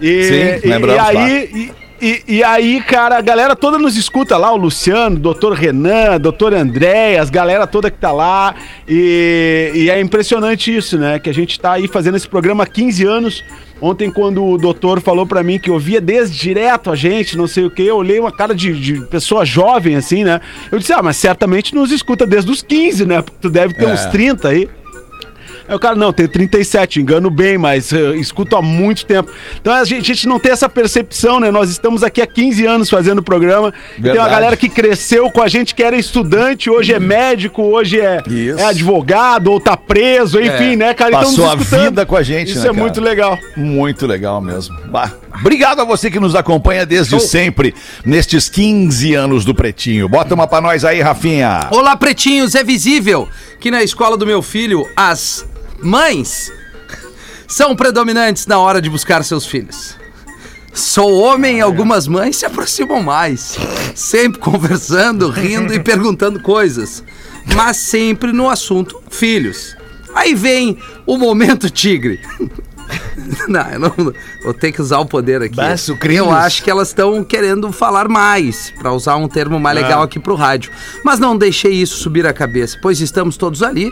E, 0.00 0.60
Sim, 0.60 0.66
e- 0.66 0.68
lembramos, 0.68 0.96
E 0.96 1.16
aí, 1.16 1.50
e, 1.54 1.72
e- 2.02 2.22
e 2.36 2.44
aí, 2.44 2.80
cara, 2.82 3.16
a 3.16 3.20
galera 3.20 3.54
toda 3.54 3.78
nos 3.78 3.96
escuta 3.96 4.36
lá, 4.36 4.52
o 4.52 4.56
Luciano, 4.56 5.16
doutor 5.18 5.52
Renan, 5.52 6.18
doutor 6.20 6.52
Andréas, 6.52 7.30
galera 7.30 7.66
toda 7.66 7.90
que 7.90 7.98
tá 7.98 8.10
lá. 8.12 8.54
E, 8.88 9.70
e 9.74 9.90
é 9.90 10.00
impressionante 10.00 10.74
isso, 10.76 10.98
né? 10.98 11.18
Que 11.18 11.30
a 11.30 11.34
gente 11.34 11.58
tá 11.60 11.72
aí 11.72 11.86
fazendo 11.88 12.16
esse 12.16 12.28
programa 12.28 12.64
há 12.64 12.66
15 12.66 13.04
anos. 13.06 13.44
Ontem, 13.80 14.10
quando 14.12 14.44
o 14.44 14.56
doutor 14.58 15.00
falou 15.00 15.26
pra 15.26 15.42
mim 15.42 15.58
que 15.58 15.70
ouvia 15.70 16.00
desde 16.00 16.38
direto 16.38 16.90
a 16.90 16.94
gente, 16.94 17.36
não 17.36 17.46
sei 17.48 17.64
o 17.64 17.70
que, 17.70 17.82
eu 17.82 17.96
olhei 17.96 18.18
uma 18.20 18.30
cara 18.30 18.54
de, 18.54 18.72
de 18.72 19.00
pessoa 19.06 19.44
jovem, 19.44 19.96
assim, 19.96 20.22
né? 20.22 20.40
Eu 20.70 20.78
disse, 20.78 20.92
ah, 20.92 21.02
mas 21.02 21.16
certamente 21.16 21.74
nos 21.74 21.90
escuta 21.90 22.24
desde 22.26 22.50
os 22.50 22.62
15, 22.62 23.04
né? 23.04 23.22
Porque 23.22 23.38
tu 23.40 23.50
deve 23.50 23.74
ter 23.74 23.84
É. 23.86 23.92
uns 23.92 24.06
30 24.06 24.48
aí. 24.48 24.68
Aí 25.72 25.76
o 25.76 25.78
cara, 25.78 25.96
não, 25.96 26.12
tem 26.12 26.28
37, 26.28 27.00
engano 27.00 27.30
bem, 27.30 27.56
mas 27.56 27.94
eh, 27.94 28.14
escuto 28.16 28.56
há 28.56 28.60
muito 28.60 29.06
tempo. 29.06 29.32
Então 29.58 29.72
a 29.72 29.82
gente, 29.84 30.12
a 30.12 30.14
gente 30.14 30.28
não 30.28 30.38
tem 30.38 30.52
essa 30.52 30.68
percepção, 30.68 31.40
né? 31.40 31.50
Nós 31.50 31.70
estamos 31.70 32.02
aqui 32.02 32.20
há 32.20 32.26
15 32.26 32.66
anos 32.66 32.90
fazendo 32.90 33.20
o 33.20 33.22
programa. 33.22 33.72
Tem 34.02 34.12
uma 34.12 34.28
galera 34.28 34.54
que 34.54 34.68
cresceu 34.68 35.30
com 35.30 35.40
a 35.40 35.48
gente, 35.48 35.74
que 35.74 35.82
era 35.82 35.96
estudante, 35.96 36.68
hoje 36.68 36.92
é 36.92 37.00
médico, 37.00 37.62
hoje 37.62 37.98
é, 37.98 38.22
é 38.58 38.64
advogado, 38.64 39.50
ou 39.50 39.58
tá 39.58 39.74
preso, 39.74 40.38
enfim, 40.38 40.76
né, 40.76 40.92
cara? 40.92 41.10
Então, 41.10 41.22
Passou 41.22 41.56
nos 41.56 41.70
a 41.70 41.78
vida 41.78 42.04
com 42.04 42.16
a 42.16 42.22
gente, 42.22 42.50
Isso 42.50 42.58
né, 42.58 42.64
é 42.64 42.68
cara? 42.68 42.78
muito 42.78 43.00
legal. 43.00 43.38
Muito 43.56 44.06
legal 44.06 44.42
mesmo. 44.42 44.76
Bah, 44.90 45.10
Obrigado 45.40 45.80
a 45.80 45.84
você 45.84 46.10
que 46.10 46.20
nos 46.20 46.34
acompanha 46.34 46.84
desde 46.84 47.18
sempre, 47.18 47.74
nestes 48.04 48.50
15 48.50 49.14
anos 49.14 49.42
do 49.46 49.54
Pretinho. 49.54 50.06
Bota 50.06 50.34
uma 50.34 50.46
pra 50.46 50.60
nós 50.60 50.84
aí, 50.84 51.00
Rafinha. 51.00 51.68
Olá, 51.70 51.96
pretinhos, 51.96 52.54
é 52.54 52.62
visível 52.62 53.26
que 53.58 53.70
na 53.70 53.82
escola 53.82 54.18
do 54.18 54.26
meu 54.26 54.42
filho 54.42 54.86
as 54.94 55.46
mães 55.82 56.52
são 57.48 57.76
predominantes 57.76 58.46
na 58.46 58.58
hora 58.58 58.80
de 58.80 58.88
buscar 58.88 59.22
seus 59.24 59.44
filhos. 59.44 59.96
Sou 60.72 61.18
homem 61.20 61.58
e 61.58 61.60
algumas 61.60 62.06
mães 62.06 62.36
se 62.36 62.46
aproximam 62.46 63.02
mais, 63.02 63.58
sempre 63.94 64.40
conversando, 64.40 65.28
rindo 65.28 65.74
e 65.74 65.78
perguntando 65.84 66.40
coisas, 66.40 67.04
mas 67.54 67.76
sempre 67.76 68.32
no 68.32 68.48
assunto 68.48 69.02
filhos. 69.10 69.76
Aí 70.14 70.34
vem 70.34 70.78
o 71.04 71.18
momento 71.18 71.68
tigre. 71.68 72.20
Não, 73.48 73.70
eu 73.70 73.78
não 73.78 73.94
vou 74.42 74.52
ter 74.52 74.70
que 74.70 74.82
usar 74.82 74.98
o 74.98 75.06
poder 75.06 75.40
aqui. 75.40 75.56
Eu 76.26 76.30
acho 76.30 76.62
que 76.62 76.70
elas 76.70 76.88
estão 76.88 77.24
querendo 77.24 77.72
falar 77.72 78.06
mais, 78.06 78.72
para 78.78 78.92
usar 78.92 79.16
um 79.16 79.28
termo 79.28 79.58
mais 79.58 79.76
legal 79.76 80.02
aqui 80.02 80.18
pro 80.18 80.34
rádio. 80.34 80.70
Mas 81.02 81.18
não 81.18 81.36
deixei 81.36 81.72
isso 81.72 81.96
subir 81.96 82.26
a 82.26 82.32
cabeça, 82.34 82.78
pois 82.82 83.00
estamos 83.00 83.36
todos 83.36 83.62
ali 83.62 83.90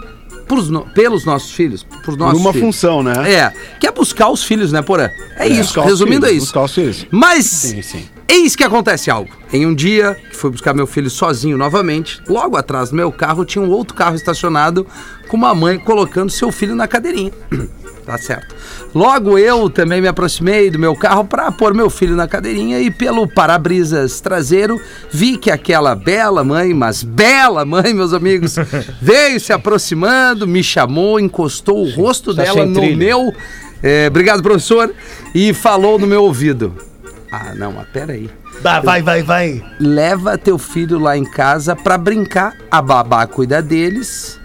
no- 0.71 0.83
pelos 0.87 1.25
nossos 1.25 1.53
filhos, 1.53 1.83
por 1.83 2.01
Por 2.03 2.17
nossos 2.17 2.41
uma 2.41 2.53
filhos. 2.53 2.67
função, 2.67 3.03
né? 3.03 3.13
É, 3.33 3.53
que 3.79 3.87
é 3.87 3.93
buscar 3.93 4.29
os 4.31 4.43
filhos, 4.45 4.73
né, 4.73 4.83
Porã? 4.83 5.09
É, 5.37 5.47
isso, 5.47 5.63
buscar 5.65 5.81
os 5.83 5.87
resumindo 5.87 6.27
filhos, 6.27 6.33
é 6.33 6.37
isso. 6.37 6.47
buscar 6.47 6.63
os 6.65 6.75
filhos. 6.75 7.07
Mas, 7.11 7.47
Sim, 7.47 7.83
sim. 7.83 8.09
Eis 8.31 8.55
que 8.55 8.63
acontece 8.63 9.11
algo. 9.11 9.31
Em 9.53 9.67
um 9.67 9.75
dia, 9.75 10.17
que 10.31 10.37
fui 10.37 10.51
buscar 10.51 10.73
meu 10.73 10.87
filho 10.87 11.11
sozinho 11.11 11.59
novamente, 11.59 12.23
logo 12.29 12.57
atrás 12.57 12.91
do 12.91 12.97
meu 12.97 13.11
carro 13.11 13.45
tinha 13.45 13.63
um 13.63 13.71
outro 13.71 13.95
carro 13.95 14.15
estacionado 14.15 14.87
com 15.29 15.37
uma 15.37 15.55
mãe 15.55 15.79
colocando 15.79 16.31
seu 16.31 16.53
filho 16.53 16.77
na 16.77 16.87
cadeirinha. 16.87 17.33
tá 18.07 18.17
certo. 18.17 18.55
Logo 18.95 19.37
eu 19.37 19.69
também 19.69 20.01
me 20.01 20.07
aproximei 20.07 20.71
do 20.71 20.79
meu 20.79 20.95
carro 20.95 21.25
para 21.25 21.51
pôr 21.51 21.75
meu 21.75 21.91
filho 21.91 22.15
na 22.15 22.29
cadeirinha 22.29 22.79
e 22.81 22.89
pelo 22.91 23.27
para-brisas 23.27 24.21
traseiro 24.21 24.81
vi 25.11 25.37
que 25.37 25.51
aquela 25.51 25.97
bela 25.97 26.45
mãe, 26.45 26.73
mas 26.73 27.03
bela 27.03 27.65
mãe, 27.65 27.93
meus 27.93 28.13
amigos, 28.13 28.55
veio 29.03 29.41
se 29.41 29.53
aproximando, 29.53 30.47
me 30.47 30.63
chamou, 30.63 31.19
encostou 31.19 31.85
o 31.85 31.91
rosto 31.91 32.33
dela 32.33 32.65
no 32.65 32.81
trilha. 32.81 32.97
meu. 32.97 33.35
é, 33.83 34.07
obrigado, 34.07 34.41
professor. 34.41 34.95
E 35.35 35.53
falou 35.53 35.99
no 35.99 36.07
meu 36.07 36.23
ouvido. 36.23 36.90
Ah, 37.33 37.53
não, 37.55 37.73
mas 37.73 37.87
peraí. 37.93 38.29
Vai, 38.61 38.81
vai, 38.83 39.03
vai, 39.03 39.23
vai. 39.23 39.63
Leva 39.79 40.37
teu 40.37 40.59
filho 40.59 40.99
lá 40.99 41.17
em 41.17 41.25
casa 41.25 41.77
pra 41.77 41.97
brincar. 41.97 42.55
A 42.71 42.83
babá 42.83 43.25
cuida 43.27 43.63
deles, 43.63 44.41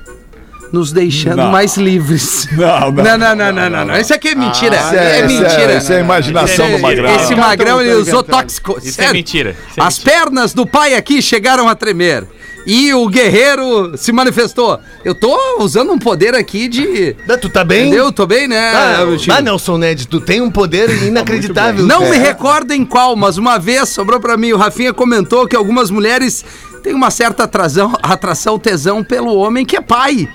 nos 0.71 0.91
deixando 0.91 1.37
Não. 1.37 1.51
mais 1.51 1.77
livres. 1.77 2.47
Não, 2.51 2.91
não, 2.91 3.03
não, 3.17 3.17
não, 3.17 3.35
não, 3.35 3.51
não, 3.53 3.69
não, 3.69 3.85
não. 3.85 3.97
Isso 3.97 4.13
aqui 4.13 4.29
é 4.29 4.35
mentira. 4.35 4.75
Isso 4.77 4.93
é, 4.95 4.97
é- 5.21 5.25
isso 5.25 5.43
é- 5.43 5.49
mentira. 5.49 5.77
isso 5.77 5.93
é 5.93 5.97
a 5.97 5.99
imaginação 5.99 6.71
do 6.71 6.79
Magrão. 6.79 7.15
Esse 7.15 7.35
magrão, 7.35 7.81
ele 7.81 7.93
usou 7.95 8.21
tóxico. 8.23 8.77
Isso 8.83 9.01
é 9.01 9.11
mentira. 9.11 9.55
Isso 9.69 9.79
é 9.79 9.83
As 9.83 9.97
pernas 9.97 10.53
do 10.53 10.67
pai 10.67 10.93
aqui 10.95 11.21
chegaram 11.23 11.67
a 11.67 11.73
tremer. 11.75 12.23
E 12.65 12.93
o 12.93 13.07
guerreiro 13.07 13.95
se 13.97 14.11
manifestou. 14.11 14.79
Eu 15.03 15.13
tô 15.13 15.37
usando 15.59 15.91
um 15.91 15.99
poder 15.99 16.33
aqui 16.33 16.67
de. 16.67 17.15
Não, 17.27 17.37
Tu 17.37 17.49
tá 17.49 17.63
bem? 17.63 17.87
Entendeu? 17.87 18.11
Tô 18.11 18.25
bem, 18.25 18.47
né? 18.47 18.71
Ah, 18.73 19.05
ah, 19.29 19.41
Nelson 19.41 19.77
Ned, 19.77 20.07
tu 20.07 20.19
tem 20.19 20.41
um 20.41 20.49
poder 20.49 20.89
inacreditável. 21.03 21.85
Não 21.85 22.09
me 22.09 22.17
recordo 22.17 22.71
em 22.71 22.83
qual, 22.83 23.15
mas 23.15 23.37
uma 23.37 23.59
vez 23.59 23.89
sobrou 23.89 24.19
pra 24.19 24.35
mim. 24.35 24.51
O 24.51 24.57
Rafinha 24.57 24.93
comentou 24.93 25.47
que 25.47 25.55
algumas 25.55 25.91
mulheres 25.91 26.43
têm 26.81 26.93
uma 26.93 27.11
certa 27.11 27.43
atração, 27.43 27.93
atração, 28.01 28.57
tesão 28.57 29.03
pelo 29.03 29.35
homem 29.35 29.65
que 29.65 29.77
é 29.77 29.81
pai. 29.81 30.27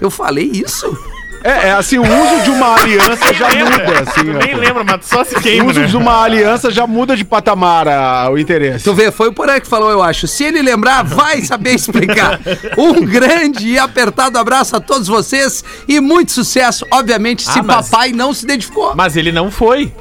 Eu 0.00 0.10
falei 0.10 0.50
isso? 0.52 0.96
É, 1.44 1.68
é 1.68 1.72
assim, 1.72 1.98
o 1.98 2.02
uso 2.02 2.42
de 2.44 2.50
uma 2.50 2.74
aliança 2.80 3.32
já 3.34 3.48
muda, 3.48 4.00
assim. 4.06 4.30
Ó. 4.30 4.38
nem 4.44 4.54
lembra, 4.54 4.84
mas 4.84 5.04
só 5.06 5.24
se 5.24 5.34
O 5.36 5.40
queima, 5.40 5.70
uso 5.70 5.80
né? 5.80 5.86
de 5.86 5.96
uma 5.96 6.22
aliança 6.22 6.70
já 6.70 6.86
muda 6.86 7.16
de 7.16 7.24
patamar 7.24 7.88
a- 7.88 8.28
o 8.30 8.38
interesse. 8.38 8.84
Tu 8.84 8.94
vê, 8.94 9.10
foi 9.10 9.28
o 9.28 9.32
Porã 9.32 9.58
que 9.60 9.66
falou, 9.66 9.90
eu 9.90 10.02
acho. 10.02 10.26
Se 10.28 10.44
ele 10.44 10.62
lembrar, 10.62 11.02
vai 11.02 11.42
saber 11.42 11.74
explicar. 11.74 12.38
Um 12.78 13.04
grande 13.04 13.68
e 13.68 13.78
apertado 13.78 14.38
abraço 14.38 14.76
a 14.76 14.80
todos 14.80 15.08
vocês 15.08 15.64
e 15.88 16.00
muito 16.00 16.32
sucesso, 16.32 16.86
obviamente, 16.90 17.42
se 17.42 17.58
Ah, 17.58 17.62
mas- 17.62 17.90
papai 17.90 18.12
não 18.12 18.32
se 18.32 18.44
identificou. 18.44 18.94
Mas 18.94 19.16
ele 19.16 19.32
não 19.32 19.50
foi. 19.50 19.92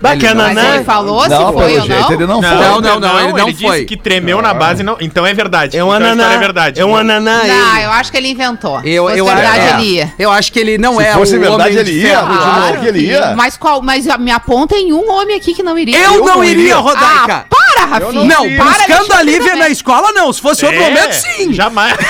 Bacana, 0.00 0.52
Mas 0.52 0.74
ele 0.74 0.84
falou 0.84 1.22
se 1.22 1.28
Não, 1.30 1.52
foi 1.54 1.66
pelo 1.68 1.80
ou 1.80 1.86
jeito 1.86 2.02
não? 2.02 2.12
ele 2.12 2.26
não, 2.26 2.42
foi. 2.42 2.50
Não, 2.50 2.80
não, 2.80 3.00
não, 3.00 3.20
ele 3.20 3.32
não 3.32 3.46
disse 3.50 3.62
foi. 3.62 3.84
que 3.86 3.96
tremeu 3.96 4.42
na 4.42 4.52
base, 4.52 4.82
não. 4.82 4.96
Então 5.00 5.26
é 5.26 5.32
verdade. 5.32 5.76
É 5.76 5.82
um 5.82 5.88
então 5.94 6.10
ananá. 6.10 6.32
é 6.34 6.38
verdade. 6.38 6.80
É 6.80 6.84
um 6.84 6.94
ananá. 6.94 7.38
Não, 7.44 7.76
ele. 7.76 7.84
eu 7.86 7.90
acho 7.92 8.10
que 8.10 8.16
ele 8.18 8.28
inventou. 8.28 8.80
Eu, 8.84 9.08
Se 9.10 9.18
eu, 9.18 9.24
fosse 9.26 9.36
verdade, 9.36 9.58
é, 9.58 9.70
ele 9.74 9.82
ia. 9.94 10.12
eu 10.18 10.30
acho 10.30 10.52
que 10.52 10.58
ele 10.58 10.76
não 10.78 10.96
Se 10.98 11.02
é 11.04 11.12
fosse 11.14 11.36
o 11.36 11.40
verdade, 11.40 11.70
homem 11.70 11.78
ele 11.78 11.92
ia. 12.02 12.18
Claro. 12.18 12.84
ele 12.86 12.98
ia. 13.06 13.34
Mas 13.36 13.56
qual? 13.56 13.80
Mas 13.80 14.04
me 14.18 14.30
apontem 14.30 14.92
um 14.92 15.10
homem 15.10 15.34
aqui 15.36 15.54
que 15.54 15.62
não 15.62 15.78
iria. 15.78 15.98
Eu, 15.98 16.24
não 16.24 16.44
iria, 16.44 16.76
Ah, 16.76 16.80
Rodaica. 16.80 17.46
para, 17.48 17.86
Rafinha. 17.86 18.24
não, 18.24 18.44
para, 18.56 18.64
buscando 18.64 19.12
Alexandre 19.12 19.16
a 19.16 19.22
Lívia 19.22 19.56
na 19.56 19.68
escola, 19.70 20.12
não. 20.12 20.30
Se 20.32 20.40
fosse 20.42 20.64
outro 20.66 20.78
É, 20.80 20.88
momento, 20.90 21.12
sim. 21.14 21.52
Jamais. 21.54 21.96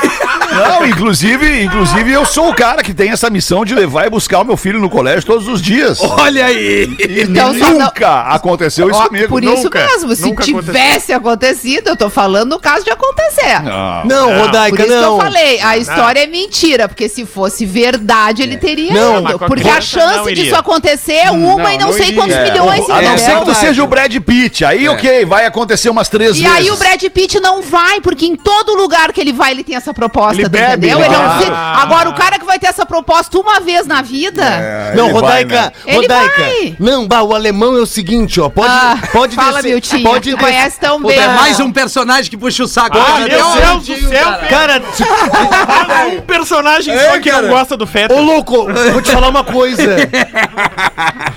Não, 0.55 0.87
inclusive, 0.87 1.63
inclusive 1.65 2.13
eu 2.13 2.25
sou 2.25 2.51
o 2.51 2.55
cara 2.55 2.83
que 2.83 2.95
tem 2.95 3.11
essa 3.11 3.29
missão 3.31 3.65
de 3.65 3.75
levar 3.75 4.07
e 4.07 4.11
buscar 4.11 4.41
o 4.41 4.45
meu 4.45 4.57
filho 4.57 4.81
no 4.81 4.89
colégio 4.89 5.25
todos 5.25 5.49
os 5.49 5.61
dias. 5.61 5.99
Olha 6.01 6.47
aí. 6.47 6.95
E 6.99 7.23
Então, 7.23 7.53
só 7.59 7.71
não- 7.71 7.79
nunca 7.81 8.21
aconteceu 8.23 8.89
isso 8.91 8.99
Ó, 9.01 9.07
comigo. 9.07 9.29
por 9.29 9.43
isso 9.45 9.65
nunca, 9.65 9.79
mesmo, 9.87 10.15
se 10.15 10.23
nunca 10.23 10.45
tivesse 10.45 11.13
acontecido, 11.13 11.89
eu 11.89 11.97
tô 11.97 12.09
falando 12.11 12.51
no 12.51 12.61
caso 12.61 12.85
de 12.85 12.91
acontecer. 12.91 13.61
Não. 13.63 14.05
Não, 14.05 14.29
Por 14.31 14.39
Rodaica, 14.47 14.77
isso 14.83 14.87
que 14.87 15.01
não. 15.01 15.17
eu 15.17 15.19
falei, 15.19 15.61
a 15.61 15.77
história 15.79 16.21
é 16.21 16.27
mentira, 16.27 16.89
porque 16.89 17.09
se 17.09 17.25
fosse 17.27 17.65
verdade, 17.67 18.43
ele 18.43 18.57
teria 18.57 18.93
Não, 18.93 19.21
ido. 19.21 19.39
Porque 19.39 19.69
a 19.69 19.75
não 19.75 19.81
chance 19.83 20.31
iria. 20.31 20.45
disso 20.45 20.57
acontecer 20.57 21.13
é 21.15 21.31
uma 21.31 21.73
e 21.75 21.79
não, 21.79 21.93
sei 21.93 22.13
quantos 22.13 22.35
É, 22.37 22.45
milhões, 22.51 22.89
a 22.91 23.03
não 23.03 23.19
ser 23.19 23.39
que 23.39 23.45
tu 23.45 23.55
seja 23.55 23.83
o 23.83 23.87
Brad 23.87 24.15
Pitt. 24.21 24.65
Aí, 24.65 24.89
ok, 24.89 25.25
vai 25.25 25.47
acontecer 25.47 25.89
umas 25.91 26.09
três 26.09 26.37
E 26.37 26.43
vezes. 26.43 26.57
aí 26.57 26.71
o 26.71 26.77
Brad 26.77 27.03
Pitt 27.03 27.41
não 27.41 27.63
vai, 27.63 28.01
porque 28.01 28.27
em 28.27 28.37
todo 28.37 28.75
lugar 28.75 29.13
que 29.13 29.21
ele 29.21 29.33
vai, 29.33 29.53
ele 29.53 29.65
tem 29.65 29.77
essa 29.77 29.93
proposta, 29.95 30.41
Ele 30.41 30.44
tu 30.49 30.53
bebe, 30.53 30.87
entendeu? 30.87 30.99
ele 31.05 31.07
Ele 31.07 31.15
é 31.15 31.19
um 31.51 31.55
Agora, 31.55 32.09
o 32.09 32.15
cara 32.15 32.39
que 32.39 32.45
vai 32.45 32.59
ter 32.59 32.67
essa 32.67 32.87
proposta 32.87 33.39
uma 33.39 33.61
vez 33.61 33.87
na 33.87 34.01
vida... 34.03 34.43
É, 34.43 34.93
Não, 34.95 35.05
ele 35.07 35.13
vai, 35.13 35.23
Rodaica, 35.23 35.61
né? 35.63 35.73
Ele 35.87 35.97
Rodaica. 35.99 36.43
vai. 36.43 36.77
Não, 36.79 37.07
bah, 37.07 37.23
o 37.23 37.35
alemão 37.35 37.77
é 37.77 37.81
o 37.81 37.87
seguinte, 37.87 38.41
ó. 38.41 38.49
Pode, 38.49 38.69
Ah, 38.73 38.99
pode 39.13 39.35
fala, 39.37 39.55
descer- 39.57 39.71
Miltinho, 39.73 40.03
pode 40.03 40.31
tu 40.31 40.37
descer- 40.37 40.53
conhece 40.53 40.81
tão 40.81 41.03
bem. 41.03 41.19
é 41.19 41.29
mais 41.29 41.61
um 41.61 41.71
personagem 41.73 42.31
que 42.31 42.37
puxa 42.37 42.65
o 42.65 42.69
saco. 42.69 42.97
Ah, 42.99 43.19
Meu 43.21 43.29
meu 43.29 43.81
Deus 43.81 43.87
do 44.01 44.09
céu, 44.09 44.29
Cara, 44.49 44.83
um 46.17 46.21
personagem 46.23 46.95
só 46.99 47.19
que 47.21 47.31
não 47.33 47.49
gosta 47.49 47.77
do 47.77 47.87
Fetter. 47.87 48.17
ô 48.17 48.21
louco, 48.23 48.67
vou 48.93 49.03
te 49.03 49.11
falar 49.11 49.29
uma 49.29 49.45
coisa. 49.45 49.83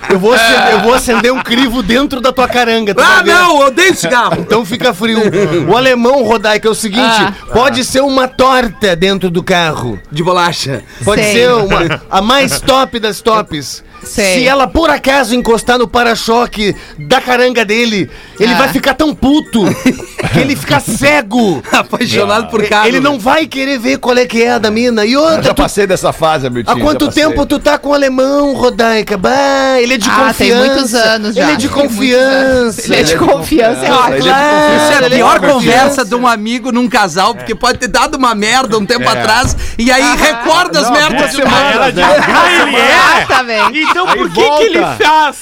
Eu 0.10 0.20
vou, 0.20 0.34
acender, 0.34 0.72
eu 0.72 0.80
vou 0.82 0.94
acender 0.94 1.34
um 1.34 1.42
crivo 1.42 1.84
dentro 1.84 2.22
da 2.22 2.32
tua 2.32 2.48
caranga. 2.48 2.94
tu 2.96 3.02
Ah, 3.02 3.16
vai 3.16 3.24
não, 3.26 3.62
eu 3.62 3.68
odeio 3.68 3.96
cigarro. 3.96 4.38
Então 4.40 4.64
fica 4.66 4.94
frio. 4.94 5.20
O 5.68 5.76
alemão, 5.76 6.24
Rodaica, 6.24 6.68
é 6.68 6.72
o 6.72 6.76
seguinte: 6.76 7.02
Ah. 7.20 7.34
pode 7.54 7.84
ser 7.84 8.02
uma 8.02 8.28
torta 8.28 8.96
dentro 8.98 9.30
do 9.30 9.42
carro. 9.44 10.00
De 10.12 10.24
bolacha. 10.24 10.84
Pode 11.04 11.22
Sei. 11.22 11.34
ser 11.34 11.54
uma, 11.54 12.02
a 12.10 12.22
mais 12.22 12.60
top 12.60 13.00
das 13.00 13.22
tops. 13.22 13.84
Sei. 14.04 14.40
Se 14.40 14.48
ela 14.48 14.68
por 14.68 14.90
acaso 14.90 15.36
encostar 15.36 15.78
no 15.78 15.88
para-choque 15.88 16.76
da 16.98 17.20
caranga 17.20 17.66
dele, 17.66 18.10
ele 18.40 18.54
Ah. 18.54 18.58
vai 18.58 18.68
ficar 18.70 18.94
tão 18.94 19.14
puto 19.14 19.64
que 20.34 20.40
ele 20.40 20.56
fica 20.56 20.80
cego. 20.80 21.62
Apaixonado 21.72 22.48
por 22.50 22.64
carro. 22.68 22.88
Ele 22.88 23.00
não 23.00 23.20
vai 23.20 23.46
querer 23.48 23.78
ver 23.80 23.98
qual 23.98 24.18
é 24.18 24.26
que 24.26 24.42
é 24.44 24.52
a 24.52 24.58
da 24.58 24.72
mina. 24.72 25.06
E 25.06 25.14
Eu 25.14 25.22
outra, 25.22 25.44
já 25.44 25.54
tu- 25.54 25.62
passei 25.62 25.86
dessa 25.88 26.14
fase, 26.14 26.48
Hamilton. 26.48 26.72
há 26.72 26.80
quanto 26.80 27.10
tempo 27.12 27.46
tu 27.46 27.60
tá 27.60 27.78
com 27.78 27.90
o 27.90 27.94
alemão, 27.94 28.54
Rodaica? 28.54 29.18
Bah, 29.18 29.80
ele 29.80 29.96
é 29.96 29.98
de 29.98 30.10
Ah, 30.10 30.34
tem 30.38 30.52
confiança. 30.52 30.66
muitos 30.74 30.94
anos 30.94 31.36
já. 31.36 31.44
Ele 31.44 31.52
é 31.52 31.56
de 31.56 31.68
Tem 31.68 31.78
confiança. 31.84 32.82
Ele 32.86 32.96
é 32.96 33.04
de 33.04 33.16
confiança, 33.18 33.86
é 33.86 33.92
ótimo. 33.92 34.24
Claro, 34.24 34.76
Isso 34.76 34.94
é 34.94 34.98
a 34.98 35.10
de 35.10 35.16
pior 35.16 35.40
confiança. 35.40 35.54
conversa 35.54 36.06
de 36.06 36.16
um 36.16 36.28
amigo 36.28 36.72
num 36.72 36.88
casal, 36.88 37.36
porque 37.36 37.54
pode 37.56 37.78
ter 37.80 37.88
dado 37.88 38.16
uma 38.16 38.34
merda 38.36 38.78
um 38.78 38.86
tempo 38.86 39.08
atrás 39.10 39.56
e 39.78 39.92
aí 39.92 40.16
recorda 40.18 40.80
as 40.82 40.90
merdas 40.92 41.32
de. 41.32 41.42
Era 41.42 41.92
de... 41.92 42.02
Ah, 42.02 42.68
ele 42.68 42.76
é? 42.76 43.22
Exatamente. 43.24 43.87
Então 43.90 44.08
Aí 44.08 44.18
por 44.18 44.30
que, 44.30 44.50
que 44.50 44.64
ele 44.64 44.80
faz? 44.80 45.38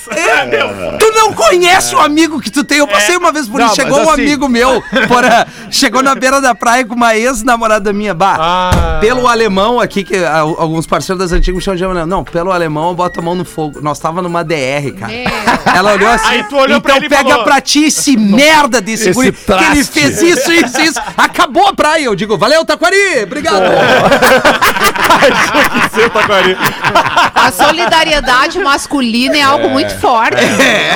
Tu 0.99 1.11
não 1.13 1.33
conhece 1.33 1.95
o 1.95 1.99
amigo 1.99 2.39
que 2.41 2.49
tu 2.49 2.63
tem. 2.63 2.79
Eu 2.79 2.87
passei 2.87 3.15
uma 3.17 3.31
vez 3.31 3.47
por 3.47 3.59
Não, 3.59 3.67
isso. 3.67 3.75
Chegou 3.75 3.99
um 3.99 4.09
assim- 4.09 4.21
amigo 4.23 4.49
meu, 4.49 4.81
porra, 5.07 5.47
chegou 5.69 6.01
na 6.03 6.15
beira 6.15 6.41
da 6.41 6.53
praia 6.55 6.85
com 6.85 6.95
uma 6.95 7.15
ex-namorada 7.15 7.91
minha. 7.93 8.13
Bah, 8.13 8.37
Ah. 8.39 8.97
pelo 9.01 9.27
alemão 9.27 9.79
aqui, 9.79 10.03
que 10.03 10.15
ah, 10.17 10.39
alguns 10.39 10.85
parceiros 10.87 11.19
das 11.23 11.31
antigas 11.37 11.63
chamam 11.63 11.77
de 11.77 11.83
alemão. 11.85 12.05
Não, 12.05 12.23
pelo 12.23 12.51
alemão 12.51 12.89
eu 12.89 12.95
boto 12.95 13.19
a 13.19 13.23
mão 13.23 13.35
no 13.35 13.45
fogo. 13.45 13.79
Nós 13.81 13.99
tava 13.99 14.21
numa 14.21 14.43
DR, 14.43 14.91
cara. 14.97 15.11
Meu. 15.11 15.75
Ela 15.75 15.93
olhou 15.93 16.09
assim. 16.09 16.27
Aí 16.27 16.43
tu 16.43 16.55
olhou 16.55 16.77
então 16.77 16.81
pra 16.81 16.97
ele 16.97 17.09
pega 17.09 17.29
falou, 17.29 17.43
pra 17.43 17.61
ti 17.61 17.85
esse 17.85 18.17
merda 18.17 18.81
desse 18.81 19.09
Esse 19.09 19.13
guri, 19.13 19.31
que 19.31 19.51
ele 19.51 19.59
traste." 19.59 19.83
fez 19.85 20.21
isso, 20.21 20.51
isso, 20.51 20.81
isso. 20.81 20.99
Acabou 21.17 21.67
a 21.67 21.73
praia. 21.73 22.05
Eu 22.05 22.15
digo, 22.15 22.37
valeu, 22.37 22.63
Taquari. 22.65 23.23
Obrigado. 23.23 23.63
A 27.35 27.51
solidariedade 27.51 28.34
masculina 28.59 29.37
é 29.37 29.41
algo 29.41 29.69
muito 29.69 29.93
forte. 29.99 30.37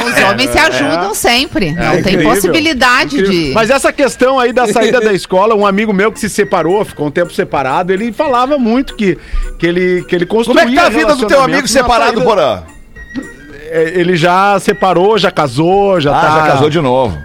Os 0.06 0.24
homens 0.24 0.50
se 0.52 0.58
ajudam 0.58 1.14
sempre. 1.14 1.72
Não 1.72 1.92
tem 1.92 2.00
incrível. 2.00 2.30
possibilidade 2.30 3.22
de. 3.22 3.52
Mas 3.54 3.70
essa 3.70 3.92
questão 3.92 4.40
aí 4.40 4.52
da 4.54 4.68
saída 4.68 5.00
da 5.02 5.14
escola, 5.14 5.56
um 5.56 5.66
amigo 5.66 5.94
meu 5.94 6.12
que 6.12 6.20
se 6.20 6.30
separou, 6.30 6.84
ficou 6.86 7.08
um 7.08 7.12
tempo 7.12 7.34
separado, 7.34 7.92
ele 7.94 8.12
falava 8.12 8.58
muito 8.58 8.96
que, 8.96 9.18
que 9.58 9.66
ele 9.68 10.04
que 10.08 10.16
ele 10.16 10.26
Como 10.26 10.44
construía 10.44 10.64
é 10.64 10.68
que 10.70 10.76
tá 10.76 10.86
a 10.86 10.90
vida 10.90 11.16
do 11.16 11.28
teu 11.28 11.42
amigo 11.42 11.68
separado, 11.68 12.14
saída- 12.20 12.26
Porã? 12.26 12.64
É, 13.72 14.00
Ele 14.00 14.16
já 14.18 14.60
separou, 14.60 15.16
já 15.18 15.30
casou, 15.30 16.00
já 16.02 16.10
Ah, 16.18 16.22
tá 16.22 16.36
já 16.40 16.48
casou 16.54 16.70
de 16.72 16.82
novo. 16.82 17.16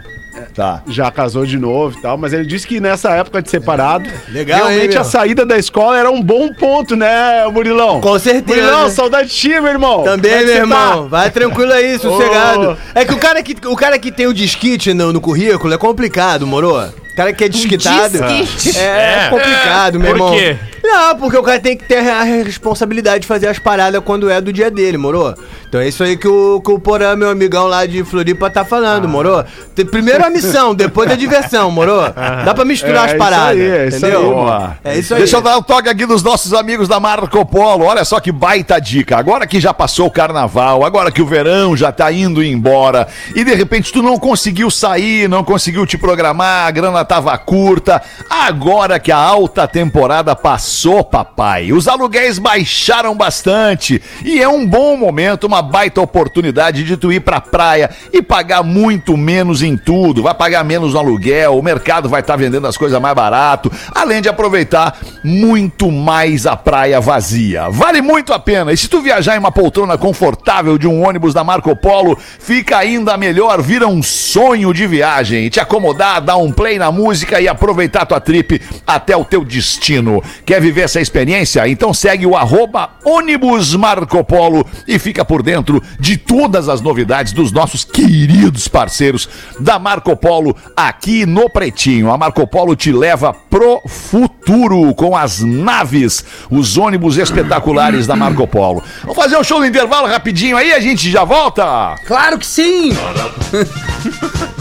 Tá. 0.55 0.83
já 0.87 1.11
casou 1.11 1.45
de 1.45 1.59
novo 1.59 1.99
e 1.99 2.03
tal, 2.03 2.17
mas 2.17 2.33
ele 2.33 2.47
disse 2.47 2.65
que 2.67 2.79
nessa 2.79 3.11
época 3.11 3.43
de 3.43 3.51
separado, 3.51 4.09
Legal, 4.29 4.59
realmente 4.59 4.83
hein, 4.85 4.89
meu? 4.91 5.01
a 5.01 5.05
saída 5.05 5.45
da 5.45 5.59
escola 5.59 5.99
era 5.99 6.09
um 6.11 6.23
bom 6.23 6.53
ponto, 6.55 6.95
né, 6.95 7.45
Murilão? 7.53 8.01
Com 8.01 8.17
certeza. 8.21 8.61
Murilão, 8.61 8.89
saudade 8.89 9.29
de 9.31 9.35
ti, 9.35 9.49
meu 9.49 9.67
irmão. 9.67 10.03
É 10.03 10.05
Também, 10.05 10.31
que 10.31 10.39
meu 10.39 10.47
você 10.47 10.55
irmão. 10.61 11.09
Vai 11.09 11.31
tranquilo 11.31 11.73
aí, 11.73 11.99
sossegado. 11.99 12.71
Ô. 12.73 12.77
É 12.95 13.05
que 13.05 13.13
o 13.13 13.19
cara 13.19 13.43
que, 13.43 13.57
o 13.67 13.75
cara 13.75 13.99
que 13.99 14.13
tem 14.13 14.27
o 14.29 14.33
disquite 14.35 14.95
no, 14.95 15.13
no 15.13 15.21
currículo 15.21 15.75
é 15.75 15.79
complicado, 15.79 16.47
moro? 16.47 16.77
O 16.79 17.17
cara 17.17 17.33
que 17.33 17.45
é 17.45 17.49
desquitado. 17.49 18.19
disquite? 18.19 18.79
É, 18.79 19.27
É. 19.27 19.29
complicado, 19.31 19.99
meu 20.01 20.11
Por 20.11 20.17
irmão. 20.17 20.33
quê? 20.33 20.57
Não, 20.83 21.17
porque 21.17 21.37
o 21.37 21.43
cara 21.43 21.59
tem 21.61 21.77
que 21.77 21.85
ter 21.85 21.99
a 22.09 22.23
responsabilidade 22.25 23.21
de 23.21 23.27
fazer 23.27 23.47
as 23.49 23.59
paradas 23.59 24.03
quando 24.05 24.29
é 24.31 24.41
do 24.41 24.53
dia 24.53 24.71
dele, 24.71 24.99
moro? 24.99 25.35
Então 25.75 25.83
é 25.83 25.89
isso 25.89 26.05
aí 26.05 26.17
que 26.17 26.29
o, 26.29 26.61
que 26.65 26.71
o 26.71 26.79
Porã, 26.79 27.17
meu 27.17 27.29
amigão 27.31 27.67
lá 27.67 27.85
de 27.85 28.05
Floripa, 28.05 28.49
tá 28.49 28.65
falando, 28.65 29.09
moro? 29.09 29.45
Tem- 29.75 29.85
Primeiro 29.85 30.25
a 30.25 30.31
missão, 30.31 30.73
depois 30.73 31.11
a 31.11 31.17
diversão, 31.17 31.69
moro? 31.69 31.97
Dá 32.45 32.55
pra 32.55 32.65
misturar 32.65 32.95
É 32.95 33.05
as 33.07 33.11
isso 33.11 33.19
paradas, 33.19 33.49
aí, 33.59 33.61
é 33.61 33.89
isso 33.89 33.97
entendeu? 33.97 34.21
aí, 34.21 34.25
Boa. 34.25 34.79
É 34.85 34.97
isso 34.99 35.15
aí. 35.15 35.19
Deixa 35.19 35.37
eu 35.37 35.41
dar 35.41 35.59
um 35.59 35.63
toque 35.63 35.89
aqui 35.89 36.07
dos 36.07 36.23
nossos 36.23 36.55
amigos 36.55 36.87
da 36.87 37.01
Marco 37.01 37.45
Polo. 37.45 37.87
Olha 37.87 38.05
só 38.05 38.21
que 38.21 38.31
baita 38.31 38.81
dica. 38.81 39.17
Agora 39.17 39.49
que 39.49 39.59
já 39.59 39.75
passou 39.75 40.07
o 40.07 40.11
carnaval, 40.13 40.85
agora 40.85 41.11
que 41.11 41.21
o 41.21 41.27
verão 41.27 41.77
já 41.77 41.91
tá 41.91 42.13
indo 42.13 42.41
embora 42.41 43.09
e 43.35 43.43
de 43.43 43.53
repente 43.53 43.93
tu 43.93 44.01
não 44.01 44.17
conseguiu 44.17 44.71
sair, 44.71 45.29
não 45.29 45.43
conseguiu 45.43 45.85
te 45.85 45.99
programar, 45.99 46.69
a 46.69 46.71
grana 46.71 47.05
tava 47.05 47.37
curta. 47.37 48.01
Agora 48.31 49.01
que 49.01 49.11
a 49.11 49.17
alta 49.19 49.67
temporada 49.67 50.37
passou, 50.37 51.03
papai, 51.03 51.73
os 51.73 51.89
aluguéis 51.89 52.39
baixaram 52.39 53.17
bastante 53.17 54.01
e 54.25 54.41
é 54.41 54.49
um 54.49 54.65
bom 54.65 54.97
momento, 54.97 55.49
uma 55.49 55.64
baita 55.65 56.01
oportunidade 56.01 56.85
de 56.85 56.97
tu 56.97 57.13
ir 57.13 57.21
pra 57.21 57.41
praia 57.41 57.91
e 58.13 58.23
pagar 58.23 58.63
muito 58.63 59.17
menos 59.17 59.63
em 59.63 59.77
tudo. 59.77 60.23
Vai 60.23 60.35
pagar 60.35 60.63
menos 60.65 60.93
no 60.93 60.99
aluguel, 60.99 61.59
o 61.59 61.63
mercado 61.63 62.09
vai 62.09 62.21
estar 62.21 62.37
vendendo 62.37 62.67
as 62.67 62.77
coisas 62.77 63.01
mais 63.01 63.15
barato, 63.15 63.73
além 63.95 64.23
de 64.23 64.29
aproveitar 64.29 64.99
muito 65.23 65.91
mais 65.91 66.47
a 66.47 66.57
praia 66.57 67.01
vazia. 67.01 67.69
Vale 67.71 68.03
muito 68.03 68.33
a 68.33 68.39
pena. 68.39 68.73
E 68.73 68.77
se 68.77 68.89
tu 68.89 69.01
viajar 69.01 69.37
em 69.37 69.39
uma 69.39 69.51
poltrona 69.51 69.97
confortável 69.97 70.79
de 70.79 70.87
um 70.87 71.07
ônibus 71.07 71.33
da 71.33 71.43
Marco 71.43 71.75
Polo, 71.75 72.17
fica 72.39 72.79
ainda 72.79 73.17
melhor, 73.17 73.63
vira 73.63 73.89
um 73.89 74.03
sonho 74.03 74.73
de 74.73 74.87
viagem. 74.87 75.49
Te 75.49 75.61
acomodar, 75.61 76.21
dar 76.21 76.37
um 76.37 76.53
play 76.53 76.79
na 76.79 76.93
música 76.93 77.41
e 77.41 77.49
aproveitar 77.49 78.07
tua 78.07 78.21
trip 78.21 78.61
até 78.87 79.17
o 79.17 79.25
teu 79.25 79.45
destino. 79.45 80.23
Quer 80.45 80.61
viver 80.61 80.83
essa 80.83 81.01
experiência? 81.01 81.67
Então 81.69 81.95
segue 81.95 82.27
o 82.27 82.37
arroba 82.37 82.91
ônibus 83.05 83.75
Marco 83.75 84.23
Polo 84.25 84.67
e 84.87 84.99
fica 84.99 85.25
por 85.25 85.43
dentro 85.43 85.54
de 86.01 86.17
todas 86.17 86.69
as 86.69 86.81
novidades 86.81 87.33
dos 87.33 87.53
nossos 87.53 87.85
queridos 87.85 88.67
parceiros 88.69 89.29
da 89.61 89.79
Marco 89.79 90.17
Polo 90.17 90.57
aqui 90.77 91.27
no 91.27 91.49
Pretinho. 91.51 92.11
A 92.11 92.19
Marco 92.19 92.47
Polo 92.47 92.75
te 92.75 92.93
leva 92.93 93.33
pro 93.33 93.81
futuro 93.89 94.95
com 94.95 95.17
as 95.17 95.41
naves, 95.41 96.25
os 96.51 96.77
ônibus 96.77 97.17
espetaculares 97.17 98.07
da 98.07 98.17
Marco 98.17 98.47
Polo. 98.47 98.83
Vamos 99.03 99.17
fazer 99.17 99.37
um 99.37 99.45
show 99.45 99.61
no 99.61 99.67
intervalo 99.67 100.07
rapidinho 100.07 100.57
aí, 100.57 100.73
a 100.73 100.81
gente 100.81 101.11
já 101.11 101.25
volta. 101.25 101.97
Claro 102.07 102.39
que 102.39 102.47
sim. 102.47 102.91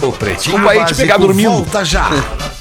O 0.02 0.12
Pretinho 0.12 0.68
aí 0.68 0.84
te 0.86 0.96
pegar 0.96 1.18
dormindo. 1.18 1.50
volta 1.52 1.86
já. 1.86 2.10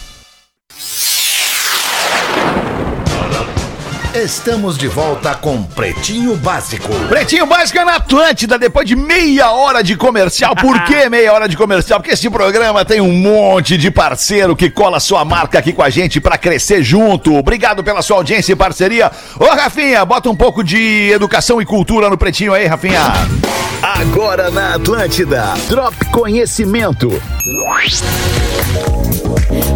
Estamos 4.14 4.76
de 4.76 4.88
volta 4.88 5.34
com 5.34 5.62
Pretinho 5.62 6.36
Básico. 6.36 6.92
Pretinho 7.08 7.46
Básico 7.46 7.78
é 7.78 7.84
na 7.84 7.96
Atlântida, 7.96 8.58
depois 8.58 8.86
de 8.86 8.94
meia 8.94 9.50
hora 9.52 9.82
de 9.82 9.96
comercial. 9.96 10.54
Por 10.54 10.84
que 10.84 11.08
meia 11.08 11.32
hora 11.32 11.48
de 11.48 11.56
comercial? 11.56 11.98
Porque 11.98 12.12
esse 12.12 12.28
programa 12.28 12.84
tem 12.84 13.00
um 13.00 13.10
monte 13.10 13.78
de 13.78 13.90
parceiro 13.90 14.54
que 14.54 14.68
cola 14.68 15.00
sua 15.00 15.24
marca 15.24 15.58
aqui 15.58 15.72
com 15.72 15.82
a 15.82 15.88
gente 15.88 16.20
pra 16.20 16.36
crescer 16.36 16.82
junto. 16.82 17.34
Obrigado 17.34 17.82
pela 17.82 18.02
sua 18.02 18.18
audiência 18.18 18.52
e 18.52 18.56
parceria. 18.56 19.10
Ô, 19.40 19.46
Rafinha, 19.46 20.04
bota 20.04 20.28
um 20.28 20.36
pouco 20.36 20.62
de 20.62 21.10
educação 21.10 21.62
e 21.62 21.64
cultura 21.64 22.10
no 22.10 22.18
Pretinho 22.18 22.52
aí, 22.52 22.66
Rafinha. 22.66 23.00
Agora 23.82 24.50
na 24.50 24.74
Atlântida. 24.74 25.54
Drop 25.70 25.96
Conhecimento. 26.10 27.08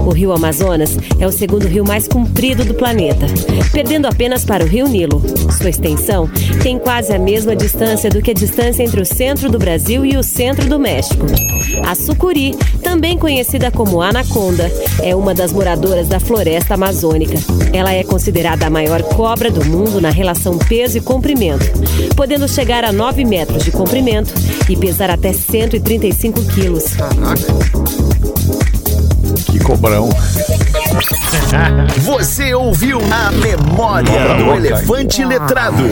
O 0.07 0.11
rio 0.11 0.33
Amazonas 0.33 0.97
é 1.19 1.27
o 1.27 1.33
segundo 1.33 1.67
rio 1.67 1.85
mais 1.85 2.07
comprido 2.07 2.65
do 2.65 2.75
planeta, 2.75 3.27
perdendo 3.73 4.07
apenas 4.07 4.45
para 4.45 4.65
o 4.65 4.67
rio 4.67 4.87
Nilo. 4.87 5.23
Sua 5.51 5.71
extensão 5.71 6.29
tem 6.63 6.79
quase 6.79 7.13
a 7.13 7.19
mesma 7.19 7.57
distância 7.57 8.09
do 8.09 8.23
que 8.23 8.31
a 8.31 8.35
distância 8.35 8.83
entre 8.83 9.01
o 9.01 9.07
centro 9.07 9.51
do 9.51 9.59
Brasil 9.59 10.05
e 10.05 10.17
o 10.17 10.23
centro 10.23 10.69
do 10.69 10.79
México. 10.79 11.27
A 11.85 11.95
sucuri, 11.95 12.55
também 12.83 13.19
conhecida 13.19 13.71
como 13.71 14.01
anaconda, 14.01 14.71
é 15.03 15.15
uma 15.15 15.35
das 15.35 15.53
moradoras 15.53 16.09
da 16.09 16.21
floresta 16.21 16.75
amazônica. 16.75 17.35
Ela 17.73 17.93
é 17.93 18.05
considerada 18.05 18.67
a 18.67 18.71
maior 18.71 19.03
cobra 19.03 19.51
do 19.51 19.65
mundo 19.65 20.01
na 20.01 20.11
relação 20.11 20.57
peso 20.57 20.99
e 20.99 21.01
comprimento, 21.01 21.67
podendo 22.15 22.49
chegar 22.49 22.85
a 22.85 22.93
9 22.93 23.25
metros 23.25 23.65
de 23.65 23.71
comprimento 23.71 24.33
e 24.69 24.77
pesar 24.77 25.11
até 25.11 25.33
135 25.33 26.43
quilos. 26.47 26.85
Cobrão. 29.67 30.09
Você 31.99 32.55
ouviu 32.55 33.01
a 33.13 33.33
memória 33.33 34.35
do 34.37 34.55
elefante 34.55 35.25
letrado. 35.25 35.83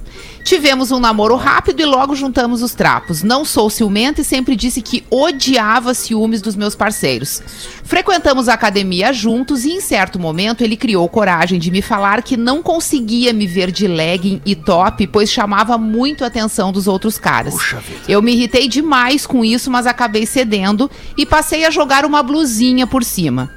Tivemos 0.48 0.90
um 0.90 0.98
namoro 0.98 1.36
rápido 1.36 1.80
e 1.80 1.84
logo 1.84 2.16
juntamos 2.16 2.62
os 2.62 2.72
trapos. 2.72 3.22
Não 3.22 3.44
sou 3.44 3.68
ciumenta 3.68 4.22
e 4.22 4.24
sempre 4.24 4.56
disse 4.56 4.80
que 4.80 5.04
odiava 5.10 5.92
ciúmes 5.92 6.40
dos 6.40 6.56
meus 6.56 6.74
parceiros. 6.74 7.42
Frequentamos 7.84 8.48
a 8.48 8.54
academia 8.54 9.12
juntos 9.12 9.66
e 9.66 9.72
em 9.72 9.80
certo 9.82 10.18
momento 10.18 10.64
ele 10.64 10.74
criou 10.74 11.06
coragem 11.06 11.58
de 11.58 11.70
me 11.70 11.82
falar 11.82 12.22
que 12.22 12.34
não 12.34 12.62
conseguia 12.62 13.30
me 13.30 13.46
ver 13.46 13.70
de 13.70 13.86
legging 13.86 14.40
e 14.46 14.54
top, 14.54 15.06
pois 15.08 15.30
chamava 15.30 15.76
muito 15.76 16.24
a 16.24 16.28
atenção 16.28 16.72
dos 16.72 16.88
outros 16.88 17.18
caras. 17.18 17.54
Eu 18.08 18.22
me 18.22 18.32
irritei 18.32 18.68
demais 18.68 19.26
com 19.26 19.44
isso, 19.44 19.70
mas 19.70 19.86
acabei 19.86 20.24
cedendo 20.24 20.90
e 21.14 21.26
passei 21.26 21.66
a 21.66 21.70
jogar 21.70 22.06
uma 22.06 22.22
blusinha 22.22 22.86
por 22.86 23.04
cima. 23.04 23.52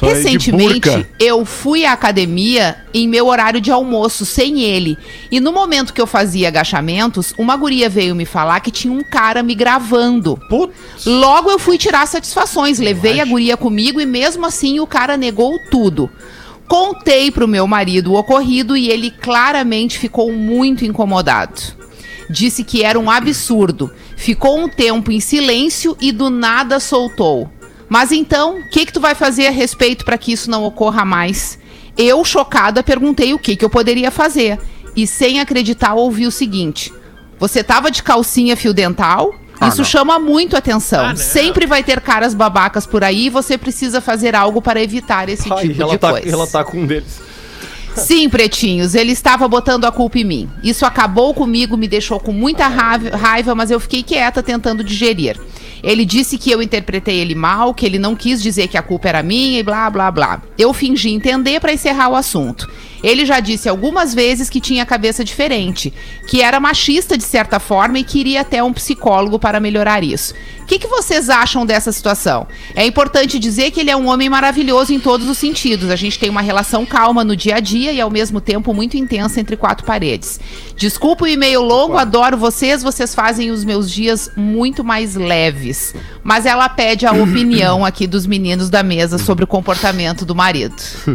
Aí 0.00 0.08
de 0.08 0.14
Recentemente, 0.14 1.06
eu 1.18 1.44
fui 1.44 1.84
à 1.84 1.92
academia 1.92 2.76
em 2.94 3.06
meu 3.06 3.26
horário 3.26 3.60
de 3.60 3.70
almoço, 3.70 4.24
sem 4.24 4.60
ele. 4.62 4.96
E 5.30 5.40
no 5.40 5.52
momento 5.52 5.92
que 5.92 6.00
eu 6.00 6.06
fazia 6.06 6.48
agachamentos, 6.48 7.34
uma 7.36 7.56
guria 7.56 7.88
veio 7.88 8.14
me 8.14 8.24
falar 8.24 8.60
que 8.60 8.70
tinha 8.70 8.92
um 8.92 9.02
cara 9.02 9.42
me 9.42 9.54
gravando. 9.54 10.38
Logo 11.04 11.50
eu 11.50 11.58
fui 11.58 11.76
tirar 11.76 12.06
satisfações, 12.06 12.78
levei 12.78 13.20
a 13.20 13.24
guria 13.24 13.56
comigo 13.56 14.00
e 14.00 14.06
mesmo 14.06 14.46
assim 14.46 14.80
o 14.80 14.86
cara 14.86 15.16
negou 15.16 15.58
tudo. 15.70 16.10
Contei 16.68 17.30
pro 17.30 17.48
meu 17.48 17.66
marido 17.66 18.12
o 18.12 18.18
ocorrido 18.18 18.76
e 18.76 18.88
ele 18.88 19.10
claramente 19.10 19.98
ficou 19.98 20.32
muito 20.32 20.84
incomodado. 20.84 21.60
Disse 22.30 22.64
que 22.64 22.82
era 22.82 22.98
um 22.98 23.10
absurdo. 23.10 23.90
Ficou 24.16 24.58
um 24.58 24.68
tempo 24.68 25.12
em 25.12 25.20
silêncio 25.20 25.96
e 26.00 26.10
do 26.12 26.30
nada 26.30 26.80
soltou. 26.80 27.50
Mas 27.92 28.10
então, 28.10 28.58
o 28.58 28.68
que, 28.70 28.86
que 28.86 28.92
tu 28.94 29.00
vai 29.00 29.14
fazer 29.14 29.48
a 29.48 29.50
respeito 29.50 30.02
para 30.02 30.16
que 30.16 30.32
isso 30.32 30.50
não 30.50 30.64
ocorra 30.64 31.04
mais? 31.04 31.58
Eu, 31.94 32.24
chocada, 32.24 32.82
perguntei 32.82 33.34
o 33.34 33.38
que, 33.38 33.54
que 33.54 33.62
eu 33.62 33.68
poderia 33.68 34.10
fazer. 34.10 34.58
E 34.96 35.06
sem 35.06 35.40
acreditar, 35.40 35.92
ouvi 35.92 36.26
o 36.26 36.30
seguinte: 36.30 36.90
Você 37.38 37.62
tava 37.62 37.90
de 37.90 38.02
calcinha 38.02 38.56
fio 38.56 38.72
dental? 38.72 39.34
Ah, 39.60 39.68
isso 39.68 39.82
não. 39.82 39.84
chama 39.84 40.18
muito 40.18 40.56
atenção. 40.56 41.14
Sempre 41.14 41.66
vai 41.66 41.84
ter 41.84 42.00
caras 42.00 42.34
babacas 42.34 42.86
por 42.86 43.04
aí 43.04 43.26
e 43.26 43.28
você 43.28 43.58
precisa 43.58 44.00
fazer 44.00 44.34
algo 44.34 44.62
para 44.62 44.82
evitar 44.82 45.28
esse 45.28 45.42
tipo 45.42 45.82
ela, 45.82 45.92
de 45.92 45.98
tá, 45.98 46.12
coisa. 46.12 46.30
ela 46.30 46.46
tá 46.46 46.64
com 46.64 46.78
um 46.78 46.86
deles. 46.86 47.20
Sim, 47.94 48.26
pretinhos, 48.30 48.94
ele 48.94 49.12
estava 49.12 49.46
botando 49.46 49.84
a 49.84 49.92
culpa 49.92 50.18
em 50.18 50.24
mim. 50.24 50.50
Isso 50.64 50.86
acabou 50.86 51.34
comigo, 51.34 51.76
me 51.76 51.86
deixou 51.86 52.18
com 52.18 52.32
muita 52.32 52.66
raiva, 52.68 53.14
raiva, 53.14 53.54
mas 53.54 53.70
eu 53.70 53.78
fiquei 53.78 54.02
quieta 54.02 54.42
tentando 54.42 54.82
digerir. 54.82 55.38
Ele 55.82 56.04
disse 56.04 56.38
que 56.38 56.50
eu 56.50 56.62
interpretei 56.62 57.18
ele 57.18 57.34
mal, 57.34 57.74
que 57.74 57.84
ele 57.84 57.98
não 57.98 58.14
quis 58.14 58.42
dizer 58.42 58.68
que 58.68 58.78
a 58.78 58.82
culpa 58.82 59.08
era 59.08 59.22
minha 59.22 59.58
e 59.58 59.62
blá 59.62 59.90
blá 59.90 60.10
blá. 60.10 60.42
Eu 60.58 60.72
fingi 60.72 61.10
entender 61.10 61.60
para 61.60 61.72
encerrar 61.72 62.08
o 62.08 62.14
assunto. 62.14 62.68
Ele 63.02 63.26
já 63.26 63.40
disse 63.40 63.68
algumas 63.68 64.14
vezes 64.14 64.48
que 64.48 64.60
tinha 64.60 64.86
cabeça 64.86 65.24
diferente, 65.24 65.92
que 66.28 66.40
era 66.40 66.60
machista 66.60 67.18
de 67.18 67.24
certa 67.24 67.58
forma 67.58 67.98
e 67.98 68.04
queria 68.04 68.42
até 68.42 68.62
um 68.62 68.72
psicólogo 68.72 69.38
para 69.38 69.58
melhorar 69.58 70.04
isso. 70.04 70.34
O 70.62 70.66
que, 70.66 70.78
que 70.78 70.86
vocês 70.86 71.28
acham 71.28 71.66
dessa 71.66 71.90
situação? 71.90 72.46
É 72.74 72.86
importante 72.86 73.38
dizer 73.38 73.72
que 73.72 73.80
ele 73.80 73.90
é 73.90 73.96
um 73.96 74.08
homem 74.08 74.28
maravilhoso 74.28 74.94
em 74.94 75.00
todos 75.00 75.28
os 75.28 75.36
sentidos. 75.36 75.90
A 75.90 75.96
gente 75.96 76.18
tem 76.18 76.30
uma 76.30 76.40
relação 76.40 76.86
calma 76.86 77.24
no 77.24 77.34
dia 77.34 77.56
a 77.56 77.60
dia 77.60 77.92
e 77.92 78.00
ao 78.00 78.08
mesmo 78.08 78.40
tempo 78.40 78.72
muito 78.72 78.96
intensa 78.96 79.40
entre 79.40 79.56
quatro 79.56 79.84
paredes. 79.84 80.38
Desculpa 80.76 81.24
o 81.24 81.28
e-mail 81.28 81.60
longo, 81.60 81.98
adoro 81.98 82.36
vocês, 82.36 82.82
vocês 82.82 83.14
fazem 83.14 83.50
os 83.50 83.64
meus 83.64 83.90
dias 83.90 84.30
muito 84.36 84.84
mais 84.84 85.16
leves. 85.16 85.71
Mas 86.22 86.46
ela 86.46 86.68
pede 86.68 87.06
a 87.06 87.12
opinião 87.12 87.84
aqui 87.84 88.06
dos 88.06 88.26
meninos 88.26 88.70
da 88.70 88.82
mesa 88.82 89.18
sobre 89.18 89.44
o 89.44 89.46
comportamento 89.46 90.24
do 90.24 90.34
marido. 90.34 90.74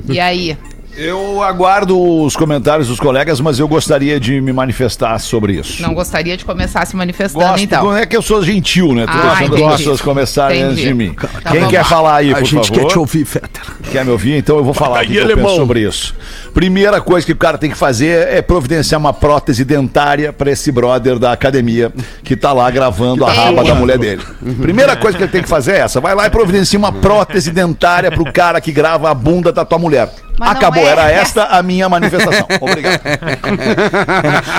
E 0.09 0.19
aí? 0.19 0.57
Eu 0.99 1.43
aguardo 1.43 1.95
os 2.23 2.35
comentários 2.35 2.87
dos 2.87 2.99
colegas, 2.99 3.39
mas 3.39 3.59
eu 3.59 3.67
gostaria 3.67 4.19
de 4.19 4.41
me 4.41 4.51
manifestar 4.51 5.19
sobre 5.19 5.53
isso. 5.53 5.79
Não 5.79 5.93
gostaria 5.93 6.35
de 6.35 6.43
começar 6.43 6.87
se 6.87 6.95
manifestando, 6.95 7.45
Gosto, 7.45 7.63
então. 7.63 7.95
é 7.95 8.03
que 8.03 8.17
eu 8.17 8.21
sou 8.21 8.41
gentil, 8.43 8.95
né? 8.95 9.05
Tô 9.05 9.11
Ah, 9.11 9.35
deixando 9.35 9.53
entendi. 9.57 9.63
as 9.73 9.77
pessoas 9.77 10.01
começarem 10.01 10.63
antes 10.63 10.79
Entendi. 10.79 10.87
de 10.87 10.93
mim. 10.95 11.15
Então 11.37 11.51
Quem 11.51 11.67
quer 11.67 11.77
lá. 11.79 11.83
falar 11.83 12.15
aí, 12.15 12.31
A 12.31 12.37
por 12.37 12.45
gente 12.45 12.67
favor? 12.69 12.81
quer 12.81 12.87
te 12.91 12.97
ouvir, 12.97 13.25
Fetter. 13.25 13.61
Quer 13.91 14.05
me 14.05 14.09
ouvir? 14.11 14.37
Então 14.37 14.57
eu 14.57 14.63
vou 14.63 14.73
falar 14.73 15.05
penso 15.05 15.21
alemão. 15.21 15.55
sobre 15.55 15.81
isso. 15.87 16.15
Primeira 16.51 16.99
coisa 16.99 17.23
que 17.27 17.31
o 17.31 17.37
cara 17.37 17.59
tem 17.59 17.69
que 17.69 17.77
fazer 17.77 18.27
é 18.29 18.41
providenciar 18.41 18.99
uma 18.99 19.13
prótese 19.13 19.63
dentária 19.63 20.33
pra 20.33 20.49
esse 20.49 20.71
brother 20.71 21.19
da 21.19 21.31
academia 21.31 21.93
que 22.23 22.35
tá 22.35 22.51
lá 22.53 22.71
gravando 22.71 23.23
a 23.23 23.27
tá 23.27 23.33
raba 23.43 23.63
da 23.63 23.75
mulher 23.75 23.99
dele. 23.99 24.23
Primeira 24.59 24.95
coisa 24.95 25.15
que 25.15 25.23
ele 25.23 25.31
tem 25.31 25.43
que 25.43 25.49
fazer 25.49 25.73
é 25.73 25.77
essa. 25.81 26.01
Vai 26.01 26.15
lá 26.15 26.25
e 26.25 26.29
providencia 26.31 26.79
uma 26.79 26.91
prótese 26.91 27.51
dentária 27.51 28.11
pro 28.11 28.33
cara 28.33 28.59
que 28.59 28.71
grava 28.71 29.11
a 29.11 29.13
bunda 29.13 29.51
da 29.51 29.63
tua 29.63 29.77
mulher. 29.77 30.09
Mas 30.39 30.49
Acabou, 30.51 30.83
é 30.83 30.87
era 30.87 31.11
esta 31.11 31.45
a 31.45 31.63
minha 31.63 31.89
manifestação. 31.89 32.47
Obrigado. 32.61 33.01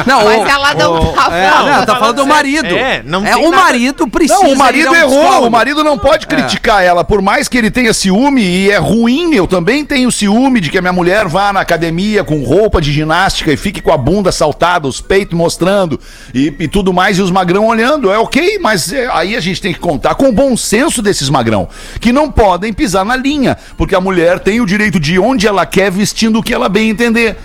Não, 0.06 0.24
Mas 0.24 0.38
o- 0.40 0.46
ela 0.46 0.74
não 0.74 0.94
o- 0.94 1.12
tá 1.12 1.28
é, 1.36 1.50
falando. 1.50 1.76
não, 1.78 1.86
tá 1.86 1.96
falando 1.96 2.16
do 2.16 2.26
marido. 2.26 2.66
É, 2.76 3.02
não 3.04 3.24
é 3.26 3.32
tem 3.34 3.46
o 3.46 3.50
nada- 3.50 3.62
marido 3.62 4.08
precisa. 4.08 4.40
Não, 4.42 4.52
o 4.52 4.56
marido 4.56 4.90
um 4.90 4.94
errou. 4.96 5.46
O 5.46 5.50
marido 5.50 5.84
não 5.84 5.98
pode 5.98 6.24
É. 6.24 6.28
criticar 6.28 6.82
ela. 6.82 7.04
Por 7.04 7.22
mais 7.22 7.48
que 7.48 7.56
ele 7.56 7.70
tenha 7.70 7.92
ciúme, 7.92 8.42
e 8.42 8.70
é 8.70 8.78
ruim, 8.78 9.34
eu 9.34 9.46
também 9.46 9.84
tenho 9.84 10.10
ciúme 10.10 10.60
de 10.60 10.70
que 10.70 10.78
a 10.78 10.80
minha 10.80 10.92
mulher 10.92 11.26
vá 11.28 11.52
na 11.52 11.60
academia 11.60 12.24
com 12.24 12.42
roupa 12.42 12.80
de 12.80 12.92
ginástica 12.92 13.52
e 13.52 13.56
fique 13.56 13.80
com 13.80 13.92
a 13.92 13.96
bunda 13.96 14.32
saltada, 14.32 14.86
os 14.88 15.00
peitos 15.00 15.36
mostrando 15.36 15.98
e, 16.34 16.52
e 16.58 16.68
tudo 16.68 16.92
mais, 16.92 17.18
e 17.18 17.22
os 17.22 17.30
magrão 17.30 17.66
olhando. 17.66 18.10
É 18.12 18.18
ok, 18.18 18.58
mas 18.60 18.92
é, 18.92 19.08
aí 19.12 19.36
a 19.36 19.40
gente 19.40 19.60
tem 19.60 19.72
que 19.72 19.78
contar 19.78 20.14
com 20.14 20.28
o 20.28 20.32
bom 20.32 20.56
senso 20.56 21.00
desses 21.02 21.28
magrão, 21.28 21.68
que 22.00 22.12
não 22.12 22.30
podem 22.30 22.72
pisar 22.72 23.04
na 23.04 23.16
linha, 23.16 23.56
porque 23.76 23.94
a 23.94 24.00
mulher 24.00 24.38
tem 24.40 24.60
o 24.60 24.66
direito 24.66 24.98
de 24.98 25.18
onde 25.18 25.46
ela 25.46 25.64
quer, 25.70 25.90
vestindo 25.90 26.38
o 26.38 26.42
que 26.42 26.52
ela 26.52 26.68
bem 26.68 26.90
entender. 26.90 27.36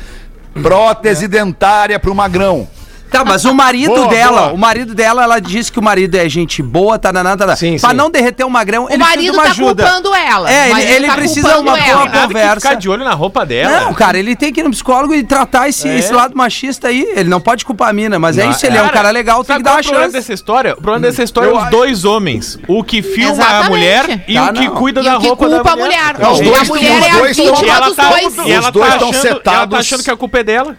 Prótese 0.61 1.27
dentária 1.27 1.99
pro 1.99 2.15
magrão. 2.15 2.67
Tá, 3.13 3.23
mas 3.23 3.45
o 3.45 3.53
marido 3.53 3.93
Boa, 3.93 4.07
dela, 4.07 4.41
boa. 4.41 4.53
o 4.53 4.57
marido 4.57 4.95
dela, 4.95 5.21
ela 5.23 5.39
disse 5.39 5.71
que 5.71 5.77
o 5.77 5.83
marido 5.83 6.15
é 6.15 6.27
gente 6.27 6.63
boa, 6.63 6.97
tá 6.97 7.13
na 7.13 7.23
nada. 7.23 7.55
Sim, 7.55 7.77
Pra 7.79 7.91
sim. 7.91 7.95
não 7.95 8.09
derreter 8.09 8.43
o 8.43 8.49
magrão, 8.49 8.85
O 8.85 8.89
ele 8.89 8.97
precisa 8.97 9.11
de 9.11 9.15
marido 9.17 9.33
uma 9.33 9.43
tá 9.43 9.49
ajuda. 9.51 9.83
culpando 9.83 10.15
ela. 10.15 10.51
É, 10.51 10.71
ele, 10.71 10.81
ele 10.81 11.07
tá 11.07 11.13
precisa 11.15 11.53
de 11.53 11.59
uma 11.59 11.77
ela. 11.77 11.93
boa 11.93 12.05
Nada 12.05 12.21
que 12.21 12.27
conversa. 12.33 12.55
ficar 12.55 12.73
de 12.73 12.89
olho 12.89 13.03
na 13.03 13.13
roupa 13.13 13.45
dela. 13.45 13.81
Não, 13.81 13.93
cara, 13.93 14.17
ele 14.17 14.35
tem 14.35 14.51
que 14.51 14.61
ir 14.61 14.63
no 14.63 14.71
psicólogo 14.71 15.13
e 15.13 15.23
tratar 15.23 15.69
esse, 15.69 15.87
É. 15.87 15.97
esse 15.99 16.11
lado 16.11 16.35
machista 16.35 16.87
aí. 16.87 17.05
Ele 17.15 17.29
não 17.29 17.39
pode 17.39 17.63
culpar 17.65 17.89
a 17.89 17.93
mina, 17.93 18.17
mas 18.17 18.37
é 18.37 18.45
Não, 18.45 18.51
isso, 18.51 18.65
ele 18.65 18.77
é 18.77 18.81
um 18.83 18.89
cara 18.89 19.11
legal, 19.11 19.43
tem 19.43 19.57
que 19.57 19.63
dar 19.63 19.71
qual 19.71 19.75
uma 19.75 19.79
é 19.79 19.81
o 19.81 19.83
problema 19.85 20.03
chance. 20.05 20.17
dessa 20.17 20.33
história? 20.33 20.73
O 20.73 20.81
problema 20.81 20.99
dessa 21.07 21.23
história 21.23 21.49
é 21.49 21.53
os 21.53 21.69
dois 21.69 22.05
homens. 22.05 22.57
O 22.67 22.83
que 22.83 23.01
filma 23.03 23.29
a 23.29 23.33
Exatamente. 23.35 23.69
mulher 23.69 24.23
e 24.27 24.33
Tá, 24.33 24.43
o 24.49 24.53
que 24.53 24.65
não. 24.65 24.75
cuida 24.75 25.01
E 25.01 25.03
da 25.03 25.17
o 25.17 25.21
que 25.21 25.27
roupa 25.27 25.47
culpa 25.47 25.63
da 25.63 25.71
a 25.71 25.75
mulher. 25.75 26.15
É, 26.19 26.27
os 26.27 26.39
dois 26.39 26.57
a 26.61 26.63
mulher 26.65 27.01
é 27.03 27.09
a 27.11 27.21
vítima 27.21 27.81
dos 27.81 27.95
tá, 27.95 28.09
dois. 28.09 28.37
e 28.37 28.51
ela 28.51 28.71
tá 28.71 29.67
tá 29.67 29.77
achando 29.77 30.03
que 30.03 30.09
a 30.09 30.17
culpa 30.17 30.39
é 30.39 30.43
dela. 30.43 30.75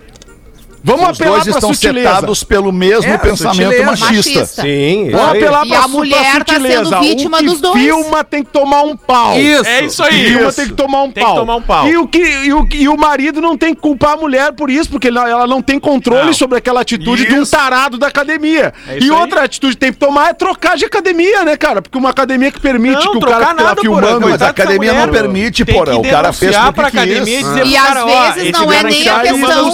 Vamos 0.87 1.03
Os 1.09 1.19
apelar 1.19 1.33
dois 1.37 1.45
pra 1.45 1.53
estão 1.55 1.73
sutileza. 1.73 2.09
setados 2.11 2.45
pelo 2.45 2.71
mesmo 2.71 3.11
É, 3.11 3.17
pensamento 3.17 3.71
sutileza. 3.71 3.85
machista. 3.87 4.41
Machista. 4.41 4.63
Sim, 4.63 5.07
isso 5.09 5.17
Vamos 5.17 5.33
aí. 5.33 5.39
apelar 5.43 5.65
E 5.65 5.69
pra, 5.71 5.79
a 5.79 5.89
mulher 5.89 6.35
pra 6.35 6.45
tá 6.45 6.53
sendo 6.53 6.63
sutileza. 6.69 7.01
vítima 7.01 7.43
dos 7.43 7.61
dois. 7.63 7.81
filma 7.83 8.23
tem 8.25 8.45
que 8.45 8.51
tomar 8.51 8.83
um 8.83 8.95
pau. 8.95 9.39
Isso. 9.41 9.65
É 9.67 9.85
isso 9.87 10.03
aí. 10.05 10.27
filma 10.27 10.49
Isso. 10.49 10.57
tem 10.57 10.67
que 10.67 10.75
tomar 10.75 11.03
um 11.05 11.11
Tem 11.11 11.25
pau. 11.25 11.37
tomar 11.37 11.57
um 11.57 11.63
pau. 11.63 11.89
E 11.89 11.97
o, 11.97 12.07
que, 12.07 12.19
e, 12.19 12.53
o, 12.53 12.69
e 12.75 12.87
o 12.87 12.97
marido 12.99 13.41
não 13.41 13.57
tem 13.57 13.75
que 13.75 13.81
culpar 13.81 14.13
a 14.13 14.17
mulher 14.19 14.53
por 14.53 14.69
isso, 14.69 14.91
porque 14.91 15.09
ela, 15.09 15.27
ela 15.27 15.47
não 15.47 15.63
tem 15.63 15.81
controle 15.81 16.27
Não. 16.27 16.33
sobre 16.35 16.59
aquela 16.59 16.83
atitude 16.83 17.27
de 17.27 17.35
um 17.35 17.43
Isso. 17.45 17.53
tarado 17.53 17.97
da 17.97 18.09
academia. 18.09 18.75
É 18.87 18.99
isso 18.99 19.07
e 19.07 19.11
aí. 19.11 19.21
outra 19.21 19.43
atitude 19.45 19.73
que 19.73 19.81
tem 19.81 19.91
que 19.93 19.99
tomar 19.99 20.29
é 20.29 20.35
trocar 20.35 20.77
de 20.77 20.85
academia, 20.85 21.45
né, 21.47 21.57
cara? 21.57 21.81
Porque 21.81 21.97
uma 21.97 22.11
academia 22.11 22.51
que 22.53 22.61
permite 22.61 23.03
Não, 23.07 23.13
que 23.13 23.17
o 23.17 23.21
trocar 23.21 23.39
cara 23.41 23.51
que 23.53 23.57
tá 23.57 23.63
nada, 23.63 23.77
porra, 23.77 24.03
filmando. 24.03 24.05
Mas 24.05 24.13
a 24.13 24.19
Coitado 24.21 24.39
dessa 24.39 24.51
academia 24.51 24.93
não 24.93 25.09
permite, 25.11 25.65
porra. 25.65 25.97
O 25.97 26.03
cara 26.03 26.31
fez 26.35 26.55
porque 26.55 26.73
pra 26.73 26.89
academia 26.89 27.41
e 27.65 27.75
às 27.75 28.05
vezes 28.35 28.53
não 28.53 28.71
é 28.71 28.77
cara 28.77 28.89
nem 28.91 29.01
aqui 29.01 29.09
a 29.09 29.15
tá 29.15 29.21
questão 29.23 29.71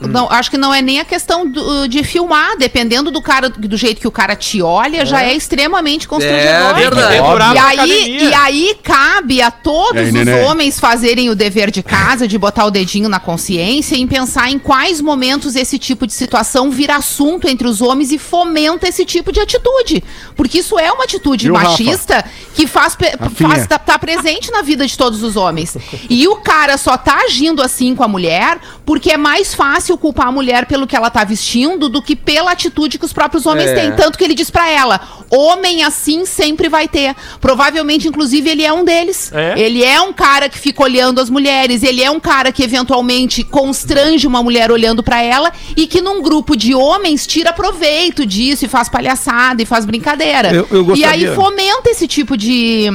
cara. 0.00 0.12
Não, 0.12 0.30
acho 0.30 0.50
que 0.50 0.56
não 0.58 0.72
é 0.72 0.80
nem 0.82 1.00
a 1.00 1.04
questão 1.04 1.46
do- 1.50 1.86
de 1.88 2.02
filmar, 2.04 2.56
dependendo 2.58 3.10
do 3.10 3.20
cara, 3.22 3.48
do 3.48 3.76
jeito 3.76 4.00
que 4.00 4.06
o 4.08 4.10
cara 4.10 4.36
te 4.36 4.60
olha, 4.62 5.04
já 5.06 5.22
é 5.22 5.34
extremamente 5.34 6.06
constrangedor. 6.08 6.70
É 6.70 6.74
verdade. 6.74 7.16
E 7.54 7.58
aí, 7.58 8.18
e 8.28 8.34
aí 8.34 8.78
cabe 8.82 9.40
a 9.40 9.50
todos 9.50 9.96
aí, 10.00 10.08
os 10.08 10.12
neném? 10.12 10.44
homens 10.44 10.78
fazerem 10.78 11.30
o 11.30 11.34
dever 11.34 11.70
de 11.70 11.82
casa, 11.82 12.26
de 12.28 12.36
botar 12.38 12.64
o 12.66 12.70
dedinho 12.70 13.08
na 13.08 13.18
consciência, 13.20 13.96
em 13.96 14.06
pensar 14.06 14.50
em 14.50 14.58
quais 14.58 15.00
momentos 15.00 15.56
esse 15.56 15.78
tipo 15.78 16.06
de 16.06 16.12
situação 16.12 16.70
vira 16.70 16.96
assunto 16.96 17.48
entre 17.48 17.66
os 17.66 17.80
homens 17.80 18.12
e 18.12 18.18
fomenta 18.18 18.88
esse 18.88 19.04
tipo 19.04 19.32
de 19.32 19.40
atitude. 19.40 20.02
Porque 20.34 20.58
isso 20.58 20.78
é 20.78 20.90
uma 20.92 21.04
atitude 21.04 21.44
Viu, 21.46 21.54
Rafa? 21.54 21.70
machista 21.70 22.24
que 22.54 22.66
faz, 22.66 22.96
faz 23.34 23.66
tá, 23.66 23.78
tá 23.78 23.98
presente 23.98 24.50
na 24.50 24.62
vida 24.62 24.86
de 24.86 24.96
todos 24.96 25.22
os 25.22 25.36
homens. 25.36 25.76
E 26.10 26.26
o 26.28 26.36
cara 26.36 26.76
só 26.76 26.96
tá 26.96 27.20
agindo 27.26 27.62
assim 27.62 27.94
com 27.94 28.02
a 28.02 28.08
mulher 28.08 28.58
porque 28.84 29.10
é 29.12 29.16
mais 29.16 29.54
fácil 29.54 29.85
culpar 29.94 30.28
a 30.28 30.32
mulher 30.32 30.66
pelo 30.66 30.86
que 30.86 30.96
ela 30.96 31.10
tá 31.10 31.22
vestindo 31.22 31.88
do 31.88 32.00
que 32.00 32.16
pela 32.16 32.52
atitude 32.52 32.98
que 32.98 33.04
os 33.04 33.12
próprios 33.12 33.44
homens 33.46 33.68
É. 33.70 33.74
têm. 33.74 33.92
Tanto 33.92 34.16
que 34.16 34.24
ele 34.24 34.34
diz 34.34 34.50
pra 34.50 34.68
ela: 34.70 35.00
homem 35.30 35.84
assim 35.84 36.24
sempre 36.24 36.68
vai 36.68 36.88
ter. 36.88 37.14
Provavelmente, 37.40 38.08
inclusive, 38.08 38.48
ele 38.48 38.64
é 38.64 38.72
um 38.72 38.84
deles. 38.84 39.30
É? 39.32 39.54
Ele 39.58 39.84
é 39.84 40.00
um 40.00 40.12
cara 40.12 40.48
que 40.48 40.58
fica 40.58 40.82
olhando 40.82 41.20
as 41.20 41.28
mulheres, 41.30 41.82
ele 41.82 42.02
é 42.02 42.10
um 42.10 42.18
cara 42.20 42.50
que 42.50 42.62
eventualmente 42.62 43.42
constrange 43.44 44.26
uma 44.26 44.42
mulher 44.42 44.70
olhando 44.70 45.02
pra 45.02 45.22
ela 45.22 45.52
e 45.76 45.86
que 45.86 46.00
num 46.00 46.22
grupo 46.22 46.56
de 46.56 46.74
homens 46.74 47.26
tira 47.26 47.52
proveito 47.52 48.24
disso 48.24 48.64
e 48.64 48.68
faz 48.68 48.88
palhaçada 48.88 49.62
e 49.62 49.66
faz 49.66 49.84
brincadeira. 49.84 50.52
Eu- 50.52 50.66
eu 50.70 50.96
E 50.96 51.04
aí 51.04 51.26
fomenta 51.34 51.90
esse 51.90 52.06
tipo 52.06 52.36
de, 52.36 52.86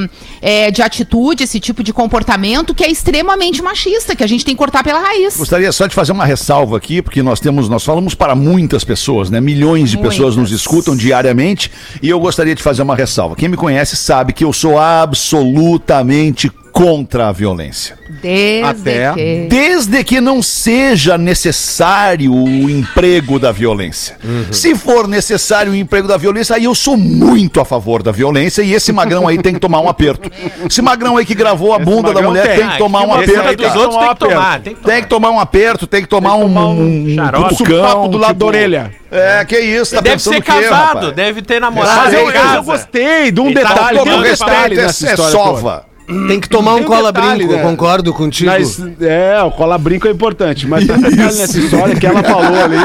é, 0.42 0.72
de 0.72 0.82
atitude, 0.82 1.44
esse 1.44 1.60
tipo 1.60 1.84
de 1.84 1.94
comportamento 1.94 2.74
que 2.74 2.84
é 2.84 2.90
extremamente 2.90 3.62
machista, 3.62 4.16
que 4.16 4.24
a 4.24 4.28
gente 4.28 4.44
tem 4.44 4.56
que 4.56 4.60
cortar 4.60 4.84
pela 4.84 5.00
raiz. 5.00 5.38
Gostaria 5.38 5.72
só 5.72 5.86
de 5.86 5.94
fazer 5.94 6.12
uma 6.12 6.26
ressalva 6.26 6.78
aqui, 6.78 7.02
porque 7.02 7.22
nós 7.22 7.40
temos, 7.40 7.70
nós 7.70 7.84
falamos 7.84 8.16
para 8.16 8.36
muitas 8.36 8.84
pessoas, 8.84 9.30
né? 9.30 9.40
Milhões 9.40 9.92
de 9.92 9.98
pessoas 9.98 10.36
nos 10.36 10.50
Muitas. 10.50 10.62
escutam 10.62 10.96
diariamente, 10.96 11.72
e 12.02 12.10
eu 12.10 12.20
gostaria 12.20 12.56
de 12.56 12.64
fazer 12.64 12.82
uma 12.82 12.96
ressalva. 12.96 13.36
Quem 13.36 13.50
me 13.50 13.58
conhece 13.58 13.96
sabe 13.96 14.34
que 14.34 14.44
eu 14.44 14.52
sou 14.52 14.80
absolutamente 14.80 16.50
contra 16.72 17.28
a 17.28 17.32
violência. 17.32 17.98
Desde 18.22 18.64
Até- 18.64 19.14
que... 19.14 19.48
Desde 19.50 20.04
que 20.04 20.22
não 20.22 20.42
seja 20.42 21.18
necessário 21.18 22.34
o 22.34 22.70
emprego 22.70 23.38
da 23.40 23.52
violência. 23.52 24.18
Se 24.52 24.74
for 24.76 25.08
necessário 25.08 25.72
o 25.72 25.76
emprego 25.76 26.08
da 26.08 26.18
violência, 26.18 26.56
aí 26.56 26.64
eu 26.66 26.74
sou 26.76 26.96
muito 26.98 27.60
a 27.60 27.66
favor 27.66 28.02
da 28.02 28.12
violência 28.12 28.62
e 28.62 28.74
esse 28.74 28.92
magrão 28.92 29.28
aí 29.28 29.38
tem 29.38 29.54
que 29.54 29.60
tomar 29.60 29.80
um 29.82 29.90
aperto. 29.90 30.30
Esse 30.70 30.82
magrão 30.82 31.18
aí 31.18 31.26
que 31.26 31.36
gravou 31.36 31.74
a 31.74 31.80
bunda 31.80 32.14
da 32.14 32.22
mulher 32.22 32.48
tem. 32.48 32.58
tem 32.60 32.70
que 32.70 32.78
tomar 32.78 33.02
um 33.02 33.22
Esse 33.22 33.36
aperto. 33.36 33.50
aí 33.50 33.56
dos 33.56 33.68
cara. 33.68 33.80
outros 33.80 34.00
tem 34.00 34.10
que 34.10 34.20
Tomar 34.22 34.32
um 34.32 34.36
tomar. 34.36 34.60
Tem 34.62 34.74
que 34.74 34.80
tomar. 34.82 34.94
Tem 34.94 35.04
que 35.04 35.10
tomar 35.10 35.30
um 35.32 35.40
aperto, 35.40 35.88
tem 35.88 36.02
que 36.02 36.08
tomar 36.08 36.36
um, 36.36 36.42
tomar 36.42 36.66
um 36.68 36.82
um, 36.82 37.12
um 37.12 37.16
xarope. 37.16 37.50
cutucão, 37.50 37.82
Papo 37.84 38.08
do 38.08 38.18
lado 38.18 38.38
da 38.40 38.46
orelha. 38.46 38.92
É, 39.12 39.44
que 39.46 39.60
isso, 39.60 39.94
tá 39.96 40.02
Deve 40.02 40.16
pensando 40.16 40.34
ser 40.36 40.42
casado, 40.42 40.96
rapaz? 40.96 41.14
deve 41.14 41.42
ter 41.42 41.60
namorado. 41.60 42.02
Mas 42.02 42.14
eu, 42.14 42.30
eu, 42.32 42.46
eu 42.56 42.64
gostei 42.64 43.30
de 43.32 43.42
um 43.42 43.48
Ele 43.48 43.60
tá 43.60 43.74
detalhe, 43.74 43.98
Todo 43.98 44.10
um 44.12 44.22
detalhe 44.22 44.76
respeito, 44.76 44.80
é, 44.80 45.10
é 45.10 45.14
história. 45.14 45.32
sova. 45.32 45.91
Tem 46.28 46.40
que 46.40 46.50
tomar 46.50 46.76
um 46.76 46.80
um 46.82 46.84
cola 46.84 47.12
detalhe, 47.12 47.46
brinco, 47.46 47.54
né? 47.54 47.62
concordo 47.64 48.14
contigo. 48.14 48.50
Mas, 48.52 48.80
é, 49.02 49.42
o 49.44 49.52
cola 49.52 49.78
brinco 49.78 50.08
é 50.08 50.12
importante, 50.12 50.68
mas 50.68 50.86
tem 50.86 50.96
um 50.96 51.02
detalhe 51.02 51.38
nessa 51.38 51.60
história 51.60 51.96
que 51.96 52.06
ela 52.06 52.24
falou 52.24 52.64
ali, 52.64 52.78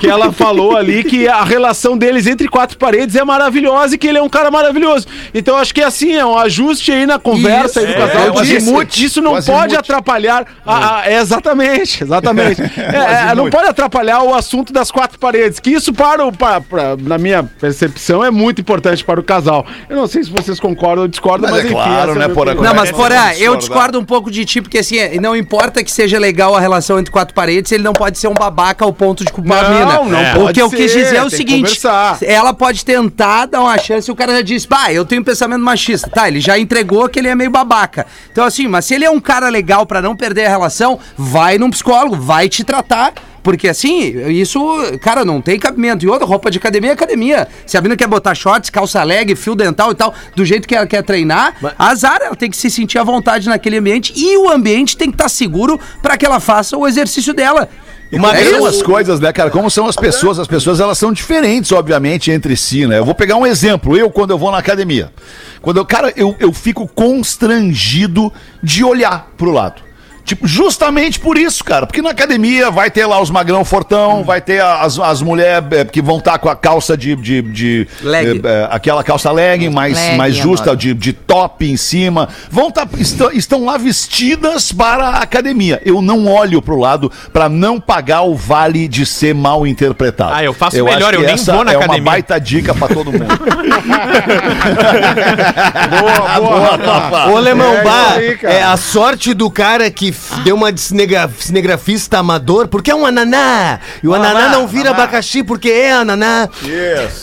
que 0.00 0.06
ela 0.08 0.32
falou 0.32 0.76
ali 0.76 1.04
que 1.04 1.26
a 1.28 1.42
relação 1.44 1.96
deles 1.96 2.26
entre 2.26 2.48
quatro 2.48 2.76
paredes 2.78 3.14
é 3.16 3.24
maravilhosa 3.24 3.94
e 3.94 3.98
que 3.98 4.06
ele 4.06 4.18
é 4.18 4.22
um 4.22 4.28
cara 4.28 4.50
maravilhoso. 4.50 5.06
Então 5.32 5.56
acho 5.56 5.74
que 5.74 5.82
assim, 5.82 6.12
é 6.14 6.24
um 6.24 6.36
ajuste 6.38 6.92
aí 6.92 7.06
na 7.06 7.18
conversa 7.18 7.80
aí 7.80 7.86
do 7.86 7.92
Isso, 7.92 7.98
casal. 8.00 8.34
é, 8.36 8.40
azimuth, 8.40 8.96
isso 8.98 9.20
não 9.22 9.40
pode 9.42 9.76
atrapalhar 9.76 10.44
a, 10.66 10.98
a- 11.00 11.06
é, 11.10 11.18
exatamente, 11.20 12.02
exatamente. 12.04 12.62
É, 12.94 13.30
é, 13.30 13.34
não 13.34 13.48
pode 13.50 13.68
atrapalhar 13.68 14.22
o 14.22 14.34
assunto 14.34 14.72
das 14.72 14.90
quatro 14.90 15.18
paredes, 15.18 15.58
que 15.58 15.70
isso 15.70 15.92
para 15.92 16.24
o 16.26 16.32
para, 16.32 16.60
para- 16.60 16.96
na 16.96 17.16
minha 17.18 17.42
percepção 17.42 18.24
é 18.24 18.30
muito 18.30 18.60
importante 18.60 19.04
para 19.04 19.18
o 19.18 19.22
casal. 19.22 19.64
Eu 19.88 19.96
não 19.96 20.06
sei 20.06 20.22
se 20.24 20.30
vocês 20.30 20.60
concordam 20.60 21.02
ou 21.02 21.08
discordam, 21.08 21.50
Mas 21.50 21.62
mas, 21.62 21.64
é 21.64 21.66
enfim, 21.66 21.74
claro, 21.74 22.12
é 22.12 22.14
né, 22.16 22.28
Porã, 22.34 22.52
opinião. 22.52 22.72
Não, 22.74 22.80
mas 22.80 22.90
Porã, 22.90 23.32
eu 23.38 23.56
discordo 23.56 23.98
um 23.98 24.04
pouco 24.04 24.30
de 24.30 24.44
ti, 24.44 24.60
porque 24.60 24.78
assim, 24.78 24.96
não 25.20 25.36
importa 25.36 25.82
que 25.84 25.90
seja 25.90 26.18
legal 26.18 26.54
a 26.54 26.60
relação 26.60 26.98
entre 26.98 27.10
quatro 27.10 27.34
paredes, 27.34 27.70
ele 27.72 27.82
não 27.82 27.92
pode 27.92 28.18
ser 28.18 28.28
um 28.28 28.34
babaca 28.34 28.84
ao 28.84 28.92
ponto 28.92 29.24
de 29.24 29.32
culpar 29.32 29.64
a 29.64 29.68
Não, 29.68 30.04
mina. 30.04 30.10
não 30.18 30.18
É. 30.20 30.34
pode 30.34 30.50
O 30.50 30.52
que 30.54 30.62
eu 30.62 30.68
ser, 30.70 30.76
quis 30.76 30.92
dizer 30.92 31.16
é 31.16 31.24
o 31.24 31.30
seguinte: 31.30 31.80
ela 32.22 32.52
pode 32.52 32.84
tentar 32.84 33.46
dar 33.46 33.60
uma 33.62 33.78
chance 33.78 34.10
e 34.10 34.12
o 34.12 34.16
cara 34.16 34.32
já 34.34 34.42
disse, 34.42 34.66
bah, 34.68 34.92
eu 34.92 35.04
tenho 35.04 35.20
um 35.22 35.24
pensamento 35.24 35.60
machista. 35.62 36.10
Tá, 36.10 36.28
ele 36.28 36.40
já 36.40 36.58
entregou 36.58 37.08
que 37.08 37.18
ele 37.18 37.28
é 37.28 37.34
meio 37.34 37.50
babaca. 37.50 38.06
Então, 38.30 38.44
assim, 38.44 38.66
mas 38.66 38.84
se 38.84 38.94
ele 38.94 39.04
é 39.04 39.10
um 39.10 39.20
cara 39.20 39.48
legal 39.48 39.86
pra 39.86 40.02
não 40.02 40.14
perder 40.16 40.46
a 40.46 40.48
relação, 40.48 40.98
vai 41.16 41.58
num 41.58 41.70
psicólogo, 41.70 42.16
vai 42.16 42.48
te 42.48 42.64
tratar. 42.64 43.12
Porque 43.44 43.68
assim, 43.68 44.30
isso, 44.30 44.58
cara, 45.02 45.22
não 45.22 45.40
tem 45.40 45.58
cabimento. 45.58 46.04
E 46.04 46.08
outra, 46.08 46.26
roupa 46.26 46.50
de 46.50 46.56
academia 46.56 46.90
é 46.90 46.94
academia. 46.94 47.46
Se 47.66 47.76
a 47.76 47.80
menina 47.82 47.94
quer 47.96 48.08
botar 48.08 48.34
shorts, 48.34 48.70
calça 48.70 49.02
leg, 49.04 49.36
fio 49.36 49.54
dental 49.54 49.92
e 49.92 49.94
tal, 49.94 50.14
do 50.34 50.46
jeito 50.46 50.66
que 50.66 50.74
ela 50.74 50.86
quer 50.86 51.02
treinar, 51.02 51.54
azar, 51.78 52.20
ela 52.22 52.34
tem 52.34 52.50
que 52.50 52.56
se 52.56 52.70
sentir 52.70 52.98
à 52.98 53.04
vontade 53.04 53.46
naquele 53.46 53.76
ambiente 53.76 54.14
e 54.16 54.38
o 54.38 54.50
ambiente 54.50 54.96
tem 54.96 55.10
que 55.10 55.14
estar 55.14 55.28
seguro 55.28 55.78
pra 56.02 56.16
que 56.16 56.24
ela 56.24 56.40
faça 56.40 56.76
o 56.76 56.88
exercício 56.88 57.34
dela. 57.34 57.68
Como 58.10 58.26
É 58.26 58.44
são 58.44 58.64
as 58.64 58.82
coisas, 58.82 59.20
né, 59.20 59.32
cara? 59.32 59.50
Como 59.50 59.70
são 59.70 59.86
as 59.86 59.96
pessoas? 59.96 60.38
As 60.38 60.46
pessoas, 60.46 60.80
elas 60.80 60.96
são 60.96 61.12
diferentes, 61.12 61.70
obviamente, 61.72 62.30
entre 62.30 62.56
si, 62.56 62.86
né? 62.86 62.98
Eu 62.98 63.04
vou 63.04 63.14
pegar 63.14 63.36
um 63.36 63.46
exemplo. 63.46 63.96
Eu, 63.96 64.10
quando 64.10 64.30
eu 64.30 64.38
vou 64.38 64.50
na 64.50 64.58
academia. 64.58 65.10
Quando 65.60 65.78
eu, 65.78 65.84
cara, 65.84 66.12
eu, 66.16 66.34
eu 66.38 66.52
fico 66.52 66.86
constrangido 66.86 68.32
de 68.62 68.84
olhar 68.84 69.30
pro 69.36 69.50
lado. 69.50 69.82
Tipo, 70.24 70.46
justamente 70.48 71.20
por 71.20 71.36
isso, 71.36 71.62
cara. 71.62 71.86
Porque 71.86 72.00
na 72.00 72.10
academia 72.10 72.70
vai 72.70 72.90
ter 72.90 73.04
lá 73.04 73.20
os 73.20 73.30
magrão 73.30 73.64
fortão, 73.64 74.24
vai 74.24 74.40
ter 74.40 74.62
as, 74.62 74.98
as 74.98 75.20
mulheres 75.20 75.64
que 75.92 76.00
vão 76.00 76.16
estar 76.18 76.38
com 76.38 76.48
a 76.48 76.56
calça 76.56 76.96
de. 76.96 77.14
de, 77.16 77.42
de 77.42 77.88
Leg. 78.02 78.38
eh, 78.38 78.40
eh, 78.42 78.68
aquela 78.70 79.04
calça 79.04 79.30
legging 79.30 79.68
mais, 79.68 79.98
mais 80.16 80.34
justa, 80.34 80.74
de, 80.74 80.94
de 80.94 81.12
top 81.12 81.70
em 81.70 81.76
cima. 81.76 82.28
Vão 82.50 82.70
tá, 82.70 82.86
estão, 82.98 83.30
estão 83.32 83.64
lá 83.64 83.76
vestidas 83.76 84.72
para 84.72 85.08
a 85.08 85.18
academia. 85.18 85.80
Eu 85.84 86.00
não 86.00 86.26
olho 86.26 86.62
pro 86.62 86.78
lado 86.78 87.12
para 87.32 87.48
não 87.48 87.78
pagar 87.78 88.22
o 88.22 88.34
vale 88.34 88.88
de 88.88 89.04
ser 89.04 89.34
mal 89.34 89.66
interpretado. 89.66 90.34
Ah, 90.34 90.42
eu 90.42 90.54
faço 90.54 90.76
acho 90.76 90.84
melhor, 90.84 91.12
eu 91.12 91.20
que 91.20 91.26
nem 91.26 91.34
essa 91.34 91.52
vou 91.52 91.64
na 91.64 91.72
é 91.72 91.76
academia. 91.76 92.00
uma 92.02 92.10
baita 92.12 92.40
dica 92.40 92.74
para 92.74 92.94
todo 92.94 93.12
mundo. 93.12 93.24
Boa, 96.00 96.40
boa, 96.40 96.76
Rafa. 96.76 97.30
Ô, 97.30 97.38
É 97.38 98.30
aí, 98.30 98.36
cara. 98.36 98.54
é 98.54 98.62
a 98.62 98.76
sorte 98.76 99.34
do 99.34 99.50
cara 99.50 99.90
que 99.90 100.12
deu 100.44 100.54
uma 100.56 100.72
de 100.72 100.80
cinegra- 100.80 101.30
cinegrafista 101.38 102.18
amador, 102.18 102.68
porque 102.68 102.90
é 102.90 102.94
um 102.94 103.04
ananá. 103.06 103.78
E 104.02 104.08
o 104.08 104.14
ananá 104.14 104.48
não 104.50 104.66
vira 104.66 104.90
abacaxi 104.90 105.42
porque 105.42 105.68
é 105.70 105.92
ananá. 105.92 106.48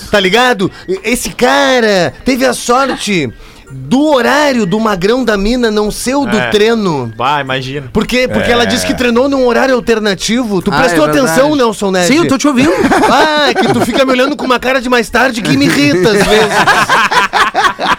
Tá 0.09 0.19
ligado? 0.19 0.71
Esse 1.03 1.29
cara 1.31 2.13
teve 2.25 2.45
a 2.45 2.53
sorte 2.53 3.31
do 3.73 4.03
horário 4.13 4.65
do 4.65 4.77
magrão 4.81 5.23
da 5.23 5.37
mina 5.37 5.71
não 5.71 5.89
ser 5.89 6.15
o 6.15 6.25
do 6.25 6.37
É. 6.37 6.49
treino. 6.49 7.09
Vai, 7.17 7.41
imagina. 7.41 7.89
Por 7.93 8.05
quê? 8.05 8.27
Porque 8.27 8.51
ela 8.51 8.65
disse 8.65 8.85
que 8.85 8.93
treinou 8.93 9.29
num 9.29 9.45
horário 9.47 9.73
alternativo. 9.75 10.61
Tu 10.61 10.69
Ah, 10.73 10.77
prestou 10.77 11.05
é 11.07 11.09
atenção. 11.09 11.55
Nelson 11.55 11.89
Ned? 11.91 12.05
Sim, 12.07 12.17
eu 12.17 12.27
tô 12.27 12.37
te 12.37 12.47
ouvindo. 12.49 12.69
Ah, 13.09 13.49
é 13.49 13.53
que 13.53 13.71
tu 13.71 13.79
fica 13.81 14.03
me 14.03 14.11
olhando 14.11 14.35
com 14.35 14.43
uma 14.45 14.59
cara 14.59 14.81
de 14.81 14.89
mais 14.89 15.09
tarde 15.09 15.41
que 15.41 15.55
me 15.55 15.65
irrita 15.67 16.09
às 16.09 16.17
vezes. 16.27 16.51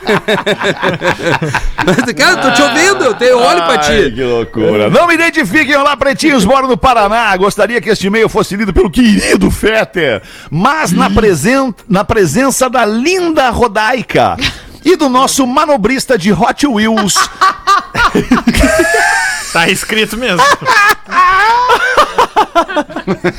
Cara, 2.16 2.30
eu 2.32 2.40
tô 2.40 2.50
te 2.52 2.62
ouvindo, 2.62 3.04
eu 3.04 3.14
tenho 3.14 3.38
olho 3.38 3.62
pra 3.62 3.80
Ai, 3.80 4.04
ti. 4.04 4.12
que 4.14 4.22
loucura. 4.22 4.90
Não 4.90 5.06
me 5.06 5.14
identifiquem, 5.14 5.76
olá, 5.76 5.96
pretinhos, 5.96 6.44
moro 6.44 6.68
no 6.68 6.76
Paraná. 6.76 7.36
Gostaria 7.36 7.80
que 7.80 7.88
este 7.90 8.06
e-mail 8.06 8.28
fosse 8.28 8.56
lido 8.56 8.72
pelo 8.72 8.90
querido 8.90 9.50
Fetter, 9.50 10.22
mas 10.50 10.92
na, 10.92 11.10
presen 11.10 11.74
na 11.88 12.04
presença 12.04 12.68
da 12.70 12.84
linda 12.84 13.50
Rodaica 13.50 14.36
e 14.84 14.96
do 14.96 15.08
nosso 15.08 15.46
manobrista 15.46 16.18
de 16.18 16.32
Hot 16.32 16.66
Wheels, 16.66 17.14
Tá 19.52 19.68
escrito 19.68 20.16
mesmo. 20.16 20.42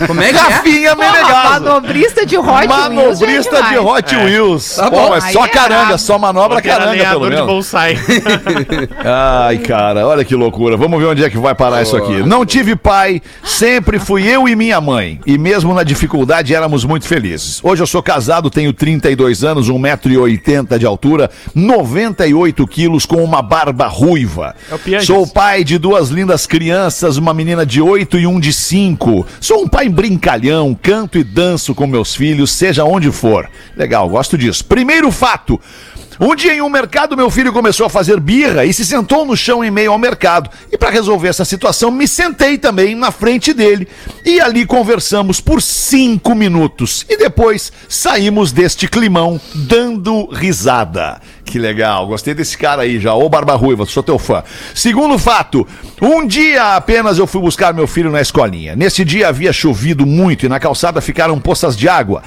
Como 0.07 0.21
é 0.21 0.31
que 0.33 0.37
é? 0.69 0.95
Menegaso. 0.95 1.63
Manobrista 1.63 2.25
de 2.25 2.37
Hot 2.37 2.47
Wheels. 2.49 2.63
é 2.63 2.67
Manobrista 2.67 3.63
de. 3.63 3.77
Hot 3.77 4.15
Wheels. 4.15 4.75
Tá 4.75 4.89
Pô, 4.89 4.97
bom. 4.97 5.09
mas 5.09 5.23
Aí 5.25 5.33
só 5.33 5.45
é 5.45 5.47
caranga, 5.49 5.97
só 5.97 6.17
manobra 6.17 6.55
Porque 6.57 6.69
caranga, 6.69 6.91
pelo 6.91 6.97
lenhador 7.01 7.29
de 7.29 7.35
menos. 7.35 7.47
bonsai. 7.47 7.97
Ai, 9.03 9.57
cara, 9.59 10.05
olha 10.07 10.23
que 10.25 10.35
loucura. 10.35 10.77
Vamos 10.77 10.99
ver 10.99 11.07
onde 11.07 11.23
é 11.23 11.29
que 11.29 11.37
vai 11.37 11.55
parar 11.55 11.81
isso 11.81 11.95
aqui. 11.95 12.23
Não 12.23 12.45
tive 12.45 12.75
pai, 12.75 13.21
sempre 13.43 13.99
fui 13.99 14.27
eu 14.27 14.47
e 14.47 14.55
minha 14.55 14.79
mãe. 14.81 15.19
E 15.25 15.37
mesmo 15.37 15.73
na 15.73 15.83
dificuldade 15.83 16.53
éramos 16.53 16.83
muito 16.85 17.05
felizes. 17.07 17.59
Hoje 17.63 17.81
eu 17.81 17.87
sou 17.87 18.01
casado, 18.03 18.49
tenho 18.49 18.73
32 18.73 19.43
anos, 19.43 19.69
1,80m 19.69 20.77
de 20.77 20.85
altura, 20.85 21.29
98 21.55 22.67
quilos 22.67 23.05
com 23.05 23.23
uma 23.23 23.41
barba 23.41 23.87
ruiva. 23.87 24.55
É 24.69 24.97
o. 24.97 25.01
Sou 25.03 25.27
pai 25.27 25.63
de 25.63 25.77
duas 25.77 26.09
lindas 26.09 26.45
crianças, 26.45 27.17
uma 27.17 27.33
menina 27.33 27.65
de 27.65 27.81
8 27.81 28.19
e 28.19 28.27
um 28.27 28.39
de 28.39 28.51
5. 28.51 28.92
Sou 29.39 29.63
um 29.63 29.67
pai 29.67 29.89
brincalhão, 29.89 30.77
canto 30.79 31.17
e 31.17 31.23
danço 31.23 31.73
com 31.75 31.87
meus 31.87 32.15
filhos, 32.15 32.51
seja 32.51 32.83
onde 32.83 33.11
for. 33.11 33.49
Legal, 33.75 34.07
gosto 34.09 34.37
disso. 34.37 34.65
Primeiro 34.65 35.11
fato. 35.11 35.59
Um 36.25 36.35
dia 36.35 36.53
em 36.53 36.61
um 36.61 36.69
mercado, 36.69 37.17
meu 37.17 37.29
filho 37.29 37.51
começou 37.51 37.85
a 37.85 37.89
fazer 37.89 38.17
birra 38.17 38.63
e 38.63 38.73
se 38.73 38.85
sentou 38.85 39.25
no 39.25 39.35
chão 39.35 39.61
em 39.61 39.69
meio 39.69 39.91
ao 39.91 39.99
mercado. 39.99 40.49
E 40.71 40.77
para 40.77 40.89
resolver 40.89 41.27
essa 41.27 41.43
situação, 41.43 41.91
me 41.91 42.07
sentei 42.07 42.57
também 42.57 42.95
na 42.95 43.11
frente 43.11 43.51
dele. 43.53 43.85
E 44.23 44.39
ali 44.39 44.65
conversamos 44.65 45.41
por 45.41 45.61
cinco 45.61 46.33
minutos. 46.33 47.05
E 47.09 47.17
depois 47.17 47.73
saímos 47.89 48.53
deste 48.53 48.87
climão 48.87 49.37
dando 49.53 50.27
risada. 50.27 51.19
Que 51.43 51.59
legal, 51.59 52.07
gostei 52.07 52.33
desse 52.33 52.57
cara 52.57 52.83
aí 52.83 53.01
já, 53.01 53.13
ô 53.13 53.27
Barba 53.27 53.55
Ruiva, 53.55 53.85
sou 53.85 54.01
teu 54.01 54.17
fã. 54.17 54.45
Segundo 54.73 55.19
fato, 55.19 55.67
um 56.01 56.25
dia 56.25 56.77
apenas 56.77 57.17
eu 57.17 57.27
fui 57.27 57.41
buscar 57.41 57.73
meu 57.73 57.85
filho 57.85 58.09
na 58.09 58.21
escolinha. 58.21 58.77
Nesse 58.77 59.03
dia 59.03 59.27
havia 59.27 59.51
chovido 59.51 60.05
muito 60.05 60.45
e 60.45 60.49
na 60.49 60.57
calçada 60.57 61.01
ficaram 61.01 61.37
poças 61.37 61.75
de 61.75 61.89
água. 61.89 62.23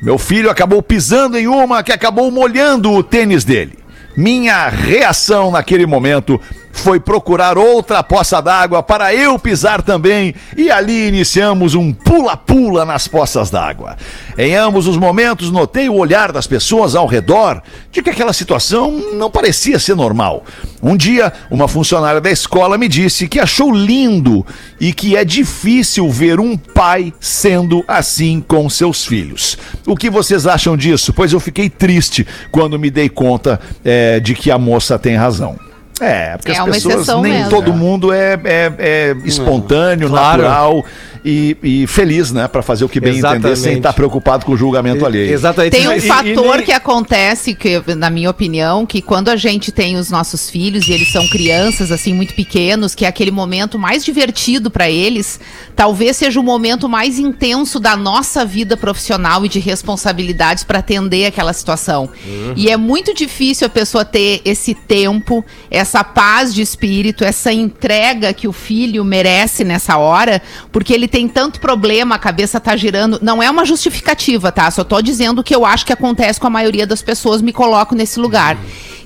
Meu 0.00 0.16
filho 0.16 0.50
acabou 0.50 0.82
pisando 0.82 1.36
em 1.36 1.48
uma 1.48 1.82
que 1.82 1.92
acabou 1.92 2.30
molhando 2.30 2.92
o 2.92 3.02
tênis 3.02 3.44
dele. 3.44 3.78
Minha 4.16 4.68
reação 4.68 5.50
naquele 5.50 5.86
momento 5.86 6.40
foi 6.78 7.00
procurar 7.00 7.58
outra 7.58 8.02
poça 8.02 8.40
d'água 8.40 8.82
para 8.82 9.14
eu 9.14 9.38
pisar 9.38 9.82
também 9.82 10.34
e 10.56 10.70
ali 10.70 11.08
iniciamos 11.08 11.74
um 11.74 11.92
pula-pula 11.92 12.84
nas 12.84 13.06
poças 13.06 13.50
d'água. 13.50 13.96
Em 14.36 14.54
ambos 14.54 14.86
os 14.86 14.96
momentos 14.96 15.50
notei 15.50 15.88
o 15.88 15.96
olhar 15.96 16.32
das 16.32 16.46
pessoas 16.46 16.94
ao 16.94 17.06
redor 17.06 17.62
de 17.90 18.02
que 18.02 18.10
aquela 18.10 18.32
situação 18.32 18.92
não 19.14 19.30
parecia 19.30 19.78
ser 19.78 19.94
normal. 19.94 20.44
Um 20.82 20.96
dia, 20.96 21.32
uma 21.50 21.68
funcionária 21.68 22.20
da 22.20 22.30
escola 22.30 22.78
me 22.78 22.88
disse 22.88 23.28
que 23.28 23.40
achou 23.40 23.72
lindo 23.72 24.46
e 24.80 24.92
que 24.92 25.16
é 25.16 25.24
difícil 25.24 26.08
ver 26.08 26.38
um 26.40 26.56
pai 26.56 27.12
sendo 27.20 27.84
assim 27.88 28.40
com 28.40 28.70
seus 28.70 29.04
filhos. 29.04 29.58
O 29.86 29.96
que 29.96 30.08
vocês 30.08 30.46
acham 30.46 30.76
disso? 30.76 31.12
Pois 31.12 31.32
eu 31.32 31.40
fiquei 31.40 31.68
triste 31.68 32.26
quando 32.50 32.78
me 32.78 32.90
dei 32.90 33.08
conta 33.08 33.60
eh, 33.84 34.20
de 34.20 34.34
que 34.34 34.50
a 34.50 34.58
moça 34.58 34.98
tem 34.98 35.16
razão. 35.16 35.67
É, 36.00 36.36
porque 36.36 36.52
É 36.52 36.58
as 36.58 36.64
pessoas, 36.82 37.06
nem 37.22 37.32
mesmo. 37.34 37.50
todo 37.50 37.72
mundo 37.72 38.12
é, 38.12 38.34
é- 38.44 38.72
é 38.78 39.16
espontâneo, 39.24 40.08
Claro. 40.08 40.42
natural 40.42 40.84
e, 41.30 41.82
e 41.82 41.86
feliz, 41.86 42.32
né? 42.32 42.48
Pra 42.48 42.62
fazer 42.62 42.84
o 42.84 42.88
que 42.88 42.98
bem 43.00 43.18
entender 43.18 43.40
sem 43.40 43.50
Exatamente. 43.52 43.76
estar 43.78 43.92
preocupado 43.92 44.46
com 44.46 44.52
o 44.52 44.56
julgamento 44.56 45.04
alheio. 45.04 45.30
Exatamente. 45.32 45.72
Tem 45.72 45.86
um 45.86 45.92
E- 45.92 46.00
fator 46.00 46.60
e- 46.60 46.62
que 46.62 46.72
acontece, 46.72 47.54
que, 47.54 47.82
na 47.94 48.08
minha 48.08 48.30
opinião, 48.30 48.86
que 48.86 49.02
quando 49.02 49.28
a 49.28 49.36
gente 49.36 49.70
tem 49.70 49.96
os 49.96 50.10
nossos 50.10 50.48
filhos 50.48 50.88
e 50.88 50.92
eles 50.92 51.12
são 51.12 51.26
crianças, 51.28 51.92
assim, 51.92 52.14
muito 52.14 52.32
pequenos, 52.34 52.94
que 52.94 53.04
é 53.04 53.08
aquele 53.08 53.30
momento 53.30 53.78
mais 53.78 54.04
divertido 54.04 54.70
para 54.70 54.88
eles, 54.88 55.38
talvez 55.76 56.16
seja 56.16 56.40
o 56.40 56.42
momento 56.42 56.88
mais 56.88 57.18
intenso 57.18 57.78
da 57.78 57.94
nossa 57.96 58.44
vida 58.44 58.76
profissional 58.76 59.44
e 59.44 59.48
de 59.48 59.58
responsabilidades 59.58 60.64
para 60.64 60.78
atender 60.78 61.26
aquela 61.26 61.52
situação. 61.52 62.08
E 62.56 62.70
é 62.70 62.76
muito 62.76 63.12
difícil 63.12 63.66
a 63.66 63.70
pessoa 63.70 64.04
ter 64.04 64.40
esse 64.44 64.72
tempo, 64.74 65.44
essa 65.70 66.02
paz 66.02 66.54
de 66.54 66.62
espírito, 66.62 67.22
essa 67.24 67.52
entrega 67.52 68.32
que 68.32 68.48
o 68.48 68.52
filho 68.52 69.04
merece 69.04 69.62
nessa 69.64 69.98
hora, 69.98 70.40
porque 70.72 70.94
ele 70.94 71.06
tem 71.08 71.17
tanto 71.26 71.58
problema, 71.58 72.14
a 72.14 72.18
cabeça 72.18 72.60
tá 72.60 72.76
girando. 72.76 73.18
Não 73.22 73.42
é 73.42 73.50
uma 73.50 73.64
justificativa, 73.64 74.52
tá? 74.52 74.70
Só 74.70 74.84
tô 74.84 75.00
dizendo 75.00 75.42
que 75.42 75.54
eu 75.54 75.64
acho 75.64 75.86
que 75.86 75.92
acontece 75.92 76.38
com 76.38 76.46
a 76.46 76.50
maioria 76.50 76.86
das 76.86 77.00
pessoas, 77.00 77.40
me 77.40 77.52
coloco 77.52 77.94
nesse 77.94 78.20
lugar. 78.20 78.58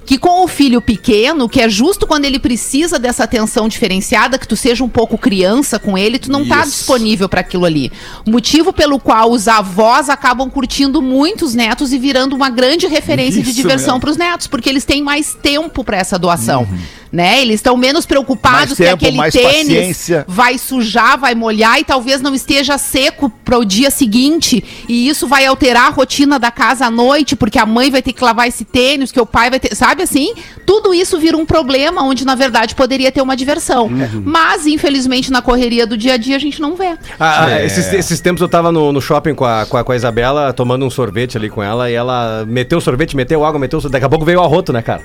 Que 0.05 0.19
com 0.19 0.45
o 0.45 0.49
filho 0.49 0.81
pequeno, 0.81 1.49
que 1.49 1.61
é 1.61 1.69
justo 1.69 2.07
quando 2.07 2.25
ele 2.25 2.39
precisa 2.39 2.99
dessa 2.99 3.25
atenção 3.25 3.69
diferenciada, 3.69 4.39
que 4.39 4.49
tu 4.49 4.57
seja 4.57 4.83
um 4.83 4.89
pouco 4.89 5.17
criança 5.17 5.79
com 5.79 5.97
ele, 5.97 6.19
tu 6.19 6.31
não 6.31 6.47
tá 6.47 6.61
Isso. 6.63 6.71
disponível 6.71 7.29
para 7.29 7.41
aquilo 7.41 7.65
ali. 7.65 7.91
Motivo 8.27 8.73
pelo 8.73 8.99
qual 8.99 9.31
os 9.31 9.47
avós 9.49 10.09
acabam 10.09 10.51
curtindo 10.51 11.01
muito 11.01 11.45
os 11.45 11.55
netos 11.55 11.93
e 11.93 11.99
virando 11.99 12.35
uma 12.35 12.51
grande 12.51 12.87
referência 12.87 13.43
de 13.43 13.51
Isso 13.51 13.57
diversão 13.57 13.95
mesmo. 13.95 14.01
para 14.01 14.11
os 14.11 14.17
netos, 14.17 14.47
porque 14.47 14.69
eles 14.69 14.85
têm 14.85 15.03
mais 15.03 15.35
tempo 15.35 15.85
para 15.85 15.97
essa 15.97 16.19
doação. 16.19 16.67
Né? 17.13 17.43
Eles 17.43 17.57
estão 17.57 17.77
menos 17.77 18.07
preocupados 18.07 18.79
Mais 18.79 18.79
que 18.79 18.85
tempo, 18.85 19.21
aquele 19.21 19.31
tênis 19.31 19.99
paciência. 19.99 20.25
vai 20.27 20.57
sujar, 20.57 21.19
vai 21.19 21.35
molhar 21.35 21.79
e 21.79 21.85
talvez 21.85 22.23
não 22.23 22.35
esteja 22.35 22.79
seco 22.79 23.29
para 23.45 23.59
o 23.59 23.67
dia 23.67 23.91
seguinte. 23.91 24.65
E 24.89 25.09
isso 25.11 25.29
vai 25.29 25.45
alterar 25.45 25.89
a 25.89 25.91
rotina 25.91 26.39
da 26.39 26.51
casa 26.51 26.87
à 26.87 26.91
noite, 26.91 27.37
porque 27.37 27.59
a 27.59 27.67
mãe 27.67 27.91
vai 27.91 28.01
ter 28.01 28.15
que 28.15 28.25
lavar 28.25 28.49
esse 28.49 28.65
tênis, 28.65 29.13
que 29.13 29.21
o 29.21 29.27
pai 29.27 29.51
vai 29.51 29.61
ter. 29.61 29.75
Sabe 29.77 29.92
assim? 30.01 30.33
Tudo 30.65 30.95
isso 30.95 31.19
vira 31.19 31.37
um 31.37 31.45
problema 31.45 32.03
onde, 32.03 32.25
na 32.25 32.35
verdade, 32.35 32.75
poderia 32.75 33.13
ter 33.13 33.21
uma 33.21 33.37
diversão. 33.37 33.91
Mas, 34.25 34.67
infelizmente, 34.67 35.31
na 35.31 35.43
correria 35.43 35.87
do 35.87 35.97
dia 35.97 36.15
a 36.15 36.17
dia, 36.17 36.37
a 36.37 36.39
gente 36.39 36.61
não 36.61 36.75
vê. 36.77 36.95
Ah, 37.21 37.45
ah, 37.45 37.51
É. 37.51 37.67
esses, 37.67 37.93
esses 37.93 38.21
tempos 38.21 38.41
eu 38.41 38.49
tava 38.49 38.71
no, 38.73 38.93
no 38.93 39.01
shopping 39.01 39.35
com 39.35 39.45
a, 39.45 39.67
com, 39.67 39.77
a, 39.77 39.85
com 39.85 39.93
a 39.93 39.97
Isabela, 39.97 40.53
tomando 40.53 40.87
um 40.87 40.91
sorvete 40.91 41.37
ali 41.37 41.51
com 41.51 41.63
ela, 41.63 41.91
e 41.91 41.95
ela 41.95 42.45
meteu 42.47 42.79
o 42.79 42.81
sorvete, 42.81 43.15
meteu 43.17 43.45
água, 43.45 43.59
meteu 43.59 43.79
o 43.79 43.83
sorvete. 43.83 43.93
Daqui 43.95 44.07
a 44.07 44.09
pouco 44.09 44.25
veio 44.25 44.39
o 44.41 44.43
arroto, 44.43 44.73
né, 44.73 44.81
cara? 44.81 45.03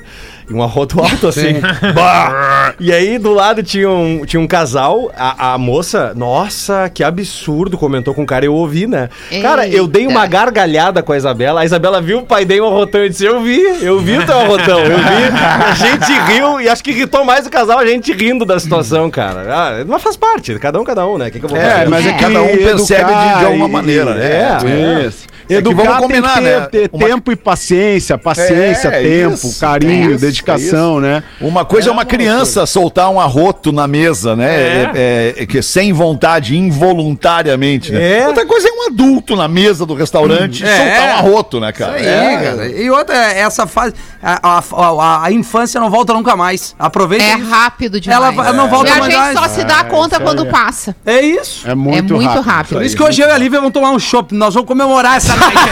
E 0.50 0.54
um 0.54 0.62
arroto 0.64 1.00
alto 1.04 1.28
assim. 1.28 1.56
E 2.80 2.94
aí 2.94 3.18
do 3.18 3.34
lado 3.34 3.64
tinha 3.64 3.90
um, 3.90 4.24
tinha 4.26 4.40
um 4.40 4.48
casal, 4.48 5.12
a, 5.18 5.54
a 5.54 5.58
moça, 5.58 6.14
nossa, 6.16 6.90
que 6.94 7.04
absurdo, 7.04 7.78
comentou 7.78 8.14
com 8.14 8.24
o 8.24 8.26
cara, 8.26 8.46
eu 8.46 8.54
ouvi, 8.54 8.86
né? 8.88 9.10
Cara, 9.42 9.68
eu 9.68 9.88
dei 9.88 10.06
uma 10.06 10.22
Eita. 10.22 10.28
gargalhada 10.28 11.02
com 11.04 11.12
a 11.14 11.18
Isabela, 11.18 11.62
a 11.62 11.66
Isabela 11.66 12.02
viu 12.02 12.20
o 12.20 12.24
pai 12.26 12.46
dele 12.46 12.62
um 12.62 12.68
arrotão 12.68 13.04
e 13.04 13.10
disse: 13.10 13.26
Eu 13.26 13.42
vi, 13.42 13.60
eu 13.82 14.00
vi 14.00 14.18
o 14.18 14.26
teu 14.26 14.38
arrotão, 14.40 14.77
eu 14.80 14.98
vi. 14.98 15.38
A 15.70 15.74
gente 15.76 16.12
riu 16.32 16.60
e 16.62 16.70
acho 16.70 16.84
que 16.84 16.92
irritou 16.92 17.24
mais 17.26 17.46
o 17.46 17.50
casal, 17.50 17.80
a 17.80 17.86
gente 17.86 18.12
rindo 18.14 18.46
da 18.46 18.60
situação, 18.60 19.10
cara. 19.10 19.46
Ah, 19.50 19.84
mas 19.88 20.02
faz 20.02 20.16
parte, 20.18 20.58
cada 20.60 20.80
um, 20.80 20.84
cada 20.84 21.06
um, 21.08 21.18
né? 21.18 21.28
O 21.28 21.32
que, 21.32 21.40
que 21.40 21.46
eu 21.46 21.50
vou 21.50 21.58
É, 21.58 21.70
fazer? 21.72 21.90
mas 21.90 22.06
é 22.06 22.10
É. 22.10 22.14
que 22.14 22.20
Cada 22.28 22.42
um 22.42 22.58
percebe 22.58 23.12
de- 23.14 23.40
de 23.40 23.46
alguma 23.46 23.68
e- 23.68 23.72
maneira, 23.72 24.14
né? 24.16 24.26
É, 25.04 25.08
isso. 25.08 25.26
É 25.26 25.48
que 25.48 25.54
Educar 25.54 25.84
vamos 25.84 26.08
tem 26.10 26.22
combinar, 26.22 26.34
que 26.34 26.42
ter, 26.42 26.60
né? 26.60 26.68
ter 26.70 26.90
Uma- 26.92 27.08
tempo 27.08 27.32
e 27.32 27.36
paciência, 27.38 28.18
paciência, 28.18 28.90
É, 28.90 29.02
tempo, 29.02 29.34
isso, 29.36 29.58
carinho, 29.62 30.12
isso, 30.12 30.20
dedicação, 30.26 31.00
né? 31.00 31.24
Uma 31.40 31.64
coisa 31.64 31.88
é, 31.90 31.92
uma 31.94 32.04
criança 32.04 32.66
soltar 32.66 33.10
um 33.10 33.18
arroto 33.18 33.72
na 33.72 33.88
mesa, 33.88 34.36
né? 34.36 34.54
É. 34.54 34.92
é- 34.94 35.44
é 35.44 35.46
que 35.46 35.62
sem 35.62 35.94
vontade, 35.94 36.58
involuntariamente, 36.58 37.92
né? 37.94 38.20
É. 38.20 38.28
Outra 38.28 38.46
coisa 38.46 38.68
é 38.68 38.72
um 38.72 38.88
adulto 38.88 39.36
na 39.38 39.48
mesa 39.48 39.86
do 39.86 39.94
restaurante 39.94 40.66
É. 40.66 40.76
soltar 40.76 41.08
um 41.08 41.14
arroto, 41.18 41.60
né, 41.62 41.72
cara? 41.72 41.98
Isso 42.00 42.10
aí, 42.10 42.38
cara. 42.44 42.68
E 42.68 42.90
outra, 42.90 43.16
essa 43.34 43.66
fase. 43.66 43.94
A, 44.22 44.58
a- 44.58 44.62
a- 44.76 45.24
a 45.26 45.32
infância 45.32 45.80
não 45.80 45.90
volta 45.90 46.14
nunca 46.14 46.36
mais. 46.36 46.76
Aproveita 46.78 47.24
É 47.24 47.38
isso. 47.38 47.50
rápido 47.50 48.00
demais. 48.00 48.22
Ela 48.22 48.32
vai- 48.32 48.54
não 48.54 48.68
volta 48.70 48.90
e 48.90 48.94
a 48.94 48.98
mais. 49.00 49.14
gente 49.14 49.34
só 49.34 49.48
se 49.48 49.64
dá 49.64 49.84
conta 49.84 50.20
quando 50.20 50.46
passa. 50.48 50.96
É 51.06 51.22
isso. 51.22 51.68
É 51.70 51.76
muito, 51.76 52.14
é 52.14 52.16
muito 52.18 52.28
rápido. 52.30 52.46
rápido. 52.46 52.74
Por 52.78 52.84
isso 52.86 52.96
que 52.96 53.04
hoje 53.04 53.22
eu 53.22 53.28
e 53.28 53.32
a 53.32 53.38
Lívia 53.38 53.60
vamos 53.60 53.74
tomar 53.74 53.92
um 53.92 54.00
chopp. 54.00 54.34
Nós 54.36 54.54
vamos 54.54 54.68
comemorar 54.68 55.18
essa 55.18 55.36
noite 55.36 55.58
aí. 55.58 55.68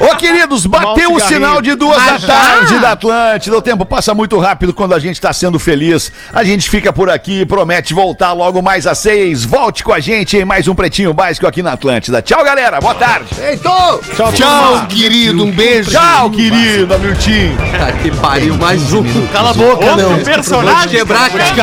Ô, 0.00 0.14
queridos, 0.16 0.64
bateu 0.66 1.12
o 1.12 1.20
sinal 1.20 1.60
de 1.60 1.74
duas 1.74 1.96
da 2.04 2.12
Mas 2.12 2.22
já? 2.22 2.28
tarde 2.28 2.78
da 2.78 2.92
Atlântida. 2.92 3.56
O 3.56 3.62
tempo 3.62 3.84
passa 3.84 4.14
muito 4.14 4.38
rápido 4.38 4.72
quando 4.72 4.94
a 4.94 4.98
gente 4.98 5.20
tá 5.20 5.32
sendo 5.32 5.58
feliz. 5.58 6.12
A 6.32 6.44
gente 6.44 6.70
fica 6.70 6.92
por 6.92 7.10
aqui 7.10 7.40
e 7.40 7.46
promete 7.46 7.92
voltar 7.92 8.32
logo 8.32 8.62
mais 8.62 8.86
às 8.86 8.98
seis. 8.98 9.44
Volte 9.44 9.82
com 9.82 9.92
a 9.92 9.98
gente 10.00 10.36
em 10.36 10.44
mais 10.44 10.68
um 10.68 10.74
Pretinho 10.74 11.12
Básico 11.12 11.46
aqui 11.46 11.62
na 11.62 11.72
Atlântida. 11.72 12.22
Tchau, 12.22 12.44
galera. 12.44 12.80
Boa 12.80 12.94
tarde. 12.94 13.26
Tchau, 13.60 14.32
tchau, 14.32 14.86
querido. 14.88 15.44
Um 15.44 15.50
beijo. 15.50 15.67
Tchau, 15.90 16.30
querido 16.30 16.94
Hamilton. 16.94 17.56
Tá 17.78 17.92
que 17.92 18.10
pariu, 18.10 18.56
mais 18.56 18.92
um. 18.92 19.04
Cala 19.32 19.50
a 19.50 19.54
boca, 19.54 19.96
não. 19.96 20.18
Personagem. 20.22 20.98
Quebrar, 20.98 21.30
cara. 21.30 21.54